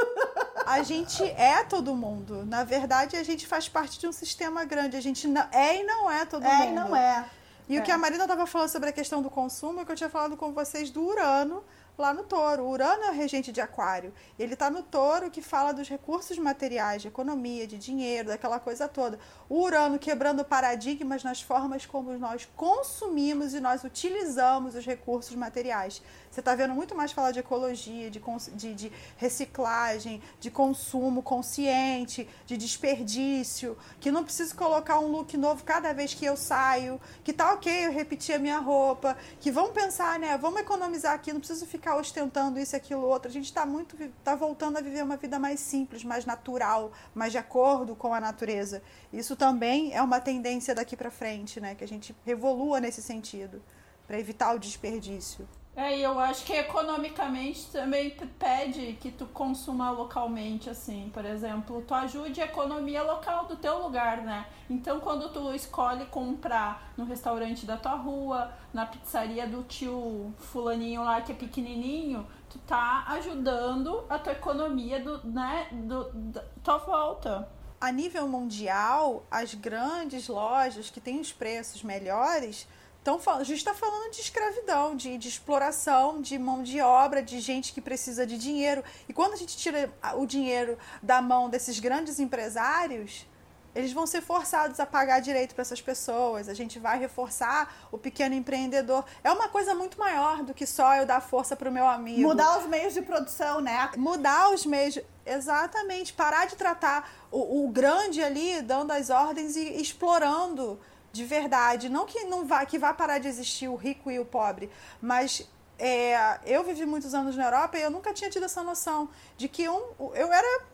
A 0.67 0.83
gente 0.83 1.23
é 1.25 1.63
todo 1.65 1.95
mundo. 1.95 2.45
Na 2.45 2.63
verdade, 2.65 3.17
a 3.17 3.23
gente 3.23 3.47
faz 3.47 3.69
parte 3.69 3.99
de 3.99 4.07
um 4.07 4.13
sistema 4.13 4.65
grande. 4.65 4.97
A 4.97 5.01
gente 5.01 5.27
não, 5.27 5.47
é 5.51 5.81
e 5.81 5.85
não 5.85 6.11
é 6.11 6.25
todo 6.27 6.45
É, 6.45 6.55
mundo. 6.59 6.69
e 6.69 6.73
não 6.73 6.95
é. 6.97 7.25
E 7.69 7.77
o 7.79 7.81
É. 7.81 7.83
que 7.83 7.91
a 7.91 7.97
Marina 7.99 8.25
estava 8.25 8.47
falando 8.47 8.69
sobre 8.69 8.89
a 8.91 8.93
questão 8.93 9.23
do 9.23 9.31
consumo, 9.31 9.81
é 9.81 9.85
que 9.85 9.93
eu 9.93 9.97
tinha 9.97 10.11
falado 10.11 10.37
com 10.37 10.53
vocês 10.53 10.91
do 10.91 11.03
Urano, 11.03 11.65
lá 11.97 12.13
no 12.13 12.25
touro. 12.25 12.65
O 12.65 12.71
Urano 12.71 13.05
é 13.05 13.11
o 13.11 13.15
regente 13.15 13.53
de 13.53 13.61
Aquário. 13.61 14.13
Ele 14.39 14.55
está 14.55 14.71
no 14.71 14.83
touro 14.83 15.31
que 15.31 15.43
fala 15.43 15.73
dos 15.73 15.89
recursos 15.89 16.39
materiais, 16.39 17.03
de 17.03 17.09
economia, 17.09 17.67
de 17.67 17.79
dinheiro, 17.79 18.29
daquela 18.29 18.59
coisa 18.59 18.89
toda. 18.89 19.19
O 19.49 19.63
Urano 19.63 19.99
quebrando 19.99 20.45
paradigmas 20.45 21.23
nas 21.23 21.43
formas 21.43 21.87
como 21.87 22.13
nós 22.19 22.49
consumimos 22.57 23.55
e 23.55 23.61
nós 23.61 23.85
utilizamos 23.85 24.75
os 24.75 24.85
recursos 24.85 25.35
materiais. 25.37 26.03
Você 26.31 26.41
está 26.41 26.55
vendo 26.55 26.73
muito 26.73 26.95
mais 26.95 27.13
falar 27.13 27.31
de 27.31 27.41
ecologia, 27.41 28.11
de, 28.11 28.23
de, 28.55 28.75
de, 28.75 28.93
reciclagem, 29.19 30.23
de 30.41 30.51
consumo 30.51 31.23
consciente, 31.23 32.27
de 32.47 32.57
desperdício, 32.57 33.77
que 34.01 34.11
não 34.11 34.25
preciso 34.25 34.57
colocar 34.57 34.99
um 34.99 35.09
look 35.09 35.37
novo 35.37 35.63
cada 35.63 35.93
vez 35.93 36.15
que 36.15 36.25
eu 36.25 36.37
saio, 36.37 36.99
que 37.23 37.35
tá 37.35 37.53
ok 37.53 37.87
eu 37.87 37.93
repetir 37.93 38.35
a 38.35 38.39
minha 38.39 38.59
roupa, 38.59 39.17
que 39.41 39.51
vamos 39.51 39.73
pensar, 39.73 40.19
né? 40.19 40.39
Vamos 40.39 40.61
economizar 40.61 41.13
aqui, 41.13 41.33
não 41.35 41.41
preciso 41.41 41.67
ficar 41.67 41.82
ostentando 41.91 42.59
isso 42.59 42.77
aquilo 42.77 43.03
outro. 43.03 43.29
A 43.29 43.33
gente 43.33 43.47
está 43.47 43.67
muito, 43.67 43.97
tá 44.23 44.35
voltando 44.35 44.79
a 44.79 44.81
viver 44.81 45.03
uma 45.03 45.17
vida 45.17 45.39
mais 45.39 45.61
simples, 45.61 46.05
mais 46.05 46.25
natural, 46.25 46.93
mais 47.15 47.33
de 47.33 47.39
acordo 47.39 47.97
com 47.97 48.15
a 48.15 48.21
natureza. 48.21 48.83
Isso 49.13 49.35
também 49.35 49.93
é 49.93 50.01
uma 50.01 50.21
tendência 50.21 50.75
daqui 50.75 50.97
para 50.97 51.11
frente, 51.11 51.61
né? 51.61 51.75
Que 51.75 51.85
a 51.85 51.89
gente 51.89 52.15
revolua 52.25 52.81
nesse 52.81 53.03
sentido, 53.03 53.63
para 54.07 54.19
evitar 54.19 54.55
o 54.55 54.59
desperdício. 54.59 55.47
É, 55.75 55.99
eu 55.99 56.19
acho 56.19 56.45
que 56.45 56.53
economicamente 56.53 57.67
também 57.73 58.11
pede 58.39 58.93
que 59.01 59.11
tu 59.11 59.25
consuma 59.25 59.91
localmente, 59.91 60.69
assim, 60.69 61.11
por 61.15 61.25
exemplo, 61.25 61.83
tu 61.89 61.95
ajude 61.95 62.43
a 62.43 62.45
economia 62.45 63.03
local 63.03 63.47
do 63.47 63.57
teu 63.57 63.83
lugar, 63.83 64.19
né? 64.19 64.47
Então, 64.69 65.01
quando 65.01 65.33
tu 65.33 65.51
escolhe 65.55 66.05
comprar 66.07 66.93
no 66.95 67.07
restaurante 67.07 67.65
da 67.65 67.79
tua 67.79 67.95
rua, 67.95 68.53
na 68.73 68.85
pizzaria 68.85 69.47
do 69.47 69.63
tio 69.63 70.35
fulaninho 70.37 71.03
lá 71.05 71.23
que 71.23 71.33
é 71.33 71.35
pequenininho, 71.35 72.27
tu 72.51 72.59
tá 72.59 73.05
ajudando 73.09 74.05
a 74.11 74.19
tua 74.19 74.33
economia 74.33 75.01
do, 75.01 75.27
né, 75.27 75.69
do, 75.73 76.05
da 76.13 76.45
tua 76.63 76.77
volta. 76.77 77.49
A 77.81 77.91
nível 77.91 78.29
mundial, 78.29 79.25
as 79.31 79.55
grandes 79.55 80.29
lojas 80.29 80.91
que 80.91 81.01
têm 81.01 81.19
os 81.19 81.33
preços 81.33 81.83
melhores 81.83 82.69
então, 83.03 83.21
a 83.27 83.43
gente 83.43 83.59
está 83.59 83.75
falando 83.75 84.13
de 84.13 84.21
escravidão, 84.21 84.95
de, 84.95 85.19
de 85.19 85.29
exploração, 85.29 86.23
de 86.23 86.39
mão 86.39 86.63
de 86.63 86.81
obra, 86.81 87.21
de 87.21 87.41
gente 87.41 87.73
que 87.73 87.81
precisa 87.81 88.25
de 88.25 88.39
dinheiro. 88.39 88.85
E 89.09 89.13
quando 89.13 89.33
a 89.33 89.37
gente 89.37 89.57
tira 89.57 89.93
o 90.15 90.25
dinheiro 90.25 90.79
da 91.03 91.21
mão 91.21 91.51
desses 91.51 91.81
grandes 91.81 92.21
empresários, 92.21 93.27
eles 93.75 93.93
vão 93.93 94.07
ser 94.07 94.21
forçados 94.21 94.79
a 94.79 94.87
pagar 94.87 95.19
direito 95.19 95.53
para 95.53 95.63
essas 95.63 95.81
pessoas. 95.81 96.49
A 96.49 96.55
gente 96.55 96.79
vai 96.79 96.97
reforçar 96.97 97.75
o 97.91 97.99
pequeno 97.99 98.37
empreendedor. 98.37 99.05
É 99.25 99.33
uma 99.33 99.49
coisa 99.49 99.75
muito 99.75 99.99
maior 99.99 100.45
do 100.45 100.55
que 100.55 100.65
só 100.65 100.95
eu 100.95 101.05
dar 101.05 101.21
força 101.21 101.57
para 101.57 101.69
o 101.69 101.73
meu 101.73 101.89
amigo. 101.89 102.21
Mudar 102.21 102.61
os 102.61 102.67
meios 102.67 102.95
de 102.95 103.03
produção, 103.03 103.61
né? 103.61 103.91
Mudar 103.97 104.51
os 104.51 104.65
meios. 104.65 105.01
Exatamente. 105.27 106.13
Parar 106.13 106.47
de 106.47 106.55
tratar 106.55 107.11
o, 107.33 107.65
o 107.65 107.69
grande 107.69 108.23
ali, 108.23 108.63
dando 108.63 108.93
as 108.93 109.11
ordens 109.11 109.57
e 109.57 109.81
explorando 109.81 110.79
de 111.13 111.25
verdade. 111.25 111.89
Não 111.89 112.07
que 112.07 112.25
não 112.25 112.47
vá, 112.47 112.65
que 112.65 112.79
vá 112.79 112.93
parar 112.93 113.19
de 113.19 113.29
existir 113.29 113.69
o 113.69 113.77
rico 113.77 114.11
e 114.11 114.19
o 114.19 114.25
pobre, 114.25 114.71
mas 115.01 115.49
é, 115.79 116.39
eu 116.47 116.63
vivi 116.65 116.87
muitos 116.87 117.15
anos 117.15 117.37
na 117.37 117.45
Europa 117.45 117.79
e 117.79 117.83
eu 117.83 117.91
nunca 117.91 118.13
tinha 118.13 118.31
tido 118.31 118.45
essa 118.45 118.63
noção 118.63 119.09
de 119.37 119.49
que 119.49 119.69
um, 119.69 119.83
eu 120.15 120.33
era 120.33 120.65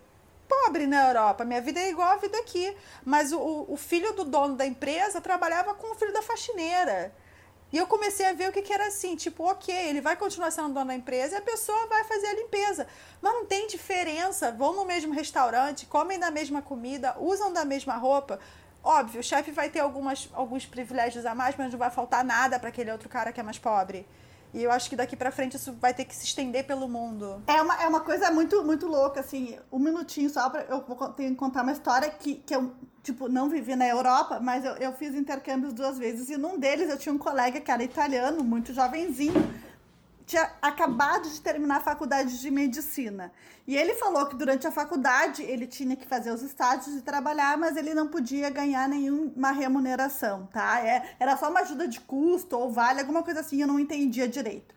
pobre 0.48 0.86
na 0.86 1.08
Europa. 1.08 1.44
Minha 1.44 1.60
vida 1.60 1.78
é 1.78 1.90
igual 1.90 2.08
a 2.08 2.16
vida 2.16 2.38
aqui. 2.38 2.74
Mas 3.04 3.32
o, 3.32 3.66
o 3.68 3.76
filho 3.76 4.12
do 4.14 4.24
dono 4.24 4.56
da 4.56 4.66
empresa 4.66 5.20
trabalhava 5.20 5.74
com 5.74 5.92
o 5.92 5.94
filho 5.94 6.12
da 6.12 6.22
faxineira. 6.22 7.12
E 7.70 7.76
eu 7.76 7.86
comecei 7.86 8.24
a 8.24 8.32
ver 8.32 8.48
o 8.48 8.52
que, 8.52 8.62
que 8.62 8.72
era 8.72 8.86
assim, 8.86 9.14
tipo, 9.14 9.44
ok, 9.44 9.74
ele 9.74 10.00
vai 10.00 10.16
continuar 10.16 10.50
sendo 10.50 10.72
dono 10.72 10.86
da 10.86 10.94
empresa 10.94 11.34
e 11.34 11.38
a 11.38 11.42
pessoa 11.42 11.86
vai 11.86 12.02
fazer 12.04 12.26
a 12.28 12.34
limpeza. 12.34 12.86
Mas 13.20 13.34
não 13.34 13.44
tem 13.44 13.66
diferença, 13.66 14.50
vão 14.50 14.74
no 14.74 14.86
mesmo 14.86 15.12
restaurante, 15.12 15.84
comem 15.84 16.18
da 16.18 16.30
mesma 16.30 16.62
comida, 16.62 17.14
usam 17.18 17.52
da 17.52 17.66
mesma 17.66 17.94
roupa. 17.96 18.40
Óbvio, 18.88 19.20
o 19.20 19.22
chefe 19.22 19.50
vai 19.50 19.68
ter 19.68 19.80
algumas, 19.80 20.30
alguns 20.32 20.64
privilégios 20.64 21.26
a 21.26 21.34
mais, 21.34 21.54
mas 21.58 21.70
não 21.70 21.78
vai 21.78 21.90
faltar 21.90 22.24
nada 22.24 22.58
para 22.58 22.70
aquele 22.70 22.90
outro 22.90 23.06
cara 23.06 23.30
que 23.30 23.38
é 23.38 23.42
mais 23.42 23.58
pobre. 23.58 24.06
E 24.54 24.62
eu 24.62 24.70
acho 24.70 24.88
que 24.88 24.96
daqui 24.96 25.14
para 25.14 25.30
frente 25.30 25.58
isso 25.58 25.74
vai 25.78 25.92
ter 25.92 26.06
que 26.06 26.16
se 26.16 26.24
estender 26.24 26.64
pelo 26.64 26.88
mundo. 26.88 27.42
É 27.46 27.60
uma, 27.60 27.82
é 27.82 27.86
uma 27.86 28.00
coisa 28.00 28.30
muito, 28.30 28.64
muito 28.64 28.86
louca, 28.86 29.20
assim. 29.20 29.58
Um 29.70 29.78
minutinho 29.78 30.30
só 30.30 30.48
para 30.48 30.62
eu 30.62 30.82
vou 30.88 30.96
tenho 31.10 31.32
que 31.32 31.36
contar 31.36 31.64
uma 31.64 31.72
história 31.72 32.08
que, 32.08 32.36
que 32.36 32.56
eu, 32.56 32.72
tipo, 33.02 33.28
não 33.28 33.50
vivi 33.50 33.76
na 33.76 33.86
Europa, 33.86 34.40
mas 34.40 34.64
eu, 34.64 34.72
eu 34.76 34.92
fiz 34.94 35.14
intercâmbios 35.14 35.74
duas 35.74 35.98
vezes. 35.98 36.30
E 36.30 36.38
num 36.38 36.58
deles 36.58 36.88
eu 36.88 36.96
tinha 36.96 37.14
um 37.14 37.18
colega 37.18 37.60
que 37.60 37.70
era 37.70 37.84
italiano, 37.84 38.42
muito 38.42 38.72
jovenzinho 38.72 39.67
tinha 40.28 40.52
acabado 40.60 41.26
de 41.26 41.40
terminar 41.40 41.78
a 41.78 41.80
faculdade 41.80 42.38
de 42.38 42.50
medicina. 42.50 43.32
E 43.66 43.74
ele 43.74 43.94
falou 43.94 44.26
que 44.26 44.36
durante 44.36 44.66
a 44.66 44.70
faculdade 44.70 45.42
ele 45.42 45.66
tinha 45.66 45.96
que 45.96 46.06
fazer 46.06 46.30
os 46.30 46.42
estágios 46.42 46.94
e 46.96 47.00
trabalhar, 47.00 47.56
mas 47.56 47.78
ele 47.78 47.94
não 47.94 48.08
podia 48.08 48.50
ganhar 48.50 48.86
nenhuma 48.86 49.52
remuneração, 49.52 50.46
tá? 50.52 50.80
É, 50.86 51.16
era 51.18 51.34
só 51.38 51.48
uma 51.48 51.60
ajuda 51.60 51.88
de 51.88 51.98
custo 52.00 52.58
ou 52.58 52.70
vale, 52.70 53.00
alguma 53.00 53.22
coisa 53.22 53.40
assim, 53.40 53.62
eu 53.62 53.66
não 53.66 53.80
entendia 53.80 54.28
direito. 54.28 54.74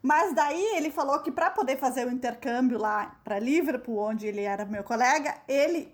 Mas 0.00 0.32
daí 0.32 0.76
ele 0.76 0.92
falou 0.92 1.18
que 1.18 1.32
para 1.32 1.50
poder 1.50 1.78
fazer 1.78 2.06
o 2.06 2.12
intercâmbio 2.12 2.78
lá 2.78 3.16
para 3.24 3.40
Liverpool, 3.40 3.98
onde 3.98 4.24
ele 4.24 4.42
era 4.42 4.64
meu 4.64 4.84
colega, 4.84 5.34
ele 5.48 5.92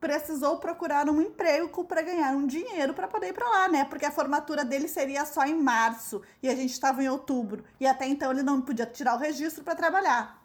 precisou 0.00 0.58
procurar 0.58 1.08
um 1.08 1.20
emprego 1.20 1.84
para 1.84 2.02
ganhar 2.02 2.32
um 2.32 2.46
dinheiro 2.46 2.92
para 2.92 3.08
poder 3.08 3.28
ir 3.28 3.32
para 3.32 3.48
lá, 3.48 3.68
né? 3.68 3.84
Porque 3.84 4.04
a 4.04 4.10
formatura 4.10 4.64
dele 4.64 4.88
seria 4.88 5.24
só 5.24 5.44
em 5.44 5.54
março 5.54 6.22
e 6.42 6.48
a 6.48 6.54
gente 6.54 6.72
estava 6.72 7.02
em 7.02 7.08
outubro 7.08 7.64
e 7.80 7.86
até 7.86 8.06
então 8.06 8.30
ele 8.30 8.42
não 8.42 8.60
podia 8.60 8.86
tirar 8.86 9.14
o 9.14 9.18
registro 9.18 9.64
para 9.64 9.74
trabalhar. 9.74 10.42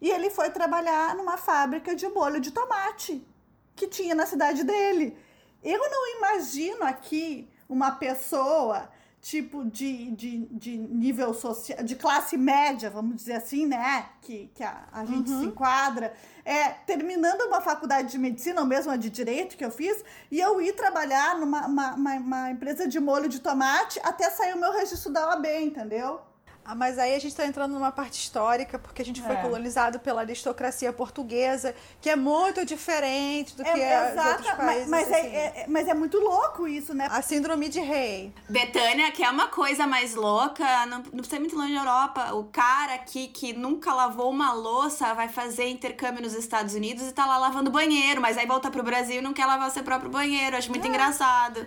E 0.00 0.10
ele 0.10 0.30
foi 0.30 0.50
trabalhar 0.50 1.14
numa 1.16 1.36
fábrica 1.36 1.94
de 1.94 2.08
molho 2.08 2.40
de 2.40 2.50
tomate 2.50 3.26
que 3.74 3.86
tinha 3.86 4.14
na 4.14 4.26
cidade 4.26 4.64
dele. 4.64 5.16
Eu 5.62 5.78
não 5.90 6.16
imagino 6.16 6.84
aqui 6.84 7.48
uma 7.68 7.92
pessoa 7.92 8.88
tipo 9.28 9.62
de, 9.66 10.10
de, 10.12 10.46
de 10.46 10.78
nível 10.78 11.34
social, 11.34 11.82
de 11.84 11.94
classe 11.94 12.38
média, 12.38 12.88
vamos 12.88 13.16
dizer 13.16 13.34
assim, 13.34 13.66
né? 13.66 14.08
Que, 14.22 14.50
que 14.54 14.64
a, 14.64 14.88
a 14.90 15.04
gente 15.04 15.30
uhum. 15.30 15.40
se 15.40 15.46
enquadra, 15.46 16.14
é, 16.46 16.70
terminando 16.86 17.42
uma 17.42 17.60
faculdade 17.60 18.10
de 18.10 18.16
medicina, 18.16 18.62
ou 18.62 18.66
mesmo 18.66 18.90
a 18.90 18.96
de 18.96 19.10
direito 19.10 19.54
que 19.54 19.64
eu 19.64 19.70
fiz, 19.70 20.02
e 20.30 20.40
eu 20.40 20.62
ir 20.62 20.72
trabalhar 20.72 21.38
numa 21.38 21.66
uma, 21.66 21.94
uma, 21.94 22.14
uma 22.14 22.50
empresa 22.50 22.88
de 22.88 22.98
molho 22.98 23.28
de 23.28 23.40
tomate 23.40 24.00
até 24.02 24.30
sair 24.30 24.54
o 24.54 24.58
meu 24.58 24.72
registro 24.72 25.12
da 25.12 25.28
OAB, 25.28 25.44
entendeu? 25.60 26.20
Ah, 26.68 26.74
mas 26.74 26.98
aí 26.98 27.14
a 27.14 27.18
gente 27.18 27.30
está 27.30 27.46
entrando 27.46 27.72
numa 27.72 27.90
parte 27.90 28.20
histórica, 28.20 28.78
porque 28.78 29.00
a 29.00 29.04
gente 29.04 29.22
foi 29.22 29.34
é. 29.34 29.40
colonizado 29.40 29.98
pela 30.00 30.20
aristocracia 30.20 30.92
portuguesa, 30.92 31.74
que 31.98 32.10
é 32.10 32.14
muito 32.14 32.62
diferente 32.62 33.56
do 33.56 33.62
é, 33.62 33.72
que 33.72 33.80
é, 33.80 34.14
os 34.14 34.26
outros 34.26 34.50
países. 34.50 34.86
Mas, 34.86 35.08
mas, 35.08 35.10
é, 35.10 35.20
assim. 35.20 35.60
é, 35.60 35.66
mas 35.66 35.88
é 35.88 35.94
muito 35.94 36.18
louco 36.18 36.68
isso, 36.68 36.92
né? 36.92 37.08
A 37.10 37.22
síndrome 37.22 37.70
de 37.70 37.80
rei. 37.80 38.34
Betânia, 38.50 39.10
que 39.12 39.24
é 39.24 39.30
uma 39.30 39.46
coisa 39.46 39.86
mais 39.86 40.14
louca, 40.14 40.84
não, 40.84 40.98
não 40.98 41.20
precisa 41.20 41.40
muito 41.40 41.56
longe 41.56 41.72
da 41.72 41.80
Europa. 41.80 42.34
O 42.34 42.44
cara 42.44 42.96
aqui 42.96 43.28
que 43.28 43.54
nunca 43.54 43.94
lavou 43.94 44.30
uma 44.30 44.52
louça 44.52 45.14
vai 45.14 45.30
fazer 45.30 45.70
intercâmbio 45.70 46.20
nos 46.22 46.34
Estados 46.34 46.74
Unidos 46.74 47.08
e 47.08 47.12
tá 47.12 47.24
lá 47.24 47.38
lavando 47.38 47.70
banheiro, 47.70 48.20
mas 48.20 48.36
aí 48.36 48.44
volta 48.44 48.70
pro 48.70 48.82
Brasil 48.82 49.20
e 49.20 49.22
não 49.22 49.32
quer 49.32 49.46
lavar 49.46 49.68
o 49.68 49.72
seu 49.72 49.82
próprio 49.82 50.10
banheiro. 50.10 50.54
Acho 50.54 50.68
muito 50.68 50.84
é. 50.84 50.88
engraçado. 50.90 51.66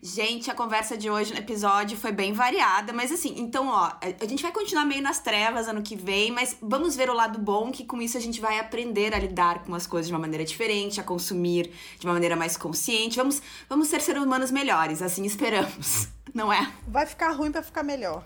Gente, 0.00 0.48
a 0.48 0.54
conversa 0.54 0.96
de 0.96 1.10
hoje 1.10 1.32
no 1.32 1.40
episódio 1.40 1.98
foi 1.98 2.12
bem 2.12 2.32
variada, 2.32 2.92
mas 2.92 3.10
assim, 3.10 3.34
então, 3.36 3.66
ó, 3.66 3.90
a 4.00 4.26
gente 4.26 4.40
vai 4.40 4.52
continuar 4.52 4.84
meio 4.84 5.02
nas 5.02 5.18
trevas 5.18 5.66
ano 5.66 5.82
que 5.82 5.96
vem, 5.96 6.30
mas 6.30 6.56
vamos 6.62 6.94
ver 6.94 7.10
o 7.10 7.12
lado 7.14 7.36
bom, 7.36 7.72
que 7.72 7.84
com 7.84 8.00
isso 8.00 8.16
a 8.16 8.20
gente 8.20 8.40
vai 8.40 8.60
aprender 8.60 9.12
a 9.12 9.18
lidar 9.18 9.64
com 9.64 9.74
as 9.74 9.88
coisas 9.88 10.06
de 10.06 10.12
uma 10.12 10.20
maneira 10.20 10.44
diferente, 10.44 11.00
a 11.00 11.02
consumir 11.02 11.72
de 11.98 12.06
uma 12.06 12.12
maneira 12.12 12.36
mais 12.36 12.56
consciente. 12.56 13.16
Vamos, 13.16 13.42
vamos 13.68 13.88
ser 13.88 14.00
seres 14.00 14.22
humanos 14.22 14.52
melhores, 14.52 15.02
assim 15.02 15.24
esperamos, 15.24 16.06
não 16.32 16.52
é? 16.52 16.72
Vai 16.86 17.04
ficar 17.04 17.32
ruim 17.32 17.50
para 17.50 17.64
ficar 17.64 17.82
melhor. 17.82 18.22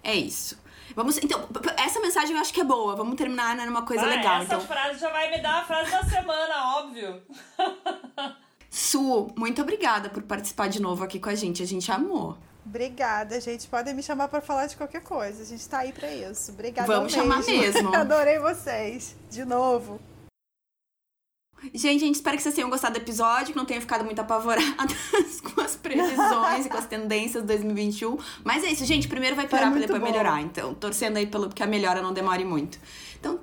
É 0.00 0.14
isso. 0.14 0.56
Vamos, 0.94 1.18
então, 1.18 1.44
essa 1.76 1.98
mensagem 1.98 2.36
eu 2.36 2.40
acho 2.40 2.54
que 2.54 2.60
é 2.60 2.64
boa. 2.64 2.94
Vamos 2.94 3.16
terminar 3.16 3.56
né, 3.56 3.66
numa 3.66 3.82
coisa 3.82 4.04
ah, 4.04 4.08
legal. 4.08 4.36
Essa 4.36 4.54
então... 4.54 4.60
frase 4.60 5.00
já 5.00 5.10
vai 5.10 5.28
me 5.28 5.42
dar 5.42 5.62
a 5.62 5.64
frase 5.64 5.90
da 5.90 6.04
semana, 6.04 6.76
óbvio. 6.76 7.22
Su, 8.70 9.28
muito 9.36 9.62
obrigada 9.62 10.10
por 10.10 10.22
participar 10.22 10.68
de 10.68 10.80
novo 10.80 11.02
aqui 11.02 11.18
com 11.18 11.28
a 11.28 11.34
gente. 11.34 11.62
A 11.62 11.66
gente 11.66 11.90
amou. 11.90 12.36
Obrigada, 12.64 13.40
gente. 13.40 13.66
Podem 13.66 13.94
me 13.94 14.02
chamar 14.02 14.28
para 14.28 14.42
falar 14.42 14.66
de 14.66 14.76
qualquer 14.76 15.02
coisa. 15.02 15.42
A 15.42 15.46
gente 15.46 15.66
tá 15.66 15.78
aí 15.78 15.92
para 15.92 16.12
isso. 16.12 16.52
Obrigada. 16.52 16.86
Vamos 16.86 17.12
chamar 17.12 17.42
mesmo. 17.44 17.92
Adorei 17.96 18.38
vocês. 18.38 19.16
De 19.30 19.44
novo. 19.44 19.98
Gente, 21.74 22.04
a 22.04 22.06
gente 22.06 22.14
espera 22.14 22.36
que 22.36 22.42
vocês 22.42 22.54
tenham 22.54 22.70
gostado 22.70 22.94
do 22.94 23.02
episódio, 23.02 23.52
que 23.52 23.56
não 23.56 23.64
tenham 23.64 23.80
ficado 23.80 24.04
muito 24.04 24.20
apavoradas 24.20 25.40
com 25.42 25.60
as 25.60 25.74
previsões 25.74 26.66
e 26.66 26.68
com 26.68 26.76
as 26.76 26.86
tendências 26.86 27.42
de 27.42 27.48
2021. 27.48 28.16
Mas 28.44 28.62
é 28.62 28.68
isso, 28.68 28.84
gente. 28.84 29.08
Primeiro 29.08 29.34
vai 29.34 29.48
piorar 29.48 29.70
para 29.70 29.80
depois 29.80 29.98
bom. 29.98 30.06
melhorar. 30.06 30.40
Então, 30.40 30.74
torcendo 30.74 31.16
aí 31.16 31.26
pelo 31.26 31.48
que 31.48 31.62
a 31.62 31.66
melhora 31.66 32.00
não 32.00 32.12
demore 32.12 32.44
muito. 32.44 32.78
Então, 33.18 33.40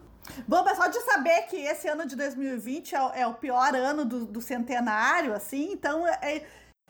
Bom, 0.48 0.64
só 0.76 0.88
de 0.88 1.00
saber 1.02 1.44
que 1.44 1.58
esse 1.58 1.88
ano 1.88 2.06
de 2.06 2.16
2020 2.16 2.96
é, 2.96 3.22
é 3.22 3.28
o 3.28 3.34
pior 3.34 3.76
ano 3.76 4.04
do, 4.06 4.26
do 4.26 4.42
centenário, 4.42 5.34
assim, 5.34 5.72
então 5.72 6.08
é, 6.08 6.20
é 6.22 6.46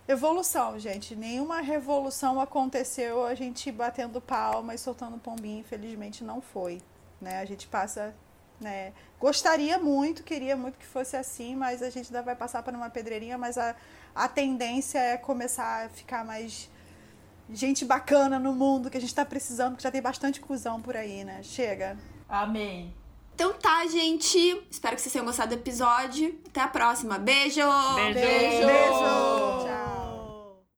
Evolução, 0.08 0.78
gente. 0.78 1.16
Nenhuma 1.16 1.62
revolução 1.62 2.40
aconteceu 2.40 3.26
a 3.26 3.34
gente 3.34 3.72
batendo 3.72 4.22
palma 4.22 4.76
e 4.76 4.78
soltando 4.78 5.18
pombinho. 5.18 5.62
Infelizmente 5.62 6.24
não 6.24 6.42
foi. 6.42 6.80
Né? 7.20 7.40
A 7.40 7.46
gente 7.46 7.68
passa. 7.68 8.14
Né? 8.62 8.94
Gostaria 9.20 9.80
muito, 9.80 10.24
queria 10.24 10.56
muito 10.56 10.78
que 10.78 10.86
fosse 10.86 11.18
assim, 11.18 11.56
mas 11.56 11.82
a 11.82 11.90
gente 11.90 12.08
ainda 12.08 12.22
vai 12.22 12.36
passar 12.36 12.62
por 12.62 12.74
uma 12.74 12.90
pedreirinha. 12.90 13.36
Mas 13.36 13.58
a, 13.58 13.76
a 14.14 14.28
tendência 14.28 15.00
é 15.00 15.18
começar 15.18 15.86
a 15.86 15.90
ficar 15.90 16.24
mais 16.24 16.70
gente 17.50 17.84
bacana 17.84 18.38
no 18.38 18.54
mundo 18.54 18.92
que 18.92 18.98
a 18.98 19.02
gente 19.02 19.14
tá 19.14 19.26
precisando, 19.26 19.76
que 19.76 19.84
já 19.84 19.90
tem 19.90 20.02
bastante 20.04 20.40
cuzão 20.40 20.80
por 20.80 20.96
aí, 20.96 21.24
né? 21.24 21.42
Chega. 21.42 21.98
Amém. 22.30 22.94
Então 23.36 23.52
tá, 23.54 23.86
gente. 23.86 24.64
Espero 24.72 24.96
que 24.96 25.02
vocês 25.02 25.12
tenham 25.12 25.26
gostado 25.26 25.50
do 25.50 25.60
episódio. 25.60 26.40
Até 26.48 26.62
a 26.62 26.68
próxima. 26.70 27.20
Beijo! 27.20 27.62
Beijo! 27.96 28.14
Beijo. 28.14 28.66
Beijo! 28.66 29.95